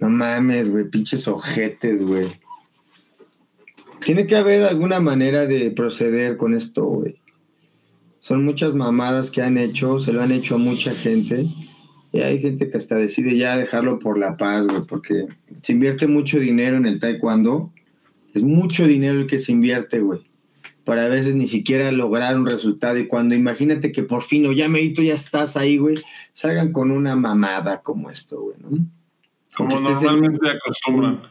No 0.03 0.11
mames, 0.11 0.69
güey, 0.69 0.91
pinches 0.91 1.29
ojetes, 1.29 2.03
güey. 2.03 2.33
Tiene 4.05 4.27
que 4.27 4.35
haber 4.35 4.65
alguna 4.65 4.99
manera 4.99 5.47
de 5.47 5.71
proceder 5.71 6.37
con 6.37 6.55
esto, 6.55 6.85
güey. 6.85 7.21
Son 8.19 8.45
muchas 8.45 8.75
mamadas 8.75 9.31
que 9.31 9.43
han 9.43 9.57
hecho, 9.59 10.01
se 10.01 10.13
lo 10.13 10.21
han 10.21 10.33
hecho 10.33 10.57
a 10.57 10.59
mucha 10.59 10.93
gente. 10.97 11.47
Y 12.11 12.19
hay 12.19 12.41
gente 12.41 12.69
que 12.69 12.79
hasta 12.79 12.97
decide 12.97 13.37
ya 13.37 13.57
dejarlo 13.57 14.01
por 14.01 14.19
la 14.19 14.37
paz, 14.37 14.67
güey, 14.67 14.83
porque 14.89 15.29
se 15.61 15.73
invierte 15.73 16.09
mucho 16.09 16.41
dinero 16.41 16.79
en 16.79 16.87
el 16.87 16.99
taekwondo. 16.99 17.73
Es 18.35 18.43
mucho 18.43 18.89
dinero 18.89 19.21
el 19.21 19.29
que 19.29 19.39
se 19.39 19.53
invierte, 19.53 20.01
güey. 20.01 20.19
Para 20.85 21.05
a 21.05 21.09
veces 21.09 21.37
ni 21.37 21.47
siquiera 21.47 21.93
lograr 21.93 22.37
un 22.37 22.47
resultado. 22.47 22.99
Y 22.99 23.07
cuando 23.07 23.37
imagínate 23.37 23.93
que 23.93 24.03
por 24.03 24.23
fin, 24.23 24.47
o 24.47 24.53
ya 24.53 24.69
medito, 24.69 25.01
ya 25.01 25.15
estás 25.15 25.57
ahí, 25.57 25.77
güey, 25.77 25.95
salgan 26.33 26.73
con 26.73 26.91
una 26.91 27.15
mamada 27.15 27.83
como 27.83 28.11
esto, 28.11 28.41
güey, 28.41 28.57
¿no? 28.59 28.85
Como 29.57 29.81
normalmente 29.81 30.49
acostumbran. 30.49 31.23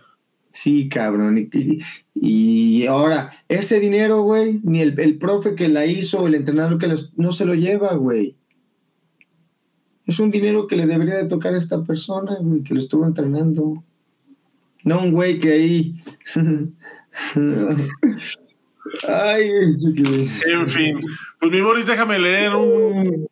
Sí, 0.49 0.89
cabrón. 0.89 1.37
Y, 1.37 1.81
y, 2.13 2.85
ahora, 2.85 3.31
ese 3.47 3.79
dinero, 3.79 4.21
güey, 4.21 4.59
ni 4.63 4.81
el, 4.81 4.99
el, 4.99 5.17
profe 5.17 5.55
que 5.55 5.69
la 5.69 5.85
hizo, 5.85 6.27
el 6.27 6.35
entrenador 6.35 6.77
que 6.77 6.93
no 7.15 7.31
se 7.31 7.45
lo 7.45 7.53
lleva, 7.55 7.93
güey 7.93 8.35
es 10.11 10.19
un 10.19 10.29
dinero 10.29 10.67
que 10.67 10.75
le 10.75 10.85
debería 10.85 11.15
de 11.15 11.25
tocar 11.25 11.53
a 11.53 11.57
esta 11.57 11.83
persona, 11.83 12.37
güey, 12.39 12.63
que 12.63 12.73
lo 12.73 12.79
estuvo 12.79 13.05
entrenando. 13.05 13.83
No 14.83 15.01
un 15.01 15.11
güey 15.13 15.39
que 15.39 15.51
ahí. 15.51 16.03
Ay, 19.07 19.49
en 20.47 20.67
fin, 20.67 20.99
pues 21.41 21.51
mi 21.51 21.59
Boris, 21.59 21.87
déjame 21.87 22.19
leer 22.19 22.53
un, 22.53 23.27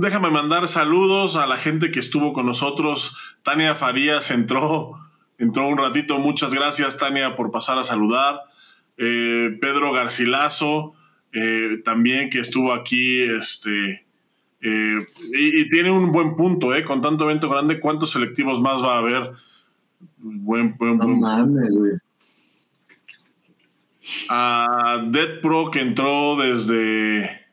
déjame 0.00 0.30
mandar 0.30 0.68
saludos 0.68 1.36
a 1.36 1.46
la 1.46 1.56
gente 1.56 1.90
que 1.90 1.98
estuvo 1.98 2.34
con 2.34 2.44
nosotros. 2.44 3.16
Tania 3.42 3.74
Farías 3.74 4.30
entró, 4.30 4.98
entró 5.38 5.66
un 5.66 5.78
ratito. 5.78 6.18
Muchas 6.18 6.52
gracias, 6.52 6.98
Tania, 6.98 7.34
por 7.34 7.50
pasar 7.50 7.78
a 7.78 7.84
saludar. 7.84 8.42
Eh, 8.98 9.56
Pedro 9.62 9.92
Garcilaso, 9.92 10.92
eh, 11.32 11.80
también 11.82 12.28
que 12.28 12.38
estuvo 12.38 12.74
aquí, 12.74 13.22
este, 13.22 14.04
eh, 14.60 15.06
y, 15.32 15.70
tiene 15.70 15.90
un 15.90 16.12
buen 16.12 16.36
punto, 16.36 16.74
¿eh? 16.74 16.84
Con 16.84 17.00
tanto 17.00 17.24
evento 17.24 17.48
grande, 17.48 17.80
¿cuántos 17.80 18.10
selectivos 18.10 18.60
más 18.60 18.82
va 18.82 18.96
a 18.96 18.98
haber? 18.98 19.30
Buen, 20.18 20.76
buen, 20.76 20.98
no 20.98 21.08
mames, 21.08 21.74
güey. 21.74 21.92
A 24.28 25.02
Dead 25.06 25.40
Pro 25.40 25.70
que 25.70 25.80
entró 25.80 26.36
desde, 26.36 27.46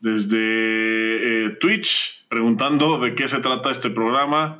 desde 0.00 1.46
eh, 1.46 1.50
Twitch 1.60 2.26
preguntando 2.28 2.98
de 2.98 3.14
qué 3.14 3.28
se 3.28 3.40
trata 3.40 3.70
este 3.70 3.90
programa. 3.90 4.58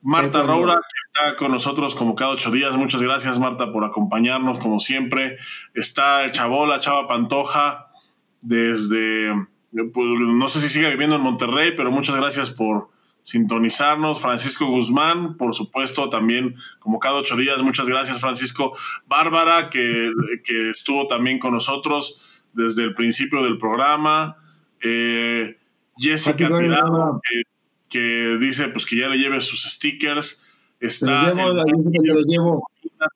Marta 0.00 0.42
Roura, 0.42 0.74
que 0.74 1.22
está 1.22 1.36
con 1.36 1.50
nosotros 1.50 1.94
como 1.94 2.14
cada 2.14 2.30
ocho 2.30 2.50
días. 2.50 2.72
Muchas 2.74 3.02
gracias, 3.02 3.38
Marta, 3.38 3.72
por 3.72 3.84
acompañarnos, 3.84 4.58
como 4.58 4.78
siempre. 4.80 5.38
Está 5.74 6.30
Chabola, 6.30 6.80
Chava 6.80 7.08
Pantoja, 7.08 7.88
desde 8.40 9.32
pues, 9.72 10.06
no 10.20 10.48
sé 10.48 10.60
si 10.60 10.68
sigue 10.68 10.90
viviendo 10.90 11.16
en 11.16 11.22
Monterrey, 11.22 11.72
pero 11.76 11.90
muchas 11.90 12.16
gracias 12.16 12.50
por 12.50 12.90
sintonizarnos. 13.28 14.22
Francisco 14.22 14.64
Guzmán, 14.64 15.36
por 15.36 15.54
supuesto, 15.54 16.08
también 16.08 16.56
como 16.78 16.98
cada 16.98 17.16
ocho 17.16 17.36
días, 17.36 17.60
muchas 17.60 17.86
gracias 17.86 18.20
Francisco. 18.20 18.74
Bárbara, 19.06 19.68
que, 19.68 20.10
estuvo 20.70 21.06
también 21.08 21.38
con 21.38 21.52
nosotros 21.52 22.26
desde 22.54 22.84
el 22.84 22.94
principio 22.94 23.42
del 23.42 23.58
programa. 23.58 24.38
Eh, 24.82 25.58
Jessica 25.98 26.48
Tirado, 26.48 27.20
que, 27.90 28.38
dice 28.40 28.68
pues 28.68 28.86
que 28.86 28.96
ya 28.96 29.08
le 29.10 29.18
lleve 29.18 29.42
sus 29.42 29.62
stickers. 29.62 30.42
Está 30.80 31.34
llevo, 31.34 32.66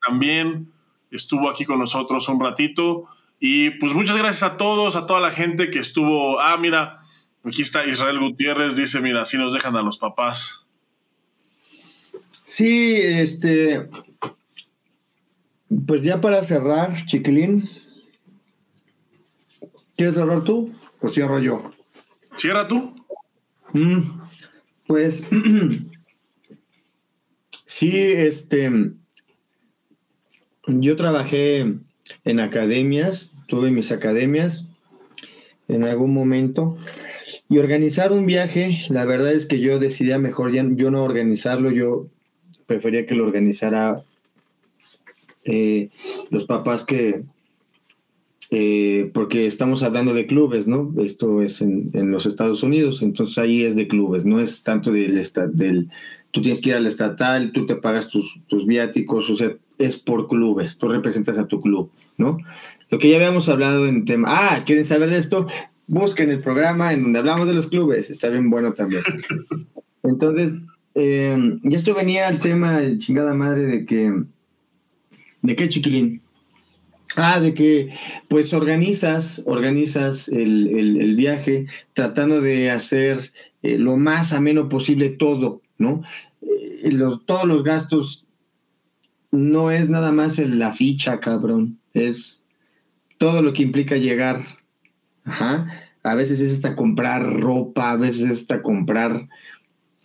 también 0.06 0.70
estuvo 1.10 1.48
aquí 1.48 1.64
con 1.64 1.78
nosotros 1.78 2.28
un 2.28 2.38
ratito. 2.38 3.08
Y 3.40 3.70
pues 3.70 3.94
muchas 3.94 4.18
gracias 4.18 4.42
a 4.42 4.58
todos, 4.58 4.94
a 4.94 5.06
toda 5.06 5.20
la 5.20 5.30
gente 5.30 5.70
que 5.70 5.78
estuvo. 5.78 6.38
Ah, 6.38 6.58
mira, 6.58 7.01
aquí 7.44 7.62
está 7.62 7.86
Israel 7.86 8.18
Gutiérrez, 8.18 8.76
dice, 8.76 9.00
mira, 9.00 9.22
así 9.22 9.36
nos 9.36 9.52
dejan 9.52 9.76
a 9.76 9.82
los 9.82 9.98
papás. 9.98 10.64
Sí, 12.44 12.94
este, 12.96 13.88
pues 15.86 16.02
ya 16.02 16.20
para 16.20 16.42
cerrar, 16.42 17.04
chiquilín, 17.06 17.68
¿quieres 19.96 20.14
cerrar 20.14 20.44
tú 20.44 20.74
o 21.00 21.08
cierro 21.08 21.38
yo? 21.38 21.72
Cierra 22.36 22.68
tú. 22.68 22.94
Mm, 23.72 24.02
pues 24.86 25.24
sí, 27.66 27.96
este, 27.96 28.70
yo 30.66 30.96
trabajé 30.96 31.78
en 32.24 32.40
academias, 32.40 33.30
tuve 33.46 33.70
mis 33.70 33.92
academias 33.92 34.66
en 35.68 35.84
algún 35.84 36.12
momento 36.12 36.76
y 37.52 37.58
organizar 37.58 38.12
un 38.12 38.24
viaje, 38.24 38.80
la 38.88 39.04
verdad 39.04 39.34
es 39.34 39.44
que 39.44 39.60
yo 39.60 39.78
decidía 39.78 40.18
mejor 40.18 40.52
ya, 40.52 40.66
yo 40.70 40.90
no 40.90 41.04
organizarlo, 41.04 41.70
yo 41.70 42.06
prefería 42.64 43.04
que 43.04 43.14
lo 43.14 43.24
organizara 43.24 44.04
eh, 45.44 45.90
los 46.30 46.46
papás 46.46 46.82
que, 46.82 47.24
eh, 48.50 49.10
porque 49.12 49.46
estamos 49.46 49.82
hablando 49.82 50.14
de 50.14 50.26
clubes, 50.26 50.66
¿no? 50.66 50.94
Esto 51.02 51.42
es 51.42 51.60
en, 51.60 51.90
los 52.10 52.24
Estados 52.24 52.62
Unidos, 52.62 53.02
entonces 53.02 53.36
ahí 53.36 53.64
es 53.64 53.76
de 53.76 53.86
clubes, 53.86 54.24
no 54.24 54.40
es 54.40 54.62
tanto 54.62 54.90
del, 54.90 55.22
del 55.52 55.90
tú 56.30 56.40
tienes 56.40 56.62
que 56.62 56.70
ir 56.70 56.76
al 56.76 56.86
estatal, 56.86 57.52
tú 57.52 57.66
te 57.66 57.76
pagas 57.76 58.08
tus, 58.08 58.40
tus 58.46 58.64
viáticos, 58.64 59.28
o 59.28 59.36
sea, 59.36 59.54
es 59.76 59.98
por 59.98 60.26
clubes, 60.26 60.78
tú 60.78 60.88
representas 60.88 61.36
a 61.36 61.46
tu 61.48 61.60
club, 61.60 61.90
¿no? 62.16 62.38
Lo 62.88 62.98
que 62.98 63.10
ya 63.10 63.16
habíamos 63.16 63.50
hablado 63.50 63.86
en 63.86 64.06
tema, 64.06 64.28
ah, 64.30 64.62
¿quieren 64.64 64.86
saber 64.86 65.10
de 65.10 65.18
esto? 65.18 65.48
Busquen 65.92 66.30
el 66.30 66.40
programa 66.40 66.92
en 66.92 67.02
donde 67.02 67.18
hablamos 67.18 67.46
de 67.46 67.54
los 67.54 67.66
clubes, 67.66 68.08
está 68.08 68.28
bien 68.28 68.48
bueno 68.48 68.72
también. 68.72 69.02
Entonces, 70.02 70.54
eh, 70.94 71.36
y 71.62 71.74
esto 71.74 71.94
venía 71.94 72.28
al 72.28 72.40
tema, 72.40 72.80
chingada 72.98 73.34
madre, 73.34 73.66
de 73.66 73.84
que 73.84 74.24
¿De 75.42 75.56
qué, 75.56 75.68
chiquilín? 75.68 76.22
Ah, 77.16 77.40
de 77.40 77.52
que 77.52 77.92
pues 78.28 78.54
organizas, 78.54 79.42
organizas 79.44 80.28
el, 80.28 81.14
viaje 81.16 81.66
tratando 81.92 82.40
de 82.40 82.70
hacer 82.70 83.32
eh, 83.62 83.76
lo 83.76 83.96
más 83.96 84.32
ameno 84.32 84.68
posible 84.68 85.10
todo, 85.10 85.60
¿no? 85.78 86.02
Eh, 86.40 86.90
los, 86.92 87.26
todos 87.26 87.44
los 87.44 87.64
gastos 87.64 88.24
no 89.30 89.70
es 89.70 89.90
nada 89.90 90.12
más 90.12 90.38
en 90.38 90.58
la 90.58 90.72
ficha, 90.72 91.20
cabrón, 91.20 91.78
es 91.92 92.42
todo 93.18 93.42
lo 93.42 93.52
que 93.52 93.62
implica 93.62 93.96
llegar. 93.96 94.40
Ajá. 95.24 95.81
A 96.02 96.14
veces 96.14 96.40
es 96.40 96.52
hasta 96.52 96.76
comprar 96.76 97.40
ropa, 97.40 97.92
a 97.92 97.96
veces 97.96 98.22
es 98.22 98.40
hasta 98.40 98.62
comprar 98.62 99.28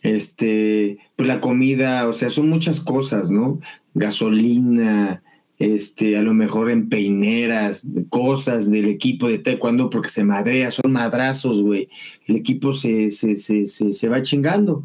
este, 0.04 1.00
pues 1.16 1.28
la 1.28 1.42
comida, 1.42 2.08
o 2.08 2.14
sea, 2.14 2.30
son 2.30 2.50
muchas 2.50 2.80
cosas, 2.80 3.30
¿no? 3.32 3.60
Gasolina, 3.94 5.24
este, 5.58 6.18
a 6.18 6.22
lo 6.22 6.34
mejor 6.34 6.70
en 6.70 6.88
peineras, 6.88 7.82
cosas 8.10 8.70
del 8.70 8.86
equipo 8.86 9.28
de 9.28 9.40
taekwondo 9.40 9.90
porque 9.90 10.10
se 10.10 10.24
madrea, 10.24 10.70
son 10.72 10.92
madrazos, 10.92 11.62
güey. 11.62 11.90
El 12.26 12.36
equipo 12.36 12.74
se, 12.74 13.12
se, 13.12 13.36
se, 13.38 13.66
se 13.66 14.10
va 14.10 14.22
chingando. 14.22 14.84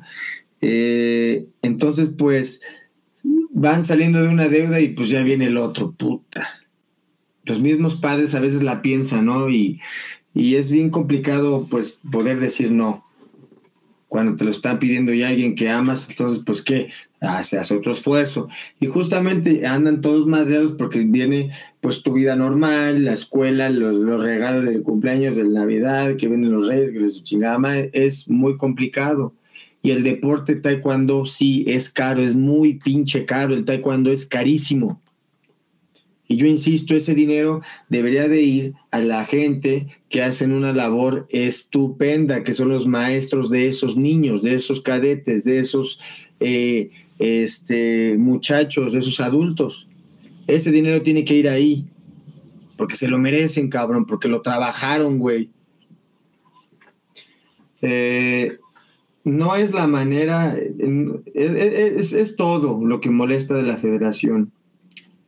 Eh, 0.61 1.47
entonces, 1.61 2.11
pues, 2.17 2.63
van 3.51 3.85
saliendo 3.85 4.23
de 4.23 4.29
una 4.29 4.49
deuda 4.49 4.81
y 4.81 4.89
pues 4.89 5.11
ya 5.11 5.23
viene 5.23 5.47
el 5.47 5.59
otro, 5.59 5.93
puta. 5.93 6.49
Los 7.45 7.61
mismos 7.61 7.97
padres 7.97 8.35
a 8.35 8.41
veces 8.41 8.63
la 8.63 8.81
piensan, 8.81 9.27
¿no? 9.27 9.51
Y, 9.51 9.81
y 10.35 10.57
es 10.57 10.71
bien 10.71 10.91
complicado, 10.91 11.67
pues, 11.71 12.01
poder 12.11 12.41
decir 12.41 12.71
no 12.71 13.05
cuando 14.13 14.37
te 14.37 14.45
lo 14.45 14.51
está 14.51 14.79
pidiendo 14.79 15.15
ya 15.15 15.29
alguien 15.29 15.55
que 15.55 15.71
amas, 15.71 16.07
entonces 16.07 16.43
pues 16.45 16.61
qué, 16.61 16.91
hace, 17.23 17.57
hace 17.57 17.75
otro 17.75 17.93
esfuerzo. 17.93 18.47
Y 18.79 18.87
justamente 18.87 19.67
andan 19.67 20.03
todos 20.03 20.27
madreados 20.27 20.73
porque 20.73 20.99
viene 20.99 21.51
pues 21.81 22.03
tu 22.03 22.13
vida 22.13 22.37
normal, 22.37 23.07
la 23.07 23.15
escuela, 23.15 23.71
los, 23.71 24.21
regalos 24.21 24.71
de 24.71 24.83
cumpleaños, 24.83 25.35
de 25.35 25.45
Navidad, 25.45 26.17
que 26.17 26.29
vienen 26.29 26.53
los 26.53 26.69
reyes, 26.69 26.93
que 26.93 27.01
les 27.01 27.23
chingada 27.23 27.79
es 27.95 28.29
muy 28.29 28.59
complicado. 28.59 29.33
Y 29.81 29.93
el 29.93 30.03
deporte 30.03 30.57
taekwondo 30.57 31.25
sí 31.25 31.65
es 31.67 31.89
caro, 31.89 32.21
es 32.21 32.37
muy 32.37 32.75
pinche 32.75 33.25
caro, 33.25 33.55
el 33.55 33.65
taekwondo 33.65 34.13
es 34.13 34.27
carísimo. 34.27 35.01
Y 36.29 36.37
yo 36.37 36.47
insisto, 36.47 36.95
ese 36.95 37.15
dinero 37.15 37.63
debería 37.89 38.29
de 38.29 38.41
ir 38.41 38.75
a 38.91 39.01
la 39.01 39.27
gente 39.27 39.89
que 40.09 40.23
hacen 40.23 40.53
una 40.53 40.73
labor 40.73 41.27
estupenda, 41.31 42.45
que 42.45 42.55
son 42.55 42.69
los 42.69 42.87
maestros 42.87 43.51
de 43.51 43.69
esos 43.69 43.97
niños, 43.97 44.43
de 44.43 44.55
esos 44.55 44.81
cadetes, 44.81 45.45
de 45.45 45.59
esos 45.59 45.99
eh, 46.41 46.91
este, 47.19 48.17
muchachos, 48.17 48.93
de 48.93 49.01
esos 49.01 49.21
adultos. 49.21 49.89
Ese 50.47 50.71
dinero 50.71 51.03
tiene 51.03 51.25
que 51.25 51.35
ir 51.35 51.49
ahí, 51.49 51.87
porque 52.77 52.95
se 52.95 53.09
lo 53.09 53.19
merecen, 53.19 53.69
cabrón, 53.69 54.07
porque 54.07 54.29
lo 54.29 54.43
trabajaron, 54.43 55.19
güey. 55.19 55.51
Eh, 57.83 58.59
no 59.25 59.55
es 59.55 59.73
la 59.73 59.87
manera, 59.87 60.57
es 61.35 62.37
todo 62.37 62.85
lo 62.85 63.01
que 63.01 63.11
molesta 63.11 63.55
de 63.55 63.65
la 63.65 63.77
federación 63.77 64.53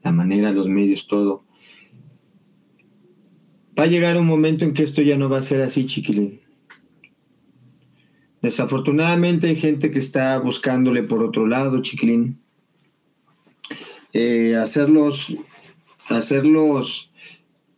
la 0.05 0.13
manera, 0.13 0.53
los 0.53 0.69
medios, 0.69 1.09
todo. 1.09 1.45
Va 3.77 3.85
a 3.85 3.89
llegar 3.89 4.17
un 4.17 4.27
momento 4.27 4.65
en 4.65 4.75
que 4.75 4.85
esto 4.85 5.03
ya 5.03 5.17
no 5.17 5.29
va 5.29 5.39
a 5.39 5.43
ser 5.43 5.63
así, 5.63 5.87
chiquilín. 5.87 6.41
Desafortunadamente 8.43 9.49
hay 9.49 9.57
gente 9.57 9.91
que 9.91 9.99
está 9.99 10.39
buscándole 10.39 11.03
por 11.03 11.23
otro 11.23 11.47
lado, 11.47 11.81
chiquilín. 11.81 12.39
Eh, 14.13 14.55
hacerlos, 14.55 15.35
hacerlos, 16.09 17.11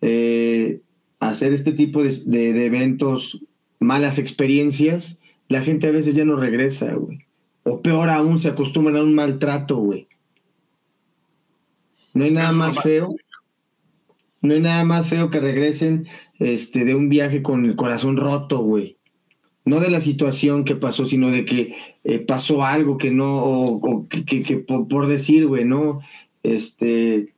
eh, 0.03 0.81
hacer 1.20 1.53
este 1.53 1.72
tipo 1.72 2.03
de, 2.03 2.20
de, 2.27 2.66
eventos, 2.66 3.40
malas 3.78 4.19
experiencias, 4.19 5.19
la 5.48 5.62
gente 5.62 5.86
a 5.86 5.93
veces 5.93 6.15
ya 6.15 6.24
no 6.24 6.36
regresa, 6.36 6.93
güey. 6.94 7.20
O 7.62 7.81
peor 7.81 8.11
aún, 8.11 8.39
se 8.39 8.48
acostumbran 8.48 8.97
a 8.97 9.03
un 9.03 9.15
maltrato, 9.15 9.77
güey. 9.77 10.09
No 12.16 12.24
hay 12.24 12.30
nada 12.30 12.52
más 12.52 12.80
feo. 12.82 13.14
No 14.40 14.55
hay 14.55 14.60
nada 14.60 14.84
más 14.84 15.06
feo 15.06 15.28
que 15.28 15.38
regresen 15.38 16.09
este, 16.38 16.86
de 16.86 16.94
un 16.94 17.10
viaje 17.10 17.43
con 17.43 17.66
el 17.66 17.76
corazón 17.76 18.16
roto, 18.16 18.60
güey. 18.60 18.97
No 19.66 19.80
de 19.80 19.90
la 19.90 20.01
situación 20.01 20.64
que 20.64 20.76
pasó, 20.76 21.05
sino 21.05 21.30
de 21.30 21.44
que 21.44 21.76
eh, 22.05 22.20
pasó 22.20 22.64
algo 22.64 22.97
que 22.97 23.10
no, 23.10 23.44
o, 23.44 24.09
que, 24.09 24.64
por, 24.66 25.09
decir, 25.09 25.47
güey, 25.47 25.66
¿no? 25.66 26.01
Este, 26.43 27.34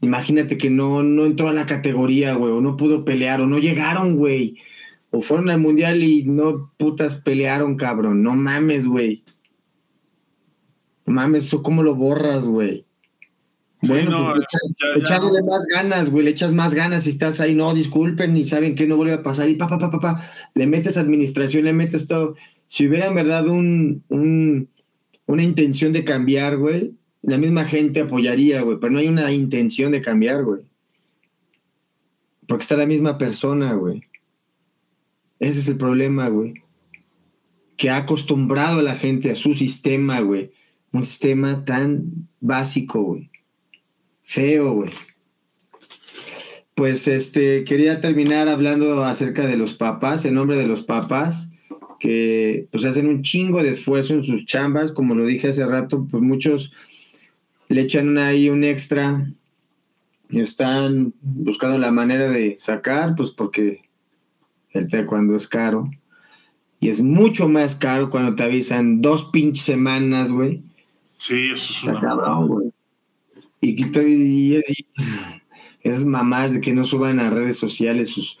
imagínate 0.00 0.56
que 0.56 0.68
no, 0.68 1.04
no 1.04 1.24
entró 1.24 1.48
a 1.48 1.52
la 1.52 1.66
categoría, 1.66 2.34
güey, 2.34 2.52
o 2.52 2.60
no 2.60 2.76
pudo 2.76 3.04
pelear, 3.04 3.40
o 3.40 3.46
no 3.46 3.60
llegaron, 3.60 4.16
güey. 4.16 4.56
O 5.10 5.20
fueron 5.20 5.48
al 5.48 5.60
mundial 5.60 6.02
y 6.02 6.24
no 6.24 6.72
putas 6.76 7.16
pelearon, 7.16 7.76
cabrón. 7.76 8.24
No 8.24 8.34
mames, 8.34 8.84
güey. 8.84 9.22
No 11.06 11.14
mames, 11.14 11.44
eso 11.44 11.62
cómo 11.62 11.84
lo 11.84 11.94
borras, 11.94 12.44
güey. 12.44 12.84
Bueno, 13.82 14.32
pues, 14.34 14.46
echarle 14.96 15.42
más 15.42 15.66
ganas, 15.66 16.08
güey, 16.08 16.24
le 16.24 16.30
echas 16.30 16.52
más 16.52 16.72
ganas 16.72 17.02
si 17.02 17.10
estás 17.10 17.40
ahí, 17.40 17.54
no, 17.54 17.74
disculpen, 17.74 18.32
ni 18.32 18.46
saben 18.46 18.76
que 18.76 18.86
no 18.86 18.96
vuelve 18.96 19.14
a 19.14 19.24
pasar, 19.24 19.48
y 19.48 19.56
pa, 19.56 19.66
pa, 19.66 19.78
pa, 19.78 19.90
pa, 19.90 20.24
le 20.54 20.66
metes 20.68 20.96
administración, 20.96 21.64
le 21.64 21.72
metes 21.72 22.06
todo. 22.06 22.36
Si 22.68 22.86
hubiera 22.86 23.08
en 23.08 23.16
verdad 23.16 23.48
un, 23.48 24.68
una 25.26 25.42
intención 25.42 25.92
de 25.92 26.04
cambiar, 26.04 26.58
güey, 26.58 26.92
la 27.22 27.38
misma 27.38 27.64
gente 27.64 28.00
apoyaría, 28.00 28.62
güey, 28.62 28.78
pero 28.80 28.92
no 28.92 29.00
hay 29.00 29.08
una 29.08 29.32
intención 29.32 29.90
de 29.90 30.00
cambiar, 30.00 30.44
güey. 30.44 30.62
Porque 32.46 32.62
está 32.62 32.76
la 32.76 32.86
misma 32.86 33.18
persona, 33.18 33.72
güey. 33.74 34.02
Ese 35.40 35.60
es 35.60 35.68
el 35.68 35.76
problema, 35.76 36.28
güey. 36.28 36.54
Que 37.76 37.90
ha 37.90 37.98
acostumbrado 37.98 38.78
a 38.78 38.82
la 38.82 38.96
gente 38.96 39.30
a 39.30 39.34
su 39.34 39.54
sistema, 39.54 40.20
güey. 40.20 40.52
Un 40.92 41.04
sistema 41.04 41.64
tan 41.64 42.28
básico, 42.40 43.02
güey 43.02 43.31
Feo, 44.24 44.72
güey. 44.74 44.90
Pues 46.74 47.06
este, 47.06 47.64
quería 47.64 48.00
terminar 48.00 48.48
hablando 48.48 49.04
acerca 49.04 49.46
de 49.46 49.56
los 49.56 49.74
papás, 49.74 50.24
en 50.24 50.34
nombre 50.34 50.56
de 50.56 50.66
los 50.66 50.82
papás, 50.82 51.48
que 52.00 52.66
pues 52.72 52.84
hacen 52.84 53.06
un 53.06 53.22
chingo 53.22 53.62
de 53.62 53.70
esfuerzo 53.70 54.14
en 54.14 54.24
sus 54.24 54.46
chambas, 54.46 54.90
como 54.90 55.14
lo 55.14 55.24
dije 55.24 55.48
hace 55.48 55.64
rato, 55.66 56.06
pues 56.10 56.22
muchos 56.22 56.72
le 57.68 57.82
echan 57.82 58.18
ahí 58.18 58.48
un 58.48 58.64
extra 58.64 59.32
y 60.28 60.40
están 60.40 61.12
buscando 61.20 61.78
la 61.78 61.92
manera 61.92 62.28
de 62.28 62.56
sacar, 62.58 63.14
pues 63.14 63.30
porque 63.30 63.82
el 64.70 65.06
cuando 65.06 65.36
es 65.36 65.46
caro. 65.46 65.90
y 66.80 66.88
es 66.88 67.00
mucho 67.00 67.48
más 67.48 67.74
caro 67.74 68.10
cuando 68.10 68.34
te 68.34 68.42
avisan 68.42 69.02
dos 69.02 69.26
pinches 69.26 69.64
semanas, 69.64 70.32
güey. 70.32 70.62
Sí, 71.16 71.50
eso 71.52 71.70
es 71.70 71.84
una... 71.84 72.00
cabrón, 72.00 72.48
güey. 72.48 72.71
Y, 73.62 73.82
y, 73.82 74.56
y, 74.56 74.64
esas 75.80 76.04
mamás 76.04 76.52
de 76.52 76.60
que 76.60 76.74
no 76.74 76.84
suban 76.84 77.20
a 77.20 77.30
redes 77.30 77.56
sociales 77.56 78.10
sus, 78.10 78.38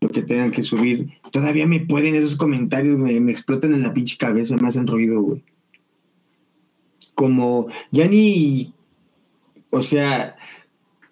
lo 0.00 0.10
que 0.10 0.22
tengan 0.22 0.50
que 0.50 0.62
subir, 0.62 1.08
todavía 1.32 1.66
me 1.66 1.80
pueden, 1.80 2.14
esos 2.14 2.36
comentarios 2.36 2.96
me, 2.98 3.18
me 3.20 3.32
explotan 3.32 3.74
en 3.74 3.82
la 3.82 3.92
pinche 3.92 4.16
cabeza, 4.16 4.56
me 4.56 4.68
hacen 4.68 4.86
ruido, 4.86 5.20
güey. 5.20 5.42
Como, 7.14 7.66
ya 7.90 8.06
ni, 8.06 8.72
o 9.70 9.82
sea, 9.82 10.36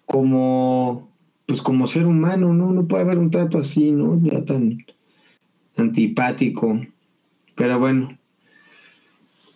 como, 0.05 1.11
pues 1.45 1.61
como 1.61 1.87
ser 1.87 2.05
humano, 2.05 2.53
¿no? 2.53 2.71
No 2.71 2.87
puede 2.87 3.03
haber 3.03 3.17
un 3.17 3.31
trato 3.31 3.57
así, 3.59 3.91
¿no? 3.91 4.19
Ya 4.23 4.43
tan 4.45 4.85
antipático. 5.77 6.79
Pero 7.55 7.79
bueno, 7.79 8.18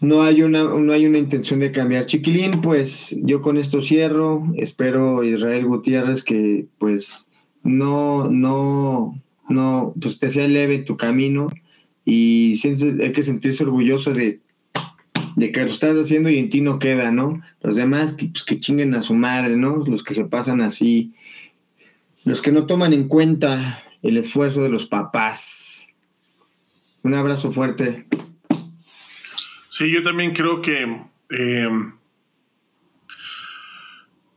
no 0.03 0.21
hay 0.21 0.43
una, 0.43 0.63
no 0.63 0.93
hay 0.93 1.05
una 1.05 1.17
intención 1.17 1.59
de 1.59 1.71
cambiar. 1.71 2.05
Chiquilín, 2.05 2.61
pues 2.61 3.15
yo 3.21 3.41
con 3.41 3.57
esto 3.57 3.81
cierro. 3.81 4.43
Espero, 4.57 5.23
Israel 5.23 5.65
Gutiérrez, 5.65 6.23
que 6.23 6.67
pues 6.77 7.29
no, 7.63 8.29
no, 8.29 9.19
no, 9.49 9.93
pues 9.99 10.19
te 10.19 10.29
sea 10.29 10.47
leve 10.47 10.79
tu 10.79 10.97
camino 10.97 11.47
y 12.05 12.59
hay 13.01 13.11
que 13.13 13.23
sentirse 13.23 13.63
orgulloso 13.63 14.13
de, 14.13 14.41
de 15.35 15.51
que 15.51 15.61
lo 15.61 15.71
estás 15.71 15.95
haciendo 15.95 16.29
y 16.29 16.37
en 16.37 16.49
ti 16.49 16.61
no 16.61 16.79
queda, 16.79 17.11
¿no? 17.11 17.41
Los 17.61 17.75
demás 17.75 18.15
pues, 18.17 18.43
que 18.43 18.59
chinguen 18.59 18.93
a 18.93 19.01
su 19.01 19.15
madre, 19.15 19.55
¿no? 19.55 19.77
Los 19.77 20.03
que 20.03 20.13
se 20.13 20.25
pasan 20.25 20.61
así, 20.61 21.13
los 22.25 22.41
que 22.41 22.51
no 22.51 22.65
toman 22.65 22.93
en 22.93 23.07
cuenta 23.07 23.81
el 24.01 24.17
esfuerzo 24.17 24.61
de 24.61 24.69
los 24.69 24.85
papás 24.85 25.73
un 27.03 27.13
abrazo 27.13 27.51
fuerte. 27.51 28.05
Sí, 29.73 29.91
yo 29.91 30.03
también 30.03 30.35
creo 30.35 30.61
que 30.61 31.01
eh, 31.31 31.67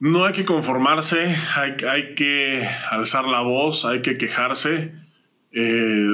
no 0.00 0.24
hay 0.24 0.32
que 0.32 0.46
conformarse, 0.46 1.36
hay, 1.56 2.14
que 2.14 2.66
alzar 2.90 3.26
la 3.26 3.42
voz, 3.42 3.84
hay 3.84 4.00
que 4.00 4.16
quejarse. 4.16 4.94
Eh, 5.52 6.08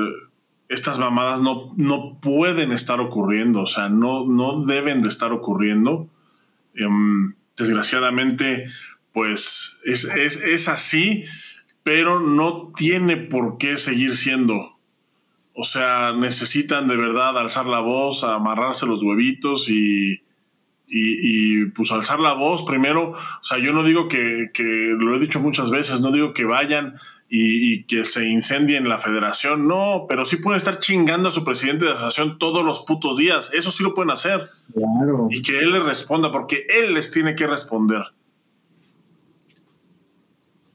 estas 0.68 0.98
mamadas 0.98 1.40
no, 1.40 1.70
no, 1.76 2.18
pueden 2.20 2.72
estar 2.72 2.98
ocurriendo, 2.98 3.60
o 3.60 3.66
sea, 3.66 3.88
no, 3.88 4.26
no 4.26 4.64
deben 4.64 5.02
de 5.02 5.08
estar 5.08 5.30
ocurriendo. 5.30 6.08
Em, 6.74 7.34
desgraciadamente, 7.56 8.66
pues 9.12 9.78
es, 9.84 10.02
es, 10.02 10.42
es 10.42 10.66
así, 10.66 11.26
pero 11.84 12.18
no 12.18 12.72
tiene 12.76 13.18
por 13.18 13.56
qué 13.58 13.78
seguir 13.78 14.16
siendo. 14.16 14.80
O 15.54 15.64
sea, 15.64 16.12
necesitan 16.12 16.88
de 16.88 16.96
verdad 16.96 17.36
alzar 17.36 17.66
la 17.66 17.80
voz, 17.80 18.24
amarrarse 18.24 18.86
los 18.86 19.02
huevitos 19.02 19.68
y, 19.68 20.22
y, 20.86 21.66
pues 21.66 21.90
alzar 21.92 22.20
la 22.20 22.32
voz 22.32 22.62
primero. 22.62 23.10
O 23.10 23.44
sea, 23.44 23.58
yo 23.58 23.72
no 23.72 23.82
digo 23.82 24.08
que, 24.08 24.50
que 24.54 24.94
lo 24.98 25.14
he 25.14 25.18
dicho 25.18 25.40
muchas 25.40 25.70
veces, 25.70 26.00
no 26.00 26.10
digo 26.10 26.32
que 26.32 26.44
vayan 26.44 26.96
y, 27.34 27.84
que 27.84 28.04
se 28.04 28.28
incendien 28.28 28.86
la 28.90 28.98
federación, 28.98 29.66
no, 29.66 30.04
pero 30.06 30.26
sí 30.26 30.36
pueden 30.36 30.58
estar 30.58 30.78
chingando 30.80 31.30
a 31.30 31.32
su 31.32 31.44
presidente 31.44 31.86
de 31.86 31.92
asociación 31.92 32.38
todos 32.38 32.62
los 32.62 32.80
putos 32.80 33.16
días. 33.16 33.50
Eso 33.54 33.70
sí 33.70 33.82
lo 33.82 33.94
pueden 33.94 34.10
hacer. 34.10 34.50
Claro. 34.74 35.28
Y 35.30 35.40
que 35.40 35.58
él 35.58 35.72
les 35.72 35.82
responda, 35.82 36.30
porque 36.30 36.66
él 36.68 36.92
les 36.92 37.10
tiene 37.10 37.34
que 37.34 37.46
responder. 37.46 38.02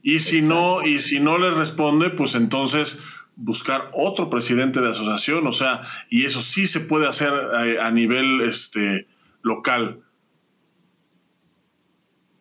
Y 0.01 0.17
si 0.17 0.41
no, 0.41 0.83
y 0.83 0.99
si 0.99 1.19
no 1.19 1.37
les 1.37 1.53
responde, 1.53 2.09
pues 2.09 2.33
entonces 2.33 3.03
buscar 3.37 3.91
otro 3.93 4.29
presidente 4.29 4.81
de 4.81 4.89
asociación, 4.89 5.45
o 5.47 5.53
sea, 5.53 5.83
y 6.09 6.25
eso 6.25 6.41
sí 6.41 6.65
se 6.67 6.81
puede 6.81 7.07
hacer 7.07 7.31
a, 7.31 7.91
nivel 7.91 8.41
este, 8.41 9.07
local. 9.43 10.01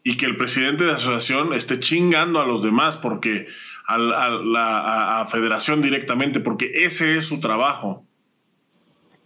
Y 0.02 0.16
que 0.16 0.26
el 0.26 0.36
presidente 0.36 0.84
de 0.84 0.92
asociación 0.92 1.52
esté 1.52 1.78
chingando 1.78 2.40
a 2.40 2.46
los 2.46 2.62
demás 2.62 2.96
porque 2.96 3.46
a, 3.86 3.98
la 3.98 5.20
a 5.20 5.26
federación 5.26 5.82
directamente, 5.82 6.40
porque 6.40 6.70
ese 6.84 7.16
es 7.16 7.26
su 7.26 7.40
trabajo. 7.40 8.06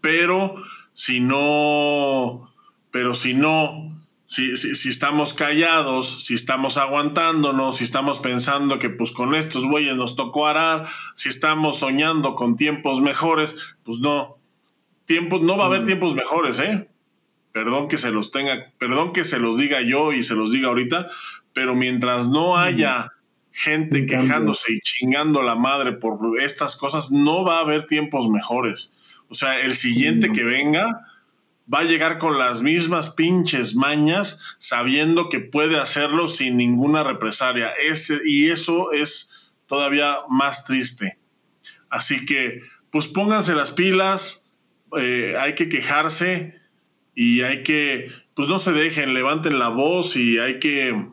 Pero 0.01 0.57
si 0.93 1.21
no, 1.21 2.51
pero 2.91 3.15
si 3.15 3.35
no 3.35 3.90
si, 4.31 4.57
si, 4.57 4.89
estamos 4.89 5.35
callados, 5.35 6.25
si 6.25 6.35
estamos 6.35 6.77
aguantándonos, 6.77 7.79
si 7.79 7.83
estamos 7.83 8.21
pensando 8.21 8.79
que 8.79 8.89
pues 8.89 9.11
con 9.11 9.35
estos 9.35 9.67
güeyes 9.67 9.97
nos 9.97 10.15
tocó 10.15 10.47
arar, 10.47 10.87
si 11.17 11.29
estamos 11.29 11.81
soñando 11.81 12.37
con 12.37 12.55
tiempos 12.55 13.01
mejores, 13.01 13.57
pues 13.83 13.99
no. 13.99 14.39
Tiempos, 15.05 15.43
no 15.43 15.57
va 15.57 15.65
a 15.65 15.67
haber 15.67 15.83
mm. 15.83 15.87
tiempos 15.87 16.15
mejores, 16.15 16.61
¿eh? 16.61 16.89
Perdón 17.51 17.89
que 17.89 17.99
se 17.99 18.13
los 18.13 18.31
tenga, 18.31 18.73
perdón 18.79 19.13
que 19.13 19.25
se 19.25 19.41
los 19.41 19.59
diga 19.59 19.81
yo 19.83 20.13
y 20.13 20.23
se 20.23 20.37
los 20.37 20.53
diga 20.53 20.69
ahorita, 20.69 21.09
pero 21.53 21.75
mientras 21.75 22.29
no 22.29 22.57
haya 22.57 23.11
gente 23.51 24.07
quejándose 24.07 24.75
y 24.75 24.81
chingando 24.81 25.43
la 25.43 25.57
madre 25.57 25.91
por 25.91 26.21
estas 26.41 26.77
cosas, 26.77 27.11
no 27.11 27.43
va 27.43 27.57
a 27.57 27.63
haber 27.63 27.89
tiempos 27.89 28.29
mejores. 28.29 28.95
O 29.29 29.35
sea, 29.35 29.59
el 29.59 29.75
siguiente 29.75 30.31
que 30.31 30.45
venga, 30.45 31.10
va 31.73 31.81
a 31.81 31.85
llegar 31.85 32.19
con 32.19 32.39
las 32.39 32.63
mismas 32.63 33.11
pinches 33.11 33.77
mañas, 33.77 34.41
sabiendo 34.59 35.29
que 35.29 35.41
puede 35.41 35.79
hacerlo 35.79 36.27
sin 36.27 36.57
ninguna 36.57 37.05
represalia. 37.05 37.71
Ese, 37.71 38.21
y 38.25 38.49
eso 38.49 38.93
es 38.93 39.33
todavía 39.67 40.19
más 40.29 40.65
triste. 40.65 41.19
Así 41.89 42.25
que, 42.25 42.63
pues 42.91 43.07
pónganse 43.07 43.55
las 43.55 43.71
pilas, 43.71 44.49
eh, 44.99 45.37
hay 45.39 45.55
que 45.55 45.69
quejarse 45.69 46.61
y 47.15 47.43
hay 47.43 47.63
que, 47.63 48.11
pues 48.35 48.49
no 48.49 48.59
se 48.59 48.73
dejen, 48.73 49.15
levanten 49.15 49.59
la 49.59 49.69
voz 49.69 50.17
y 50.17 50.39
hay 50.39 50.59
que, 50.59 51.07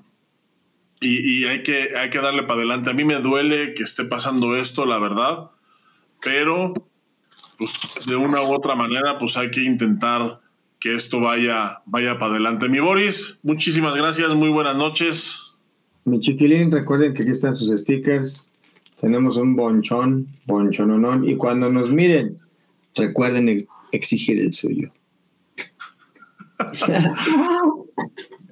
y, 1.00 1.46
hay 1.46 1.62
que, 1.62 1.96
hay 1.96 2.10
que 2.10 2.20
darle 2.20 2.44
para 2.44 2.62
adelante. 2.62 2.90
A 2.90 2.94
mí 2.94 3.06
me 3.06 3.20
duele 3.20 3.76
que 3.76 3.84
esté 3.84 4.06
pasando 4.06 4.56
esto, 4.56 4.88
la 4.88 4.98
verdad, 4.98 5.52
pero 6.20 6.74
pues 7.60 7.80
de 8.08 8.16
una 8.16 8.42
u 8.42 8.54
otra 8.54 8.76
manera, 8.76 9.20
pues 9.20 9.38
hay 9.38 9.52
que 9.52 9.62
intentar 9.62 10.47
que 10.80 10.96
esto 10.96 11.20
vaya, 11.20 11.82
vaya 11.86 12.18
para 12.20 12.32
adelante. 12.32 12.70
Mi 12.70 12.80
Boris, 12.80 13.40
muchísimas 13.44 13.96
gracias, 13.96 14.34
muy 14.36 14.50
buenas 14.50 14.76
noches. 14.76 15.54
Mi 16.06 16.20
chiquilín, 16.20 16.72
recuerden 16.72 17.14
que 17.14 17.24
aquí 17.24 17.32
están 17.32 17.56
sus 17.56 17.70
stickers. 17.78 18.50
Tenemos 19.02 19.38
un 19.38 19.56
bonchón, 19.56 20.28
bonchononón. 20.46 21.28
Y 21.28 21.36
cuando 21.36 21.70
nos 21.70 21.92
miren, 21.92 22.40
recuerden 22.96 23.68
exigir 23.92 24.40
el 24.40 24.54
suyo. 24.54 24.92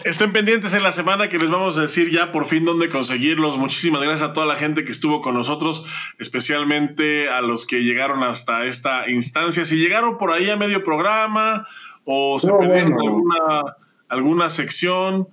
Estén 0.03 0.34
pendientes 0.34 0.73
en 0.76 0.84
la 0.84 0.91
semana 0.91 1.30
que 1.30 1.39
les 1.39 1.49
vamos 1.49 1.77
a 1.77 1.81
decir 1.81 2.11
ya 2.11 2.31
por 2.31 2.45
fin 2.45 2.65
dónde 2.65 2.89
conseguirlos. 2.89 3.57
Muchísimas 3.57 4.03
gracias 4.03 4.30
a 4.30 4.34
toda 4.34 4.45
la 4.45 4.56
gente 4.56 4.85
que 4.85 4.91
estuvo 4.91 5.22
con 5.22 5.34
nosotros, 5.34 5.85
especialmente 6.19 7.30
a 7.30 7.41
los 7.41 7.65
que 7.65 7.84
llegaron 7.84 8.22
hasta 8.23 8.65
esta 8.65 9.10
instancia. 9.10 9.65
Si 9.65 9.77
llegaron 9.77 10.18
por 10.18 10.31
ahí 10.31 10.49
a 10.49 10.57
medio 10.57 10.84
programa 10.84 11.65
o 12.06 12.40
se 12.40 12.52
perdieron 12.52 12.94
alguna, 12.94 13.76
alguna 14.07 14.49
sección. 14.49 15.27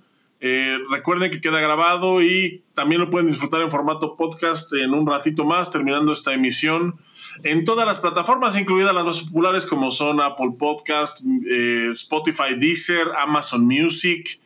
Eh, 0.45 0.77
recuerden 0.91 1.31
que 1.31 1.39
queda 1.39 1.61
grabado 1.61 2.21
y 2.21 2.63
también 2.73 2.99
lo 2.99 3.09
pueden 3.09 3.27
disfrutar 3.27 3.61
en 3.61 3.69
formato 3.69 4.17
podcast 4.17 4.73
en 4.73 4.93
un 4.93 5.07
ratito 5.07 5.45
más, 5.45 5.71
terminando 5.71 6.11
esta 6.11 6.33
emisión. 6.33 6.99
En 7.43 7.63
todas 7.63 7.87
las 7.87 7.99
plataformas, 7.99 8.59
incluidas 8.59 8.93
las 8.93 9.05
más 9.05 9.21
populares 9.21 9.65
como 9.65 9.89
son 9.89 10.21
Apple 10.21 10.55
Podcast, 10.59 11.21
eh, 11.49 11.89
Spotify, 11.91 12.55
Deezer, 12.57 13.07
Amazon 13.17 13.65
Music, 13.65 14.39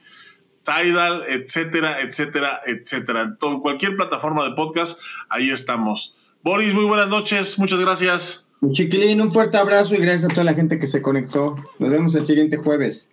Tidal, 0.64 1.24
etcétera, 1.28 2.02
etcétera, 2.02 2.62
etcétera. 2.66 3.38
En 3.42 3.60
cualquier 3.60 3.96
plataforma 3.96 4.44
de 4.44 4.52
podcast, 4.52 5.00
ahí 5.30 5.50
estamos. 5.50 6.14
Boris, 6.44 6.74
muy 6.74 6.86
buenas 6.86 7.08
noches, 7.08 7.58
muchas 7.58 7.80
gracias. 7.80 8.47
Chiquilín, 8.72 9.22
un 9.22 9.32
fuerte 9.32 9.58
abrazo 9.58 9.94
y 9.96 10.00
gracias 10.00 10.26
a 10.26 10.28
toda 10.30 10.44
la 10.44 10.54
gente 10.54 10.80
que 10.80 10.88
se 10.88 11.02
conectó. 11.02 11.56
Nos 11.80 11.90
vemos 11.90 12.16
el 12.16 12.26
siguiente 12.26 12.58
jueves. 12.58 13.12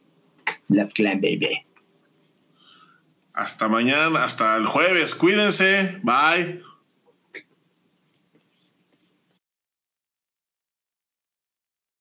Love 0.69 0.93
Clan, 0.95 1.21
baby. 1.21 1.65
Hasta 3.35 3.69
mañana, 3.69 4.25
hasta 4.25 4.57
el 4.57 4.67
jueves. 4.67 5.15
Cuídense. 5.15 6.01
Bye. 6.03 6.63